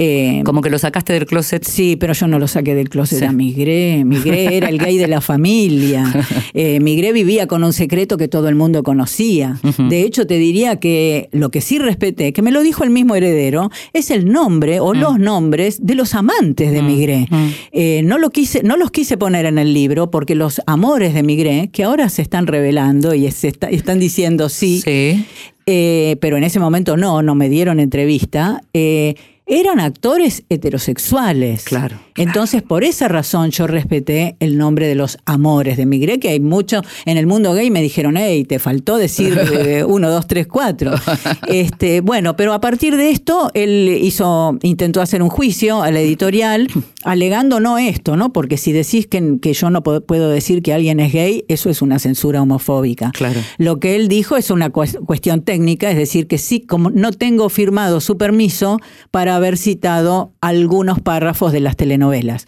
Eh, 0.00 0.42
Como 0.44 0.62
que 0.62 0.70
lo 0.70 0.78
sacaste 0.78 1.12
del 1.12 1.26
closet. 1.26 1.64
Sí, 1.64 1.96
pero 1.96 2.12
yo 2.12 2.28
no 2.28 2.38
lo 2.38 2.46
saqué 2.46 2.76
del 2.76 2.88
closet, 2.88 3.20
a 3.24 3.32
Migré. 3.32 4.04
Migré 4.04 4.56
era 4.56 4.68
el 4.68 4.78
gay 4.78 4.96
de 4.96 5.08
la 5.08 5.20
familia. 5.20 6.04
Eh, 6.54 6.80
Migré 6.80 7.12
vivía 7.12 7.46
con 7.46 7.62
un 7.62 7.72
secreto 7.72 8.16
que 8.16 8.26
todo 8.26 8.48
el 8.48 8.54
mundo 8.54 8.82
conocía. 8.82 9.60
De 9.88 10.02
hecho, 10.02 10.26
te 10.26 10.38
diría 10.38 10.76
que 10.76 11.28
lo 11.30 11.50
que 11.50 11.60
sí 11.60 11.78
respeté, 11.78 12.32
que 12.32 12.42
me 12.42 12.50
lo 12.50 12.62
dijo 12.62 12.84
el 12.84 12.90
mismo 12.90 13.14
heredero, 13.14 13.70
es 13.92 14.10
el 14.10 14.30
nombre 14.30 14.80
o 14.80 14.94
mm. 14.94 14.98
los 14.98 15.18
nombres 15.18 15.84
de 15.84 15.94
los 15.94 16.14
amantes 16.14 16.72
de 16.72 16.82
mm, 16.82 16.86
Migré. 16.86 17.26
Mm. 17.30 17.48
Eh, 17.72 18.02
no, 18.04 18.18
lo 18.18 18.30
quise, 18.30 18.62
no 18.62 18.76
los 18.76 18.90
quise 18.90 19.16
poner 19.16 19.46
en 19.46 19.58
el 19.58 19.72
libro 19.72 20.10
porque 20.10 20.34
los 20.34 20.60
amores 20.66 21.14
de 21.14 21.22
Migré, 21.22 21.70
que 21.72 21.84
ahora 21.84 22.08
se 22.08 22.22
están 22.22 22.46
revelando 22.46 23.14
y 23.14 23.30
se 23.30 23.48
están 23.48 23.98
diciendo 23.98 24.48
sí, 24.48 24.80
sí. 24.80 25.26
pero 25.64 26.36
en 26.36 26.44
ese 26.44 26.58
momento 26.58 26.96
no, 26.96 27.22
no 27.22 27.34
me 27.34 27.48
dieron 27.48 27.78
entrevista 27.78 28.62
eran 29.48 29.80
actores 29.80 30.44
heterosexuales. 30.48 31.64
Claro. 31.64 31.98
Entonces, 32.16 32.62
por 32.62 32.84
esa 32.84 33.08
razón 33.08 33.50
yo 33.50 33.66
respeté 33.66 34.36
el 34.40 34.58
nombre 34.58 34.86
de 34.86 34.94
los 34.94 35.18
amores 35.24 35.76
de 35.76 35.86
Migré, 35.86 36.18
que 36.18 36.30
hay 36.30 36.40
mucho 36.40 36.82
en 37.06 37.16
el 37.16 37.26
mundo 37.26 37.54
gay 37.54 37.70
me 37.70 37.80
dijeron, 37.80 38.16
hey, 38.16 38.44
te 38.44 38.58
faltó 38.58 38.96
decir 38.96 39.38
eh, 39.52 39.84
uno, 39.88 40.10
dos, 40.10 40.26
tres, 40.26 40.46
cuatro. 40.46 40.92
Este, 41.46 42.00
bueno, 42.00 42.36
pero 42.36 42.52
a 42.52 42.60
partir 42.60 42.96
de 42.96 43.10
esto, 43.10 43.50
él 43.54 43.98
hizo, 44.02 44.58
intentó 44.62 45.00
hacer 45.00 45.22
un 45.22 45.28
juicio 45.28 45.82
a 45.82 45.90
la 45.90 46.00
editorial, 46.00 46.68
alegando 47.04 47.60
no 47.60 47.78
esto, 47.78 48.16
¿no? 48.16 48.32
Porque 48.32 48.56
si 48.56 48.72
decís 48.72 49.06
que, 49.06 49.38
que 49.40 49.52
yo 49.52 49.70
no 49.70 49.82
puedo 49.82 50.28
decir 50.30 50.62
que 50.62 50.72
alguien 50.72 51.00
es 51.00 51.12
gay, 51.12 51.44
eso 51.48 51.70
es 51.70 51.82
una 51.82 51.98
censura 51.98 52.42
homofóbica. 52.42 53.12
Claro. 53.12 53.40
Lo 53.56 53.78
que 53.78 53.96
él 53.96 54.08
dijo 54.08 54.36
es 54.36 54.50
una 54.50 54.70
cuestión 54.70 55.42
técnica, 55.42 55.90
es 55.90 55.96
decir, 55.96 56.26
que 56.26 56.38
sí, 56.38 56.60
como 56.60 56.90
no 56.90 57.12
tengo 57.12 57.48
firmado 57.48 58.00
su 58.00 58.18
permiso 58.18 58.78
para 59.10 59.36
haber 59.36 59.56
citado 59.56 60.32
algunos 60.40 61.00
párrafos 61.00 61.52
de 61.52 61.60
las 61.60 61.76
telenovelas. 61.76 62.46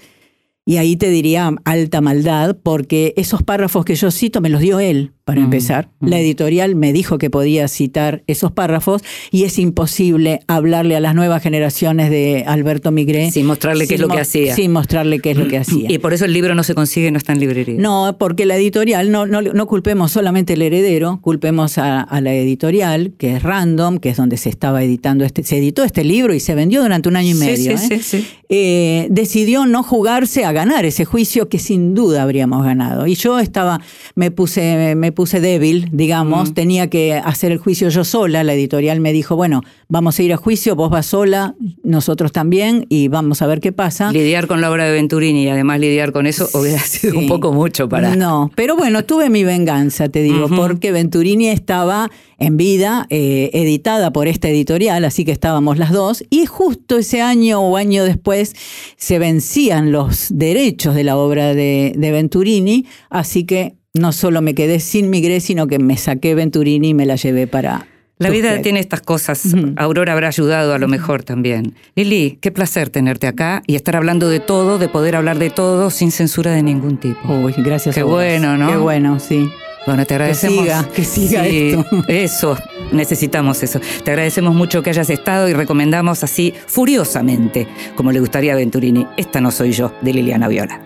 Y 0.67 0.77
ahí 0.77 0.97
te 0.97 1.09
diría 1.09 1.51
alta 1.65 2.01
maldad, 2.01 2.57
porque 2.63 3.15
esos 3.17 3.43
párrafos 3.43 3.85
que 3.85 3.95
yo 3.95 4.11
cito 4.11 4.41
me 4.41 4.51
los 4.51 4.61
dio 4.61 4.79
él 4.79 5.13
para 5.31 5.43
mm, 5.43 5.45
empezar. 5.45 5.91
Mm. 6.01 6.09
La 6.09 6.19
editorial 6.19 6.75
me 6.75 6.93
dijo 6.93 7.17
que 7.17 7.31
podía 7.31 7.69
citar 7.69 8.25
esos 8.27 8.51
párrafos 8.51 9.03
y 9.31 9.45
es 9.45 9.61
imposible 9.61 10.41
hablarle 10.49 10.97
a 10.97 11.01
las 11.01 11.15
nuevas 11.15 11.41
generaciones 11.41 12.11
de 12.11 12.43
Alberto 12.49 12.91
Migré. 12.91 13.31
Sin 13.31 13.47
mostrarle 13.47 13.87
qué 13.87 13.95
es 13.95 14.01
lo 14.01 14.09
que 14.09 14.19
hacía. 14.19 14.57
Sin 14.57 14.73
mostrarle 14.73 15.21
qué 15.21 15.31
es 15.31 15.37
lo 15.37 15.47
que 15.47 15.59
hacía. 15.59 15.87
Y 15.89 15.99
por 15.99 16.15
eso 16.15 16.25
el 16.25 16.33
libro 16.33 16.57
no 16.57 16.65
se 16.65 16.75
consigue, 16.75 17.13
no 17.13 17.19
está 17.19 17.33
en 17.33 17.39
librería. 17.39 17.77
No, 17.79 18.17
porque 18.19 18.45
la 18.45 18.57
editorial, 18.57 19.13
no, 19.13 19.25
no, 19.25 19.41
no 19.41 19.67
culpemos 19.69 20.11
solamente 20.11 20.55
al 20.55 20.63
heredero, 20.63 21.21
culpemos 21.23 21.79
a, 21.79 22.09
la 22.21 22.35
editorial, 22.35 23.13
que 23.17 23.37
es 23.37 23.43
Random, 23.45 23.99
que 23.99 24.09
es 24.09 24.17
donde 24.17 24.37
se 24.37 24.49
estaba 24.49 24.83
editando 24.83 25.25
este, 25.25 25.45
se 25.45 25.59
editó 25.59 25.85
este 25.85 26.03
libro 26.03 26.35
y 26.35 26.41
se 26.41 26.57
vendió 26.57 26.83
durante 26.83 27.09
un 27.09 27.15
año 27.15 27.31
y 27.31 27.35
medio. 27.35 27.79
Sí, 27.79 28.01
sí, 28.03 28.17
¿eh? 28.17 28.25
Eh, 28.49 29.07
decidió 29.11 29.65
no 29.65 29.85
jugarse 29.85 30.45
a 30.45 30.51
ganar 30.51 30.85
ese 30.85 31.05
juicio 31.05 31.49
que 31.49 31.61
sin 31.61 31.95
duda 31.95 32.23
habríamos 32.23 32.65
ganado. 32.65 33.07
Y 33.07 33.15
yo 33.15 33.39
estaba, 33.39 33.81
me 34.17 34.33
puse, 34.33 34.97
me 34.97 35.13
puse 35.13 35.20
puse 35.21 35.39
débil, 35.39 35.87
digamos, 35.93 36.55
tenía 36.55 36.89
que 36.89 37.13
hacer 37.13 37.53
el 37.53 37.59
juicio 37.59 37.91
yo 37.91 38.05
sola. 38.05 38.43
La 38.43 38.55
editorial 38.55 39.01
me 39.01 39.13
dijo, 39.13 39.37
bueno, 39.37 39.61
vamos 39.87 40.19
a 40.19 40.23
ir 40.23 40.33
a 40.33 40.39
juicio, 40.39 40.75
vos 40.77 40.89
vas 40.89 41.05
sola, 41.05 41.55
nosotros 41.83 42.33
también, 42.33 42.87
y 42.89 43.09
vamos 43.09 43.43
a 43.43 43.47
ver 43.47 43.61
qué 43.61 43.71
pasa. 43.71 44.11
Lidiar 44.13 44.47
con 44.47 44.63
la 44.63 44.71
obra 44.71 44.87
de 44.87 44.93
Venturini 44.93 45.45
y 45.45 45.49
además 45.49 45.79
lidiar 45.79 46.13
con 46.13 46.27
eso 46.27 46.49
hubiera 46.55 46.79
sido 46.79 47.19
un 47.19 47.29
poco 47.29 47.53
mucho 47.53 47.87
para... 47.87 48.17
No, 48.17 48.51
pero 48.55 48.77
bueno, 48.77 49.05
tuve 49.05 49.29
mi 49.29 49.45
venganza, 49.45 50.09
te 50.09 50.23
digo, 50.23 50.49
porque 50.49 50.91
Venturini 50.91 51.49
estaba 51.49 52.11
en 52.39 52.57
vida, 52.57 53.07
eh, 53.11 53.51
editada 53.53 54.15
por 54.15 54.27
esta 54.27 54.49
editorial, 54.49 55.05
así 55.05 55.27
que 55.27 55.33
estábamos 55.33 55.77
las 55.77 55.93
dos, 55.93 56.25
y 56.31 56.47
justo 56.47 56.97
ese 56.97 57.21
año 57.21 57.61
o 57.61 57.77
año 57.77 58.05
después 58.05 58.55
se 58.97 59.19
vencían 59.19 59.93
los 59.93 60.29
derechos 60.31 60.95
de 60.95 61.05
la 61.05 61.19
obra 61.19 61.53
de, 61.53 61.93
de 61.95 62.11
Venturini, 62.11 62.87
así 63.11 63.45
que 63.45 63.75
no 63.95 64.13
solo 64.13 64.41
me 64.41 64.55
quedé 64.55 64.81
sin 64.81 65.11
Migré, 65.11 65.41
sino 65.41 65.67
que 65.67 65.79
me 65.79 65.97
saqué 65.97 66.35
Venturini 66.35 66.91
y 66.91 66.95
me 66.95 67.07
la 67.07 67.17
llevé 67.17 67.47
para... 67.47 67.87
La 68.19 68.29
vida 68.29 68.61
tiene 68.61 68.81
estas 68.81 69.01
cosas. 69.01 69.55
Aurora 69.77 70.13
habrá 70.13 70.29
ayudado 70.29 70.75
a 70.75 70.79
lo 70.79 70.89
mejor 70.89 71.23
también. 71.23 71.75
Lili, 71.97 72.37
qué 72.43 72.53
placer 72.53 72.91
tenerte 72.91 73.27
acá 73.27 73.63
y 73.67 73.77
estar 73.77 73.97
hablando 73.97 74.29
de 74.29 74.41
todo, 74.41 74.79
de 74.79 74.89
poder 74.89 75.17
hablar 75.17 75.39
de 75.39 75.49
todo 75.49 75.89
sin 75.89 76.11
censura 76.11 76.53
de 76.53 76.63
ningún 76.63 76.99
tipo. 76.99 77.33
Uy, 77.33 77.55
gracias. 77.57 77.95
Qué 77.95 78.03
a 78.03 78.05
vos. 78.05 78.13
bueno, 78.13 78.59
¿no? 78.59 78.71
Qué 78.71 78.77
bueno, 78.77 79.19
sí. 79.19 79.51
Bueno, 79.87 80.05
te 80.05 80.17
agradecemos. 80.17 80.59
Que 80.59 80.65
siga, 80.65 80.89
que 80.95 81.05
siga 81.05 81.47
esto. 81.47 81.87
Eso, 82.09 82.59
necesitamos 82.93 83.63
eso. 83.63 83.81
Te 84.05 84.11
agradecemos 84.11 84.55
mucho 84.55 84.83
que 84.83 84.91
hayas 84.91 85.09
estado 85.09 85.49
y 85.49 85.55
recomendamos 85.55 86.23
así, 86.23 86.53
furiosamente, 86.67 87.67
como 87.97 88.13
le 88.13 88.21
gustaría 88.21 88.53
a 88.53 88.57
Venturini, 88.57 89.07
Esta 89.17 89.41
no 89.41 89.51
soy 89.51 89.73
yo, 89.73 89.95
de 90.03 90.13
Liliana 90.13 90.49
Viola. 90.49 90.79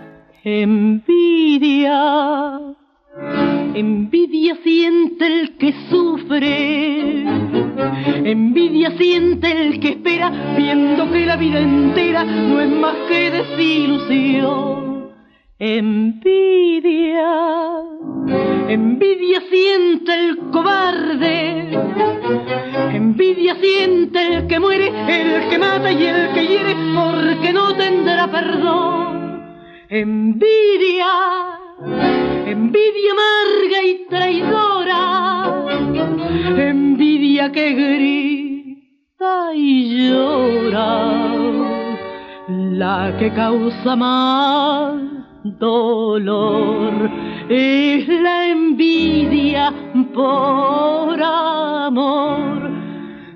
Envidia 0.45 2.01
Envidia 3.17 4.57
siente 4.65 5.27
el 5.27 5.57
que 5.57 5.73
sufre, 5.89 7.23
envidia 8.25 8.91
siente 8.99 9.53
el 9.53 9.79
que 9.79 9.91
espera, 9.91 10.55
viendo 10.57 11.11
que 11.13 11.25
la 11.25 11.37
vida 11.37 11.61
entera 11.61 12.25
no 12.25 12.61
es 12.61 12.71
más 12.71 12.97
que 13.09 13.31
desilusión. 13.31 15.11
Envidia, 15.61 17.31
envidia 18.69 19.43
siente 19.49 20.13
el 20.13 20.39
cobarde, 20.51 21.71
envidia 22.95 23.55
siente 23.57 24.35
el 24.35 24.47
que 24.49 24.59
muere, 24.59 24.89
el 24.89 25.49
que 25.49 25.59
mata 25.59 25.93
y 25.93 26.05
el 26.05 26.33
que 26.33 26.47
hiere, 26.47 26.75
porque 26.97 27.53
no 27.53 27.77
tendrá 27.77 28.27
perdón. 28.29 29.45
Envidia 29.89 31.07
envidia 32.47 33.13
amarga 33.13 33.83
y 33.83 34.07
traidora, 34.09 35.03
envidia 36.57 37.53
que 37.53 37.73
grita 37.73 39.55
y 39.55 40.09
llora, 40.09 41.13
la 42.49 43.17
que 43.19 43.33
causa 43.33 43.97
más 43.97 44.95
dolor 45.45 47.11
es 47.49 48.09
la 48.09 48.49
envidia 48.49 49.73
por 50.15 51.23
amor. 51.23 52.65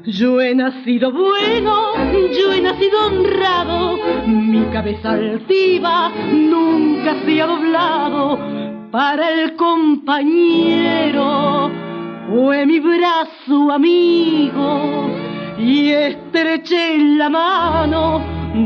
Yo 0.07 0.41
he 0.41 0.55
nacido 0.55 1.13
bueno, 1.13 1.93
yo 2.33 2.53
he 2.53 2.63
nacido 2.63 3.07
honrado, 3.07 3.99
mi 4.27 4.63
cabeza 4.73 5.11
altiva 5.11 6.11
nunca 6.33 7.15
se 7.25 7.43
ha 7.43 7.47
doblado 7.47 8.39
para 8.91 9.31
el 9.31 9.55
compañero 9.57 11.19
fue 12.29 12.67
mi 12.67 12.81
brazo 12.81 13.73
amigo 13.73 15.09
y 15.59 15.91
estreché 15.91 16.99
la 16.99 17.29
mano 17.29 18.23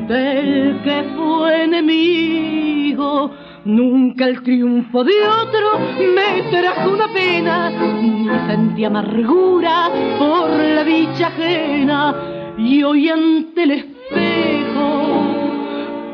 del 0.09 0.81
que 0.83 1.05
fue 1.17 1.65
enemigo. 1.65 3.31
Nunca 3.65 4.27
el 4.27 4.43
triunfo 4.43 5.05
de 5.05 5.13
otro 5.27 5.79
me 5.99 6.43
trajo 6.51 6.91
una 6.91 7.07
pena, 7.13 7.71
ni 7.71 8.29
sentí 8.49 8.85
amargura 8.85 9.89
por 10.19 10.51
la 10.51 10.83
dicha 10.83 11.29
ajena. 11.29 12.15
Y 12.59 12.83
hoy 12.83 13.09
ante 13.09 13.63
el 13.63 13.71
espejo, 13.71 15.13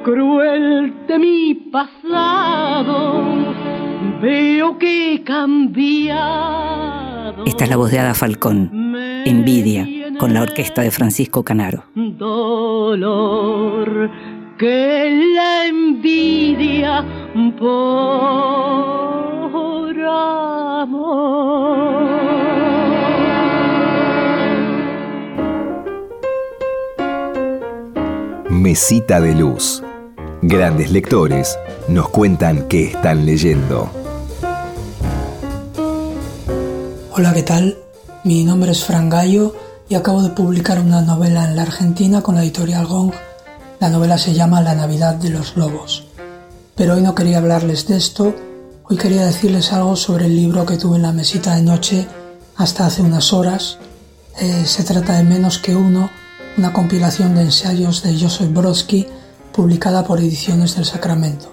cruel 0.04 0.92
de 1.06 1.18
mi 1.18 1.54
pasado, 1.72 3.24
Veo 4.20 4.78
que 4.78 5.14
he 5.14 5.22
cambiado. 5.22 6.28
Esta 7.44 7.64
es 7.64 7.70
la 7.70 7.76
voz 7.76 7.90
de 7.92 8.00
Ada 8.00 8.14
Falcón. 8.14 8.94
Envidia, 9.24 9.86
con 10.18 10.34
la 10.34 10.42
orquesta 10.42 10.82
de 10.82 10.90
Francisco 10.90 11.44
Canaro. 11.44 11.84
Dolor 11.94 13.08
que 14.58 15.32
la 15.34 15.66
envidia 15.66 17.04
por 17.58 17.98
amor. 20.00 21.28
Mesita 28.50 29.20
de 29.20 29.34
luz. 29.36 29.84
Grandes 30.42 30.90
lectores 30.90 31.56
nos 31.88 32.08
cuentan 32.08 32.68
qué 32.68 32.84
están 32.84 33.24
leyendo. 33.26 33.97
Hola, 37.18 37.34
¿qué 37.34 37.42
tal? 37.42 37.76
Mi 38.22 38.44
nombre 38.44 38.70
es 38.70 38.84
Fran 38.84 39.10
Gallo 39.10 39.52
y 39.88 39.96
acabo 39.96 40.22
de 40.22 40.28
publicar 40.28 40.78
una 40.78 41.02
novela 41.02 41.46
en 41.46 41.56
la 41.56 41.62
Argentina 41.62 42.22
con 42.22 42.36
la 42.36 42.44
editorial 42.44 42.86
Gong. 42.86 43.10
La 43.80 43.88
novela 43.88 44.18
se 44.18 44.34
llama 44.34 44.62
La 44.62 44.76
Navidad 44.76 45.16
de 45.16 45.30
los 45.30 45.56
Lobos. 45.56 46.06
Pero 46.76 46.94
hoy 46.94 47.02
no 47.02 47.16
quería 47.16 47.38
hablarles 47.38 47.88
de 47.88 47.96
esto, 47.96 48.36
hoy 48.84 48.96
quería 48.96 49.26
decirles 49.26 49.72
algo 49.72 49.96
sobre 49.96 50.26
el 50.26 50.36
libro 50.36 50.64
que 50.64 50.76
tuve 50.76 50.94
en 50.94 51.02
la 51.02 51.10
mesita 51.10 51.56
de 51.56 51.62
noche 51.62 52.06
hasta 52.54 52.86
hace 52.86 53.02
unas 53.02 53.32
horas. 53.32 53.78
Eh, 54.38 54.62
se 54.64 54.84
trata 54.84 55.16
de 55.16 55.24
Menos 55.24 55.58
que 55.58 55.74
uno, 55.74 56.10
una 56.56 56.72
compilación 56.72 57.34
de 57.34 57.42
ensayos 57.42 58.04
de 58.04 58.16
Joseph 58.16 58.52
Brodsky 58.52 59.08
publicada 59.52 60.04
por 60.04 60.20
Ediciones 60.20 60.76
del 60.76 60.84
Sacramento. 60.84 61.52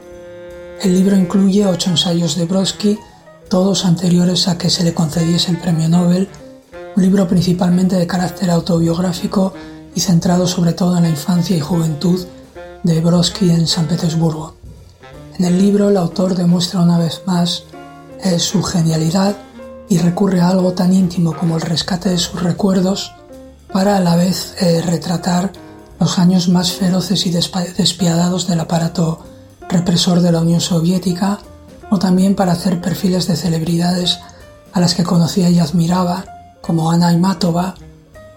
El 0.83 0.93
libro 0.93 1.15
incluye 1.15 1.65
ocho 1.65 1.89
ensayos 1.89 2.35
de 2.35 2.45
Brodsky, 2.45 2.99
todos 3.49 3.85
anteriores 3.85 4.47
a 4.47 4.57
que 4.57 4.69
se 4.69 4.83
le 4.83 4.93
concediese 4.93 5.51
el 5.51 5.59
premio 5.59 5.87
Nobel, 5.89 6.27
un 6.95 7.03
libro 7.03 7.27
principalmente 7.27 7.95
de 7.95 8.07
carácter 8.07 8.49
autobiográfico 8.49 9.53
y 9.93 9.99
centrado 9.99 10.47
sobre 10.47 10.73
todo 10.73 10.97
en 10.97 11.03
la 11.03 11.09
infancia 11.09 11.55
y 11.55 11.59
juventud 11.59 12.25
de 12.83 13.01
Brodsky 13.01 13.49
en 13.49 13.67
San 13.67 13.87
Petersburgo. 13.87 14.55
En 15.37 15.45
el 15.45 15.57
libro 15.57 15.89
el 15.89 15.97
autor 15.97 16.35
demuestra 16.35 16.81
una 16.81 16.97
vez 16.97 17.21
más 17.25 17.63
eh, 18.23 18.39
su 18.39 18.63
genialidad 18.63 19.35
y 19.89 19.97
recurre 19.97 20.41
a 20.41 20.49
algo 20.49 20.73
tan 20.73 20.93
íntimo 20.93 21.35
como 21.35 21.55
el 21.55 21.61
rescate 21.61 22.09
de 22.09 22.17
sus 22.17 22.41
recuerdos 22.41 23.13
para 23.71 23.97
a 23.97 23.99
la 23.99 24.15
vez 24.15 24.55
eh, 24.61 24.81
retratar 24.81 25.51
los 25.99 26.17
años 26.19 26.49
más 26.49 26.71
feroces 26.71 27.25
y 27.25 27.31
despiadados 27.31 28.47
del 28.47 28.59
aparato 28.59 29.19
represor 29.69 30.21
de 30.21 30.31
la 30.31 30.41
Unión 30.41 30.61
Soviética 30.61 31.39
también 31.99 32.35
para 32.35 32.53
hacer 32.53 32.81
perfiles 32.81 33.27
de 33.27 33.35
celebridades 33.35 34.19
a 34.73 34.79
las 34.79 34.95
que 34.95 35.03
conocía 35.03 35.49
y 35.49 35.59
admiraba, 35.59 36.25
como 36.61 36.91
Anna 36.91 37.13
Imatova 37.13 37.75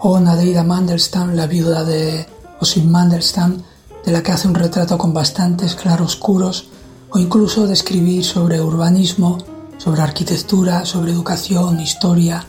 o 0.00 0.20
Nadeida 0.20 0.62
Mandelstam, 0.62 1.34
la 1.34 1.46
viuda 1.46 1.84
de 1.84 2.26
Osip 2.60 2.84
Mandelstam, 2.84 3.62
de 4.04 4.12
la 4.12 4.22
que 4.22 4.32
hace 4.32 4.48
un 4.48 4.54
retrato 4.54 4.96
con 4.96 5.12
bastantes 5.12 5.74
claroscuros, 5.74 6.68
o 7.10 7.18
incluso 7.18 7.66
describir 7.66 8.24
sobre 8.24 8.60
urbanismo, 8.60 9.38
sobre 9.78 10.02
arquitectura, 10.02 10.84
sobre 10.84 11.12
educación, 11.12 11.80
historia, 11.80 12.44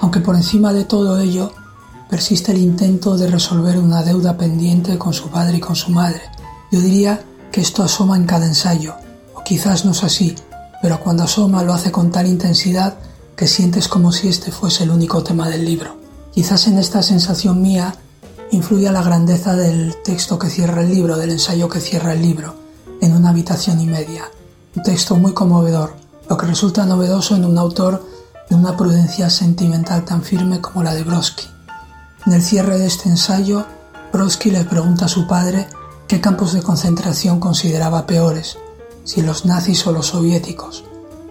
aunque 0.00 0.20
por 0.20 0.36
encima 0.36 0.72
de 0.72 0.84
todo 0.84 1.18
ello 1.18 1.52
persiste 2.08 2.52
el 2.52 2.58
intento 2.58 3.16
de 3.16 3.28
resolver 3.28 3.78
una 3.78 4.02
deuda 4.02 4.36
pendiente 4.36 4.98
con 4.98 5.12
su 5.12 5.28
padre 5.30 5.56
y 5.56 5.60
con 5.60 5.76
su 5.76 5.90
madre. 5.90 6.22
Yo 6.70 6.80
diría 6.80 7.24
que 7.50 7.60
esto 7.60 7.82
asoma 7.82 8.16
en 8.16 8.26
cada 8.26 8.46
ensayo, 8.46 8.94
quizás 9.46 9.84
no 9.84 9.92
es 9.92 10.02
así, 10.02 10.34
pero 10.82 10.98
cuando 10.98 11.22
asoma 11.22 11.62
lo 11.62 11.72
hace 11.72 11.92
con 11.92 12.10
tal 12.10 12.26
intensidad 12.26 12.94
que 13.36 13.46
sientes 13.46 13.86
como 13.86 14.10
si 14.10 14.26
este 14.26 14.50
fuese 14.50 14.82
el 14.82 14.90
único 14.90 15.22
tema 15.22 15.48
del 15.48 15.64
libro. 15.64 15.94
Quizás 16.34 16.66
en 16.66 16.78
esta 16.78 17.00
sensación 17.00 17.62
mía 17.62 17.94
influya 18.50 18.90
la 18.90 19.04
grandeza 19.04 19.54
del 19.54 19.94
texto 20.02 20.36
que 20.36 20.50
cierra 20.50 20.82
el 20.82 20.92
libro, 20.92 21.16
del 21.16 21.30
ensayo 21.30 21.68
que 21.68 21.78
cierra 21.78 22.14
el 22.14 22.22
libro, 22.22 22.56
en 23.00 23.14
una 23.14 23.30
habitación 23.30 23.80
y 23.80 23.86
media. 23.86 24.24
Un 24.74 24.82
texto 24.82 25.14
muy 25.14 25.32
conmovedor, 25.32 25.94
lo 26.28 26.36
que 26.36 26.46
resulta 26.46 26.84
novedoso 26.84 27.36
en 27.36 27.44
un 27.44 27.56
autor 27.56 28.04
de 28.50 28.56
una 28.56 28.76
prudencia 28.76 29.30
sentimental 29.30 30.04
tan 30.04 30.22
firme 30.22 30.60
como 30.60 30.82
la 30.82 30.92
de 30.92 31.04
Brodsky. 31.04 31.46
En 32.26 32.32
el 32.32 32.42
cierre 32.42 32.78
de 32.78 32.86
este 32.86 33.08
ensayo, 33.08 33.64
Brodsky 34.12 34.50
le 34.50 34.64
pregunta 34.64 35.04
a 35.04 35.08
su 35.08 35.28
padre 35.28 35.68
qué 36.08 36.20
campos 36.20 36.52
de 36.52 36.62
concentración 36.62 37.38
consideraba 37.38 38.06
peores, 38.06 38.58
si 39.06 39.22
los 39.22 39.46
nazis 39.46 39.86
o 39.86 39.92
los 39.92 40.08
soviéticos, 40.08 40.84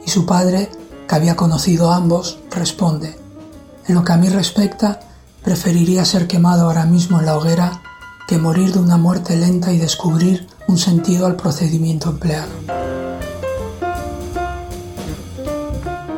y 0.04 0.10
su 0.10 0.26
padre, 0.26 0.72
que 1.08 1.16
había 1.16 1.36
conocido 1.36 1.92
a 1.92 1.98
ambos, 1.98 2.40
responde, 2.50 3.16
en 3.88 3.94
lo 3.94 4.04
que 4.04 4.14
a 4.14 4.18
mí 4.18 4.30
respecta, 4.30 5.02
preferiría 5.44 6.06
ser 6.06 6.26
quemado 6.26 6.66
ahora 6.66 6.86
mismo 6.86 7.20
en 7.20 7.28
la 7.28 7.38
hoguera 7.38 7.84
que 8.28 8.40
morir 8.40 8.74
de 8.74 8.80
una 8.80 8.98
muerte 8.98 9.36
lenta 9.36 9.72
y 9.72 9.78
descubrir 9.78 10.48
un 10.68 10.80
sentido 10.80 11.28
al 11.28 11.36
procedimiento 11.36 12.10
empleado. 12.10 13.05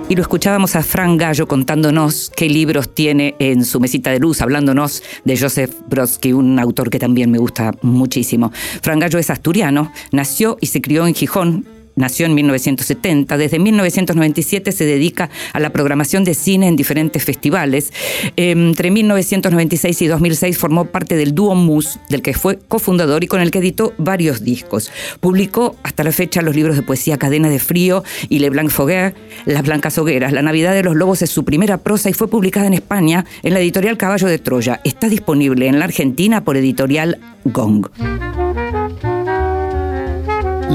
Y 0.10 0.16
lo 0.16 0.22
escuchábamos 0.22 0.78
a 0.78 0.84
Fran 0.84 1.18
Gallo 1.18 1.50
contándonos 1.50 2.32
qué 2.34 2.48
libros 2.48 2.96
tiene 2.96 3.36
en 3.40 3.66
su 3.66 3.82
mesita 3.82 4.10
de 4.10 4.20
luz, 4.20 4.42
hablándonos 4.42 5.04
de 5.26 5.38
Joseph 5.38 5.74
Brodsky, 5.88 6.32
un 6.32 6.58
autor 6.60 6.90
que 6.90 6.98
también 6.98 7.30
me 7.30 7.38
gusta 7.38 7.74
muchísimo. 7.82 8.54
Fran 8.82 9.00
Gallo 9.00 9.20
es 9.20 9.30
asturiano, 9.30 9.92
nació 10.14 10.58
y 10.62 10.68
se 10.68 10.80
crió 10.80 11.06
en 11.08 11.14
Gijón, 11.14 11.66
nació 11.98 12.26
en 12.26 12.36
1970. 12.36 13.38
Desde 13.38 13.60
1997 13.60 14.72
se 14.72 14.86
dedica 14.86 15.30
a 15.52 15.60
la 15.60 15.72
programación 15.72 16.24
de 16.24 16.34
cine 16.34 16.68
en 16.68 16.78
diferentes 16.78 17.26
festivales. 17.26 17.92
Entre 18.38 18.90
1996 18.92 20.02
y 20.02 20.08
2006 20.08 20.58
formó 20.58 20.86
parte 20.86 21.18
del 21.18 21.36
dúo 21.36 21.56
Mus, 21.56 22.00
del 22.10 22.22
que 22.22 22.34
fue 22.34 22.60
cofundador 22.68 23.24
y 23.24 23.28
con 23.28 23.42
el 23.42 23.52
que 23.52 23.60
editó 23.60 23.94
varios 23.98 24.44
discos. 24.44 24.92
Publicó 25.20 25.76
hasta 25.84 26.04
la 26.04 26.12
fecha 26.12 26.42
los 26.42 26.56
libros 26.56 26.78
de 26.78 26.84
poesía 26.84 27.18
Cadena 27.18 27.50
de 27.50 27.60
Frío 27.60 28.04
y 28.30 28.40
Le 28.40 28.50
Blanc 28.50 28.70
Foguer, 28.70 29.16
Las 29.46 29.64
Blancas 29.64 29.98
Hogueras. 29.98 30.32
La 30.32 30.42
Navidad 30.42 30.74
de 30.74 30.84
los 30.84 30.96
Lobos 30.96 31.22
es 31.22 31.30
su 31.30 31.44
primera 31.44 31.78
prosa 31.78 32.10
y 32.10 32.14
fue 32.14 32.30
publicada 32.30 32.68
en 32.68 32.74
España 32.74 33.26
en 33.44 33.54
la 33.54 33.60
editorial 33.60 33.98
Caballo 33.98 34.28
de 34.28 34.40
Troya. 34.40 34.80
Está 34.84 35.10
disponible 35.10 35.68
en 35.68 35.80
la 35.80 35.86
Argentina 35.86 36.44
por 36.44 36.58
editorial 36.58 37.20
Gong. 37.46 37.88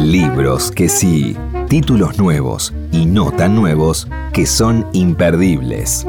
Libros 0.02 0.72
que 0.72 0.88
sí, 0.88 1.36
títulos 1.68 2.18
nuevos 2.18 2.74
y 2.90 3.06
no 3.06 3.30
tan 3.30 3.54
nuevos 3.54 4.08
que 4.32 4.46
son 4.46 4.84
imperdibles. 4.92 6.04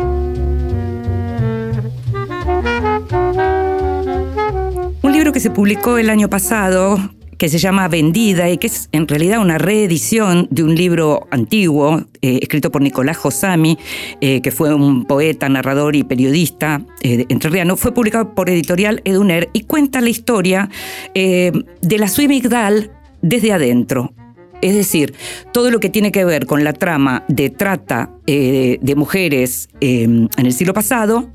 Un 5.04 5.12
libro 5.12 5.32
que 5.32 5.39
se 5.39 5.52
publicó 5.52 6.00
el 6.00 6.10
año 6.10 6.28
pasado 6.28 6.98
que 7.38 7.50
se 7.50 7.60
llama 7.60 7.88
Vendida 7.88 8.50
y 8.50 8.58
que 8.58 8.66
es 8.66 8.89
en 8.94 9.08
realidad 9.08 9.39
una 9.39 9.60
reedición 9.60 10.48
de 10.50 10.64
un 10.64 10.74
libro 10.74 11.28
antiguo 11.30 12.04
eh, 12.24 12.39
escrito 12.41 12.72
por 12.72 12.82
Nicolás 12.82 13.18
Josami, 13.18 13.78
eh, 14.22 14.41
que 14.41 14.50
fue 14.50 14.74
un 14.74 15.06
poeta, 15.06 15.50
narrador 15.50 15.96
y 15.96 16.04
periodista 16.04 16.82
eh, 17.02 17.26
entrerriano, 17.30 17.78
fue 17.78 17.94
publicado 17.94 18.34
por 18.34 18.50
editorial 18.50 19.02
Eduner 19.06 19.52
y 19.54 19.62
cuenta 19.62 20.02
la 20.02 20.10
historia 20.10 20.70
de 21.14 21.98
la 21.98 22.08
Suimigdal 22.08 22.89
desde 23.24 23.52
adentro. 23.54 24.14
Es 24.62 24.76
decir, 24.76 25.14
todo 25.52 25.72
lo 25.72 25.80
que 25.80 25.90
tiene 25.90 26.12
que 26.12 26.24
ver 26.24 26.46
con 26.46 26.64
la 26.64 26.74
trama 26.74 27.26
de 27.28 27.50
trata 27.50 28.12
eh, 28.28 28.78
de 28.82 28.96
mujeres 28.96 29.68
eh, 29.82 30.04
en 30.04 30.30
el 30.38 30.54
siglo 30.54 30.74
pasado, 30.74 31.30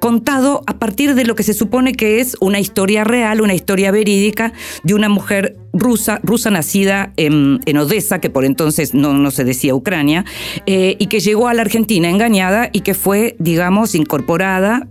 contado 0.00 0.62
a 0.66 0.78
partir 0.78 1.14
de 1.14 1.24
lo 1.24 1.36
que 1.36 1.44
se 1.44 1.54
supone 1.54 1.92
que 1.92 2.18
es 2.20 2.36
una 2.40 2.58
historia 2.58 3.04
real, 3.04 3.40
una 3.40 3.54
historia 3.54 3.92
verídica 3.92 4.52
de 4.82 4.94
una 4.94 5.08
mujer 5.08 5.56
rusa, 5.72 6.18
rusa 6.24 6.50
nacida 6.50 7.12
en, 7.16 7.60
Odessa, 7.78 8.18
que 8.18 8.28
por 8.28 8.44
entonces 8.44 8.94
no, 8.94 9.14
no 9.14 9.30
se 9.30 9.44
decía 9.44 9.76
Ucrania, 9.76 10.24
eh, 10.66 10.96
y 10.98 11.06
que 11.06 11.20
llegó 11.20 11.46
a 11.46 11.54
la 11.54 11.62
Argentina 11.62 12.10
engañada 12.10 12.68
y 12.72 12.80
que 12.80 12.94
fue, 12.94 13.36
digamos, 13.38 13.94
incorporada 13.94 14.88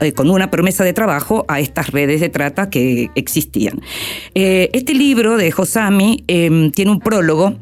eh, 0.00 0.12
con 0.12 0.30
una 0.30 0.50
promesa 0.50 0.84
de 0.84 0.92
trabajo 0.92 1.44
a 1.48 1.60
estas 1.60 1.90
redes 1.90 2.20
de 2.20 2.28
trata 2.28 2.70
que 2.70 3.10
existían. 3.14 3.80
Eh, 4.34 4.70
este 4.72 4.94
libro 4.94 5.36
de 5.36 5.50
Josami 5.50 6.24
em, 6.26 6.70
tiene 6.70 6.90
un 6.90 7.00
prólogo 7.00 7.56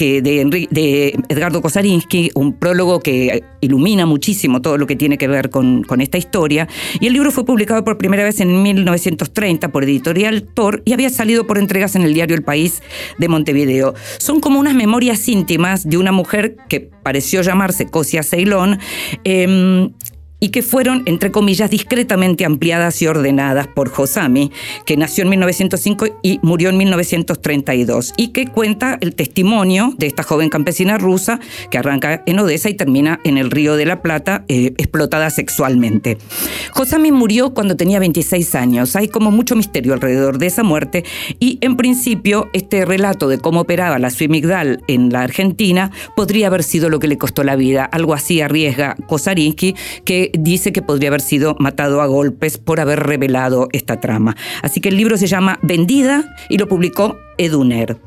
que 0.00 0.22
de, 0.22 1.14
Edgardo 1.28 1.60
Kosarinsky, 1.60 2.30
un 2.34 2.54
prólogo 2.54 3.00
que 3.00 3.44
ilumina 3.60 4.06
muchísimo 4.06 4.62
todo 4.62 4.78
lo 4.78 4.86
que 4.86 4.96
tiene 4.96 5.18
que 5.18 5.28
ver 5.28 5.50
con, 5.50 5.82
con, 5.82 6.00
esta 6.00 6.16
historia. 6.16 6.66
Y 7.00 7.06
el 7.06 7.12
libro 7.12 7.30
fue 7.30 7.44
publicado 7.44 7.84
por 7.84 7.98
primera 7.98 8.24
vez 8.24 8.40
en 8.40 8.62
1930 8.62 9.68
por 9.68 9.84
Editorial 9.84 10.42
Tor 10.42 10.80
y 10.86 10.94
había 10.94 11.10
salido 11.10 11.46
por 11.46 11.58
entregas 11.58 11.96
en 11.96 12.02
el 12.02 12.14
diario 12.14 12.34
El 12.34 12.42
País 12.42 12.82
de 13.18 13.28
Montevideo. 13.28 13.92
Son 14.16 14.40
como 14.40 14.58
unas 14.58 14.74
memorias 14.74 15.28
íntimas 15.28 15.86
de 15.86 15.98
una 15.98 16.12
mujer 16.12 16.56
que 16.70 16.80
pareció 16.80 17.42
llamarse 17.42 17.84
Cosia 17.84 18.22
Ceilón. 18.22 18.78
Em, 19.24 19.90
y 20.40 20.48
que 20.48 20.62
fueron, 20.62 21.02
entre 21.06 21.30
comillas, 21.30 21.70
discretamente 21.70 22.44
ampliadas 22.44 23.00
y 23.02 23.06
ordenadas 23.06 23.68
por 23.68 23.90
Josami, 23.90 24.50
que 24.86 24.96
nació 24.96 25.24
en 25.24 25.30
1905 25.30 26.06
y 26.22 26.40
murió 26.42 26.70
en 26.70 26.78
1932, 26.78 28.14
y 28.16 28.28
que 28.28 28.46
cuenta 28.46 28.98
el 29.00 29.14
testimonio 29.14 29.94
de 29.98 30.06
esta 30.06 30.22
joven 30.22 30.48
campesina 30.48 30.98
rusa 30.98 31.40
que 31.70 31.78
arranca 31.78 32.22
en 32.26 32.38
Odessa 32.38 32.70
y 32.70 32.74
termina 32.74 33.20
en 33.24 33.38
el 33.38 33.50
Río 33.50 33.76
de 33.76 33.84
la 33.84 34.02
Plata, 34.02 34.44
eh, 34.48 34.72
explotada 34.78 35.30
sexualmente. 35.30 36.18
Josami 36.72 37.12
murió 37.12 37.52
cuando 37.52 37.76
tenía 37.76 37.98
26 37.98 38.54
años. 38.54 38.96
Hay 38.96 39.08
como 39.08 39.30
mucho 39.30 39.56
misterio 39.56 39.92
alrededor 39.92 40.38
de 40.38 40.46
esa 40.46 40.62
muerte 40.62 41.04
y 41.38 41.58
en 41.60 41.76
principio 41.76 42.48
este 42.52 42.84
relato 42.84 43.28
de 43.28 43.38
cómo 43.38 43.60
operaba 43.60 43.98
la 43.98 44.10
Suimigdal 44.10 44.82
en 44.88 45.10
la 45.10 45.22
Argentina 45.22 45.90
podría 46.16 46.46
haber 46.46 46.62
sido 46.62 46.88
lo 46.88 46.98
que 46.98 47.08
le 47.08 47.18
costó 47.18 47.44
la 47.44 47.56
vida. 47.56 47.84
Algo 47.84 48.14
así 48.14 48.40
arriesga 48.40 48.96
Kosarinsky, 49.06 49.74
que 50.04 50.29
dice 50.38 50.72
que 50.72 50.82
podría 50.82 51.08
haber 51.08 51.20
sido 51.20 51.56
matado 51.58 52.00
a 52.02 52.06
golpes 52.06 52.58
por 52.58 52.80
haber 52.80 53.00
revelado 53.00 53.68
esta 53.72 54.00
trama. 54.00 54.36
Así 54.62 54.80
que 54.80 54.88
el 54.88 54.96
libro 54.96 55.16
se 55.16 55.26
llama 55.26 55.58
Vendida 55.62 56.36
y 56.48 56.58
lo 56.58 56.68
publicó 56.68 57.18
Eduner. 57.38 57.98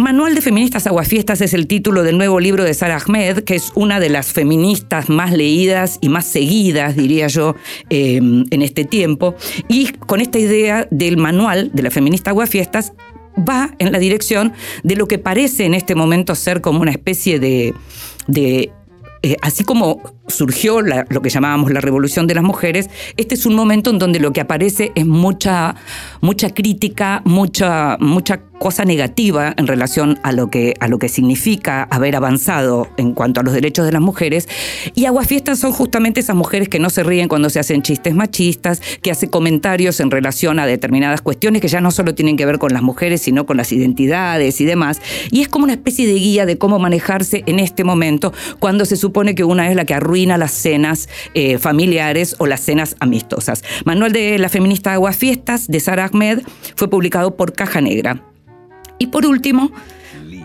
Manual 0.00 0.34
de 0.34 0.40
Feministas 0.40 0.86
Aguafiestas 0.86 1.42
es 1.42 1.52
el 1.52 1.66
título 1.66 2.02
del 2.02 2.16
nuevo 2.16 2.40
libro 2.40 2.64
de 2.64 2.72
Sara 2.72 2.96
Ahmed, 2.96 3.44
que 3.44 3.54
es 3.54 3.70
una 3.74 4.00
de 4.00 4.08
las 4.08 4.32
feministas 4.32 5.10
más 5.10 5.30
leídas 5.30 5.98
y 6.00 6.08
más 6.08 6.24
seguidas, 6.24 6.96
diría 6.96 7.26
yo, 7.26 7.54
em, 7.90 8.46
en 8.50 8.62
este 8.62 8.84
tiempo. 8.84 9.34
Y 9.68 9.92
con 9.92 10.22
esta 10.22 10.38
idea 10.38 10.88
del 10.90 11.18
manual 11.18 11.70
de 11.74 11.82
la 11.82 11.90
feminista 11.90 12.30
Aguafiestas, 12.30 12.94
va 13.38 13.74
en 13.78 13.92
la 13.92 13.98
dirección 13.98 14.52
de 14.82 14.96
lo 14.96 15.06
que 15.06 15.18
parece 15.18 15.64
en 15.64 15.74
este 15.74 15.94
momento 15.94 16.34
ser 16.34 16.62
como 16.62 16.80
una 16.80 16.90
especie 16.90 17.38
de, 17.38 17.74
de 18.26 18.72
eh, 19.22 19.36
así 19.42 19.64
como 19.64 20.00
surgió 20.30 20.80
lo 20.80 21.22
que 21.22 21.30
llamábamos 21.30 21.72
la 21.72 21.80
revolución 21.80 22.26
de 22.26 22.34
las 22.34 22.44
mujeres, 22.44 22.90
este 23.16 23.34
es 23.34 23.46
un 23.46 23.54
momento 23.54 23.90
en 23.90 23.98
donde 23.98 24.20
lo 24.20 24.32
que 24.32 24.40
aparece 24.40 24.92
es 24.94 25.06
mucha, 25.06 25.74
mucha 26.20 26.50
crítica, 26.50 27.22
mucha, 27.24 27.96
mucha 28.00 28.40
cosa 28.60 28.84
negativa 28.84 29.54
en 29.56 29.66
relación 29.66 30.20
a 30.22 30.32
lo, 30.32 30.50
que, 30.50 30.74
a 30.80 30.86
lo 30.86 30.98
que 30.98 31.08
significa 31.08 31.84
haber 31.84 32.14
avanzado 32.14 32.88
en 32.98 33.14
cuanto 33.14 33.40
a 33.40 33.42
los 33.42 33.54
derechos 33.54 33.86
de 33.86 33.92
las 33.92 34.02
mujeres. 34.02 34.48
Y 34.94 35.06
aguafiestas 35.06 35.58
son 35.58 35.72
justamente 35.72 36.20
esas 36.20 36.36
mujeres 36.36 36.68
que 36.68 36.78
no 36.78 36.90
se 36.90 37.02
ríen 37.02 37.26
cuando 37.26 37.48
se 37.48 37.58
hacen 37.58 37.80
chistes 37.80 38.14
machistas, 38.14 38.82
que 39.00 39.10
hacen 39.10 39.30
comentarios 39.30 39.98
en 40.00 40.10
relación 40.10 40.58
a 40.58 40.66
determinadas 40.66 41.22
cuestiones 41.22 41.62
que 41.62 41.68
ya 41.68 41.80
no 41.80 41.90
solo 41.90 42.14
tienen 42.14 42.36
que 42.36 42.44
ver 42.44 42.58
con 42.58 42.74
las 42.74 42.82
mujeres, 42.82 43.22
sino 43.22 43.46
con 43.46 43.56
las 43.56 43.72
identidades 43.72 44.60
y 44.60 44.66
demás. 44.66 45.00
Y 45.30 45.40
es 45.40 45.48
como 45.48 45.64
una 45.64 45.72
especie 45.72 46.06
de 46.06 46.14
guía 46.14 46.44
de 46.44 46.58
cómo 46.58 46.78
manejarse 46.78 47.42
en 47.46 47.60
este 47.60 47.82
momento 47.82 48.34
cuando 48.58 48.84
se 48.84 48.96
supone 48.96 49.34
que 49.34 49.42
una 49.42 49.70
es 49.70 49.76
la 49.76 49.86
que 49.86 49.94
arruina 49.94 50.19
las 50.26 50.52
cenas 50.52 51.08
eh, 51.34 51.58
familiares 51.58 52.36
o 52.38 52.46
las 52.46 52.60
cenas 52.60 52.96
amistosas. 53.00 53.62
Manual 53.84 54.12
de 54.12 54.38
la 54.38 54.48
feminista 54.48 54.92
Aguafiestas 54.92 55.66
de 55.66 55.80
Sara 55.80 56.04
Ahmed 56.06 56.40
fue 56.76 56.88
publicado 56.88 57.36
por 57.36 57.52
Caja 57.52 57.80
Negra. 57.80 58.22
Y 58.98 59.06
por 59.08 59.26
último, 59.26 59.72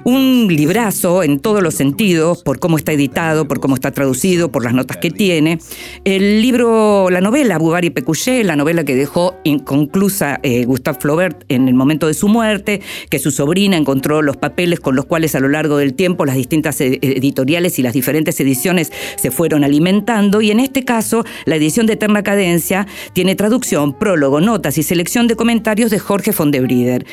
un 0.06 0.48
librazo 0.48 1.24
en 1.24 1.40
todos 1.40 1.64
los 1.64 1.74
sentidos, 1.74 2.44
por 2.44 2.60
cómo 2.60 2.78
está 2.78 2.94
editado, 2.94 3.48
por 3.48 3.60
cómo 3.60 3.74
está 3.74 3.92
traducido, 3.92 4.52
por 4.52 4.64
las 4.64 4.74
notas 4.74 4.98
que 4.98 5.10
tiene. 5.10 5.58
El 6.04 6.44
libro, 6.44 7.10
la 7.10 7.22
novela 7.22 7.58
Bugari 7.58 7.90
Pecuché, 7.90 8.44
la 8.44 8.56
novela 8.56 8.84
que 8.84 8.96
dejó 8.96 9.36
inconclusa 9.44 10.40
eh, 10.44 10.64
Gustave 10.66 11.00
Flaubert 11.02 11.44
en 11.50 11.68
el 11.68 11.74
momento 11.74 12.06
de 12.06 12.14
su 12.14 12.28
muerte, 12.28 12.82
que 13.10 13.18
su 13.18 13.32
sobrina 13.32 13.78
encontró 13.78 14.22
los 14.22 14.38
papeles 14.38 14.80
con 14.80 14.96
los 14.96 15.06
cuales 15.06 15.34
a 15.34 15.40
lo 15.40 15.50
largo 15.50 15.78
del 15.78 15.96
tiempo 15.96 16.24
las 16.26 16.36
distintas 16.36 16.80
editoriales 16.80 17.80
y 17.80 17.82
las 17.82 17.94
diferentes 17.94 18.40
ediciones 18.40 18.92
se 19.16 19.32
fueron 19.32 19.64
alimentando. 19.64 20.40
Y 20.40 20.52
en 20.52 20.60
este 20.60 20.86
caso, 20.86 21.26
la 21.46 21.56
edición 21.56 21.88
de 21.88 21.94
Eterna 21.94 22.22
Cadencia 22.22 22.86
tiene 23.14 23.34
traducción, 23.34 23.98
prólogo, 23.98 24.40
notas 24.40 24.78
y 24.78 24.84
selección 24.84 25.26
de 25.26 25.36
comentarios 25.36 25.90
de 25.90 25.98
Jorge 25.98 26.32
von 26.32 26.52
de 26.52 26.62
Brieder 26.62 27.06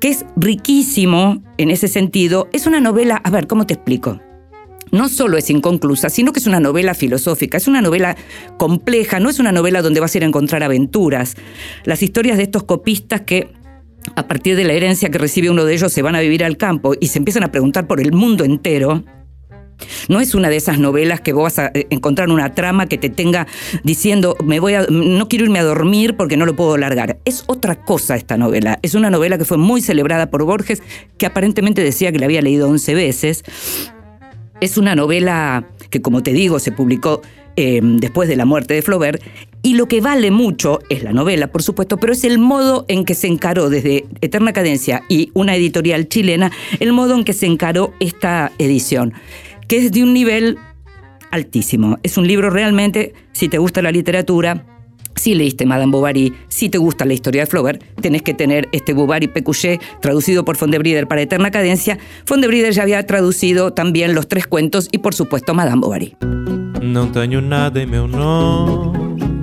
que 0.00 0.08
es 0.08 0.24
riquísimo 0.36 1.42
en 1.56 1.70
ese 1.70 1.88
sentido. 1.88 2.48
Es 2.52 2.66
una 2.66 2.80
novela, 2.80 3.16
a 3.16 3.30
ver, 3.30 3.46
¿cómo 3.46 3.66
te 3.66 3.74
explico? 3.74 4.20
no 4.90 5.08
solo 5.08 5.36
es 5.36 5.50
inconclusa, 5.50 6.08
sino 6.08 6.32
que 6.32 6.40
es 6.40 6.46
una 6.46 6.60
novela 6.60 6.94
filosófica, 6.94 7.56
es 7.56 7.68
una 7.68 7.82
novela 7.82 8.16
compleja, 8.56 9.20
no 9.20 9.28
es 9.28 9.38
una 9.38 9.52
novela 9.52 9.82
donde 9.82 10.00
vas 10.00 10.14
a 10.14 10.18
ir 10.18 10.24
a 10.24 10.26
encontrar 10.26 10.62
aventuras. 10.62 11.36
Las 11.84 12.02
historias 12.02 12.36
de 12.36 12.44
estos 12.44 12.64
copistas 12.64 13.22
que 13.22 13.50
a 14.16 14.26
partir 14.26 14.56
de 14.56 14.64
la 14.64 14.72
herencia 14.72 15.10
que 15.10 15.18
recibe 15.18 15.50
uno 15.50 15.64
de 15.64 15.74
ellos 15.74 15.92
se 15.92 16.02
van 16.02 16.14
a 16.14 16.20
vivir 16.20 16.44
al 16.44 16.56
campo 16.56 16.94
y 16.98 17.08
se 17.08 17.18
empiezan 17.18 17.44
a 17.44 17.52
preguntar 17.52 17.86
por 17.86 18.00
el 18.00 18.12
mundo 18.12 18.44
entero, 18.44 19.04
No 20.08 20.20
es 20.20 20.34
una 20.34 20.48
de 20.48 20.56
esas 20.56 20.78
novelas 20.78 21.20
que 21.20 21.32
vos 21.32 21.44
vas 21.44 21.58
a 21.58 21.70
eh, 21.74 21.86
encontrar 21.90 22.28
una 22.30 22.54
trama 22.54 22.86
que 22.86 22.98
te 22.98 23.08
tenga 23.08 23.46
diciendo, 23.84 24.36
me 24.44 24.60
voy 24.60 24.74
a, 24.74 24.86
no 24.88 25.28
quiero 25.28 25.44
irme 25.44 25.58
a 25.58 25.64
dormir 25.64 26.16
porque 26.16 26.36
no 26.36 26.46
lo 26.46 26.56
puedo 26.56 26.76
largar. 26.76 27.18
Es 27.24 27.44
otra 27.46 27.76
cosa 27.84 28.16
esta 28.16 28.36
novela. 28.36 28.78
Es 28.82 28.94
una 28.94 29.10
novela 29.10 29.38
que 29.38 29.44
fue 29.44 29.58
muy 29.58 29.80
celebrada 29.80 30.30
por 30.30 30.44
Borges, 30.44 30.82
que 31.16 31.26
aparentemente 31.26 31.82
decía 31.82 32.12
que 32.12 32.18
la 32.18 32.26
había 32.26 32.42
leído 32.42 32.68
11 32.68 32.94
veces. 32.94 33.44
Es 34.60 34.76
una 34.76 34.94
novela 34.94 35.66
que, 35.90 36.02
como 36.02 36.22
te 36.22 36.32
digo, 36.32 36.58
se 36.58 36.72
publicó 36.72 37.22
eh, 37.60 37.80
después 37.82 38.28
de 38.28 38.36
la 38.36 38.44
muerte 38.44 38.74
de 38.74 38.82
Flaubert. 38.82 39.20
Y 39.62 39.74
lo 39.74 39.88
que 39.88 40.00
vale 40.00 40.30
mucho 40.30 40.78
es 40.88 41.02
la 41.02 41.12
novela, 41.12 41.48
por 41.48 41.64
supuesto, 41.64 41.96
pero 41.96 42.12
es 42.12 42.22
el 42.22 42.38
modo 42.38 42.84
en 42.86 43.04
que 43.04 43.14
se 43.14 43.26
encaró 43.26 43.68
desde 43.68 44.06
Eterna 44.20 44.52
Cadencia 44.52 45.02
y 45.08 45.32
una 45.34 45.56
editorial 45.56 46.08
chilena, 46.08 46.52
el 46.78 46.92
modo 46.92 47.16
en 47.16 47.24
que 47.24 47.32
se 47.32 47.46
encaró 47.46 47.92
esta 47.98 48.52
edición, 48.58 49.12
que 49.68 49.78
es 49.78 49.92
de 49.92 50.02
un 50.02 50.12
nivel 50.14 50.58
altísimo. 51.30 51.98
Es 52.02 52.16
un 52.16 52.26
libro 52.26 52.50
realmente, 52.50 53.12
si 53.32 53.48
te 53.48 53.58
gusta 53.58 53.82
la 53.82 53.92
literatura, 53.92 54.64
si 55.14 55.34
leíste 55.34 55.66
Madame 55.66 55.92
Bovary, 55.92 56.32
si 56.48 56.68
te 56.68 56.78
gusta 56.78 57.04
la 57.04 57.12
historia 57.12 57.42
de 57.42 57.46
Flaubert, 57.46 57.82
tenés 58.00 58.22
que 58.22 58.34
tener 58.34 58.68
este 58.72 58.94
Bovary 58.94 59.28
Pécuchet 59.28 59.80
traducido 60.00 60.44
por 60.44 60.56
Fondebrider 60.56 61.06
para 61.06 61.22
Eterna 61.22 61.50
Cadencia. 61.50 61.98
Fondebrider 62.24 62.72
ya 62.72 62.82
había 62.82 63.04
traducido 63.04 63.72
también 63.72 64.14
los 64.14 64.28
tres 64.28 64.46
cuentos 64.46 64.88
y 64.90 64.98
por 64.98 65.14
supuesto 65.14 65.54
Madame 65.54 65.80
Bovary. 65.80 66.16
Tenho 67.12 67.40
nada 67.40 67.84
nome 67.84 69.37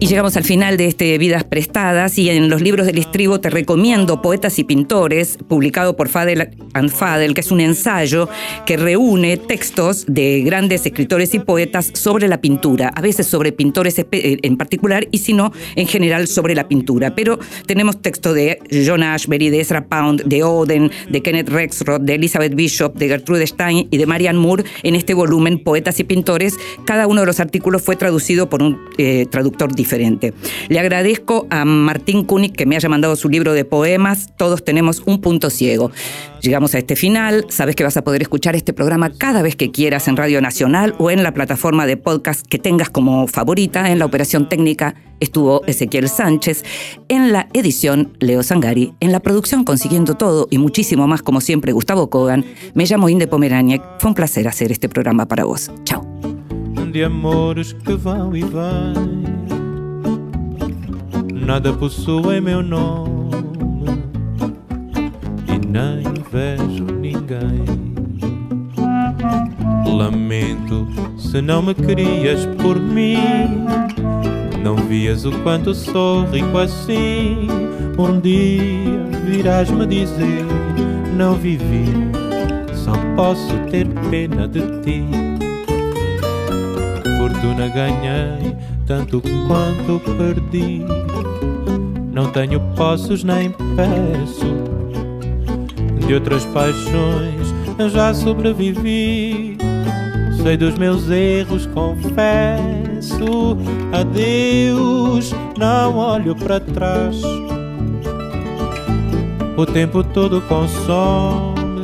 Y 0.00 0.06
llegamos 0.06 0.34
al 0.38 0.44
final 0.44 0.78
de 0.78 0.86
este 0.86 1.18
Vidas 1.18 1.44
Prestadas 1.44 2.16
y 2.18 2.30
en 2.30 2.48
los 2.48 2.62
libros 2.62 2.86
del 2.86 2.96
estribo 2.96 3.40
te 3.40 3.50
recomiendo 3.50 4.22
Poetas 4.22 4.58
y 4.58 4.64
Pintores, 4.64 5.36
publicado 5.48 5.96
por 5.96 6.08
Fadel 6.08 6.48
and 6.72 6.90
Fadel, 6.90 7.34
que 7.34 7.42
es 7.42 7.50
un 7.50 7.60
ensayo 7.60 8.26
que 8.64 8.78
reúne 8.78 9.36
textos 9.36 10.06
de 10.08 10.40
grandes 10.40 10.86
escritores 10.86 11.34
y 11.34 11.40
poetas 11.40 11.90
sobre 11.92 12.26
la 12.26 12.40
pintura, 12.40 12.88
a 12.88 13.02
veces 13.02 13.26
sobre 13.26 13.52
pintores 13.52 13.96
en 14.10 14.56
particular 14.56 15.06
y 15.10 15.18
si 15.18 15.34
no, 15.34 15.52
en 15.76 15.86
general 15.86 16.26
sobre 16.26 16.54
la 16.54 16.68
pintura. 16.68 17.14
Pero 17.14 17.38
tenemos 17.66 18.00
texto 18.00 18.32
de 18.32 18.60
John 18.86 19.02
Ashbery, 19.02 19.50
de 19.50 19.60
Ezra 19.60 19.84
Pound, 19.84 20.22
de 20.24 20.42
Oden, 20.42 20.90
de 21.10 21.22
Kenneth 21.22 21.50
Rexroth, 21.50 22.00
de 22.00 22.14
Elizabeth 22.14 22.54
Bishop, 22.54 22.96
de 22.96 23.08
Gertrude 23.08 23.46
Stein 23.46 23.88
y 23.90 23.98
de 23.98 24.06
Marianne 24.06 24.38
Moore 24.38 24.64
en 24.82 24.94
este 24.94 25.12
volumen 25.12 25.62
Poetas 25.62 26.00
y 26.00 26.04
Pintores. 26.04 26.56
Cada 26.86 27.06
uno 27.06 27.20
de 27.20 27.26
los 27.26 27.40
artículos 27.40 27.82
fue 27.82 27.89
traducido 27.96 28.48
por 28.48 28.62
un 28.62 28.78
eh, 28.98 29.26
traductor 29.30 29.74
diferente. 29.74 30.32
Le 30.68 30.78
agradezco 30.78 31.46
a 31.50 31.64
Martín 31.64 32.24
Kunik 32.24 32.54
que 32.54 32.66
me 32.66 32.76
haya 32.76 32.88
mandado 32.88 33.16
su 33.16 33.28
libro 33.28 33.52
de 33.52 33.64
poemas. 33.64 34.30
Todos 34.36 34.64
tenemos 34.64 35.02
un 35.06 35.20
punto 35.20 35.50
ciego. 35.50 35.90
Llegamos 36.40 36.74
a 36.74 36.78
este 36.78 36.96
final. 36.96 37.46
Sabes 37.48 37.76
que 37.76 37.84
vas 37.84 37.96
a 37.96 38.04
poder 38.04 38.22
escuchar 38.22 38.56
este 38.56 38.72
programa 38.72 39.10
cada 39.10 39.42
vez 39.42 39.56
que 39.56 39.70
quieras 39.70 40.08
en 40.08 40.16
Radio 40.16 40.40
Nacional 40.40 40.94
o 40.98 41.10
en 41.10 41.22
la 41.22 41.34
plataforma 41.34 41.86
de 41.86 41.96
podcast 41.96 42.46
que 42.46 42.58
tengas 42.58 42.90
como 42.90 43.26
favorita. 43.26 43.90
En 43.90 43.98
la 43.98 44.06
operación 44.06 44.48
técnica 44.48 44.94
estuvo 45.20 45.62
Ezequiel 45.66 46.08
Sánchez. 46.08 46.64
En 47.08 47.32
la 47.32 47.48
edición, 47.52 48.16
Leo 48.20 48.42
Sangari. 48.42 48.94
En 49.00 49.12
la 49.12 49.20
producción, 49.20 49.64
consiguiendo 49.64 50.14
todo 50.14 50.48
y 50.50 50.58
muchísimo 50.58 51.06
más, 51.06 51.22
como 51.22 51.40
siempre, 51.40 51.72
Gustavo 51.72 52.08
Kogan. 52.10 52.44
Me 52.74 52.86
llamo 52.86 53.08
Inde 53.08 53.26
Pomeraniec. 53.26 53.82
Fue 53.98 54.08
un 54.08 54.14
placer 54.14 54.48
hacer 54.48 54.72
este 54.72 54.88
programa 54.88 55.26
para 55.26 55.44
vos. 55.44 55.70
Chao. 55.84 56.29
De 56.90 57.04
amores 57.04 57.72
que 57.72 57.94
vão 57.94 58.36
e 58.36 58.40
vêm. 58.40 59.30
Nada 61.46 61.72
possui 61.72 62.40
meu 62.40 62.62
nome 62.62 63.30
e 65.46 65.66
nem 65.66 66.02
vejo 66.30 66.84
ninguém. 66.84 67.64
Lamento 69.86 70.86
se 71.16 71.40
não 71.40 71.62
me 71.62 71.74
querias 71.74 72.46
por 72.60 72.78
mim. 72.78 73.16
Não 74.62 74.76
vias 74.76 75.24
o 75.24 75.32
quanto 75.42 75.74
sou 75.74 76.24
rico 76.26 76.58
assim. 76.58 77.46
Um 77.96 78.18
dia 78.20 79.04
virás 79.24 79.70
me 79.70 79.86
dizer: 79.86 80.44
Não 81.16 81.34
vivi, 81.34 81.84
só 82.74 82.92
posso 83.14 83.56
ter 83.70 83.86
pena 84.10 84.48
de 84.48 84.60
ti 84.82 85.29
fortuna 87.40 87.68
ganhei, 87.68 88.54
tanto 88.86 89.22
quanto 89.46 89.98
perdi. 90.16 90.84
Não 92.12 92.30
tenho 92.30 92.60
posses 92.76 93.24
nem 93.24 93.50
peço, 93.50 94.46
de 96.06 96.14
outras 96.14 96.44
paixões 96.46 97.54
já 97.92 98.12
sobrevivi. 98.12 99.56
Sei 100.42 100.56
dos 100.56 100.76
meus 100.76 101.08
erros, 101.10 101.66
confesso. 101.66 103.56
Adeus, 103.92 105.32
não 105.58 105.96
olho 105.96 106.36
para 106.36 106.60
trás. 106.60 107.22
O 109.56 109.66
tempo 109.66 110.02
todo 110.04 110.42
consome, 110.42 111.80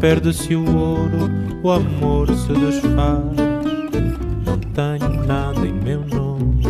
perde-se 0.00 0.54
o 0.54 0.76
ouro, 0.76 1.30
o 1.62 1.70
amor 1.70 2.28
se 2.28 2.52
desfaz 2.52 3.51
tenho 4.58 5.26
nada 5.26 5.66
em 5.66 5.72
meu 5.72 6.00
nome. 6.00 6.62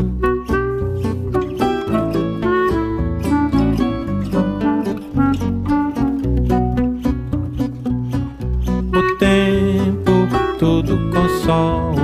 O 8.94 9.16
tempo 9.18 10.12
tudo 10.58 10.98
consome, 11.10 12.00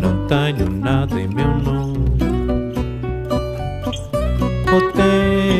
não 0.00 0.26
tenho 0.26 0.70
nada 0.70 1.20
em 1.20 1.28
meu 1.28 1.58
nome. 1.58 1.98
O 4.72 4.92
tempo 4.92 5.59